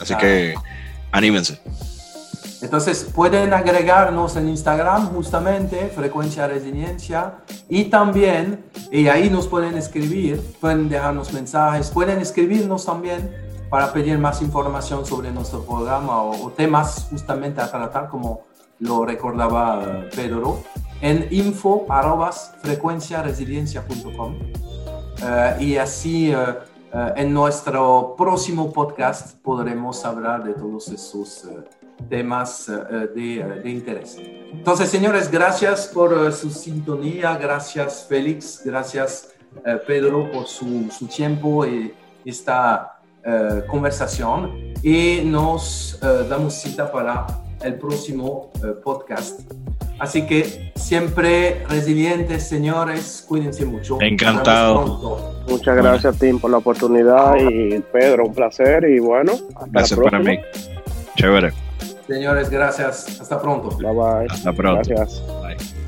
Así 0.00 0.14
que 0.16 0.54
anímense. 1.12 1.60
Entonces 2.62 3.08
pueden 3.14 3.54
agregarnos 3.54 4.36
en 4.36 4.48
Instagram 4.48 5.08
justamente 5.14 5.90
Frecuencia 5.94 6.46
Resiliencia 6.46 7.36
y 7.68 7.84
también, 7.84 8.64
y 8.92 9.08
ahí 9.08 9.30
nos 9.30 9.46
pueden 9.46 9.78
escribir, 9.78 10.42
pueden 10.60 10.88
dejarnos 10.88 11.32
mensajes, 11.32 11.90
pueden 11.90 12.20
escribirnos 12.20 12.84
también 12.84 13.30
para 13.70 13.92
pedir 13.92 14.18
más 14.18 14.42
información 14.42 15.06
sobre 15.06 15.30
nuestro 15.30 15.62
programa 15.64 16.22
o, 16.22 16.50
temas 16.50 17.06
justamente 17.08 17.62
a 17.62 17.70
tratar 17.70 18.08
como 18.08 18.42
lo 18.78 19.06
recordaba 19.06 20.04
Pedro 20.14 20.62
en 21.00 21.26
info 21.30 21.86
arrobas 21.88 22.54
frecuenciaresiliencia.com 22.62 24.34
uh, 24.36 25.62
y 25.62 25.76
así 25.76 26.32
uh, 26.34 26.56
en 27.16 27.32
nuestro 27.32 28.14
próximo 28.16 28.72
podcast 28.72 29.36
podremos 29.42 30.04
hablar 30.04 30.44
de 30.44 30.54
todos 30.54 30.88
esos 30.88 31.48
temas 32.08 32.66
de, 32.66 33.44
de, 33.62 33.70
interés. 33.70 34.16
Entonces, 34.18 34.88
señores, 34.88 35.30
gracias 35.30 35.86
por 35.86 36.32
su 36.32 36.50
sintonía, 36.50 37.36
gracias 37.36 38.06
Félix, 38.08 38.62
gracias 38.64 39.34
Pedro 39.86 40.32
por 40.32 40.46
su, 40.46 40.90
su 40.90 41.06
tiempo 41.06 41.64
y 41.64 41.94
esta 42.24 43.00
conversación 43.68 44.72
y 44.82 45.20
nos 45.24 46.00
damos 46.00 46.54
cita 46.54 46.90
para 46.90 47.26
el 47.62 47.78
próximo 47.78 48.50
podcast. 48.82 49.42
Así 50.00 50.26
que 50.26 50.72
siempre 50.76 51.62
resilientes, 51.68 52.48
señores, 52.48 53.22
cuídense 53.28 53.66
mucho. 53.66 54.00
Encantado. 54.00 55.34
Muchas 55.46 55.76
gracias, 55.76 56.18
Tim, 56.18 56.38
por 56.38 56.50
la 56.50 56.56
oportunidad 56.56 57.36
y 57.36 57.78
Pedro, 57.92 58.26
un 58.26 58.34
placer 58.34 58.84
y 58.84 58.98
bueno, 58.98 59.32
hasta 59.54 59.66
gracias 59.70 60.00
para 60.00 60.18
mí. 60.18 60.38
Chévere. 61.16 61.52
Señores, 62.08 62.48
gracias. 62.48 63.20
Hasta 63.20 63.40
pronto. 63.40 63.76
Bye 63.76 63.92
bye. 63.92 64.26
Hasta 64.30 64.52
pronto. 64.52 64.88
Gracias. 64.88 65.22
Bye. 65.42 65.79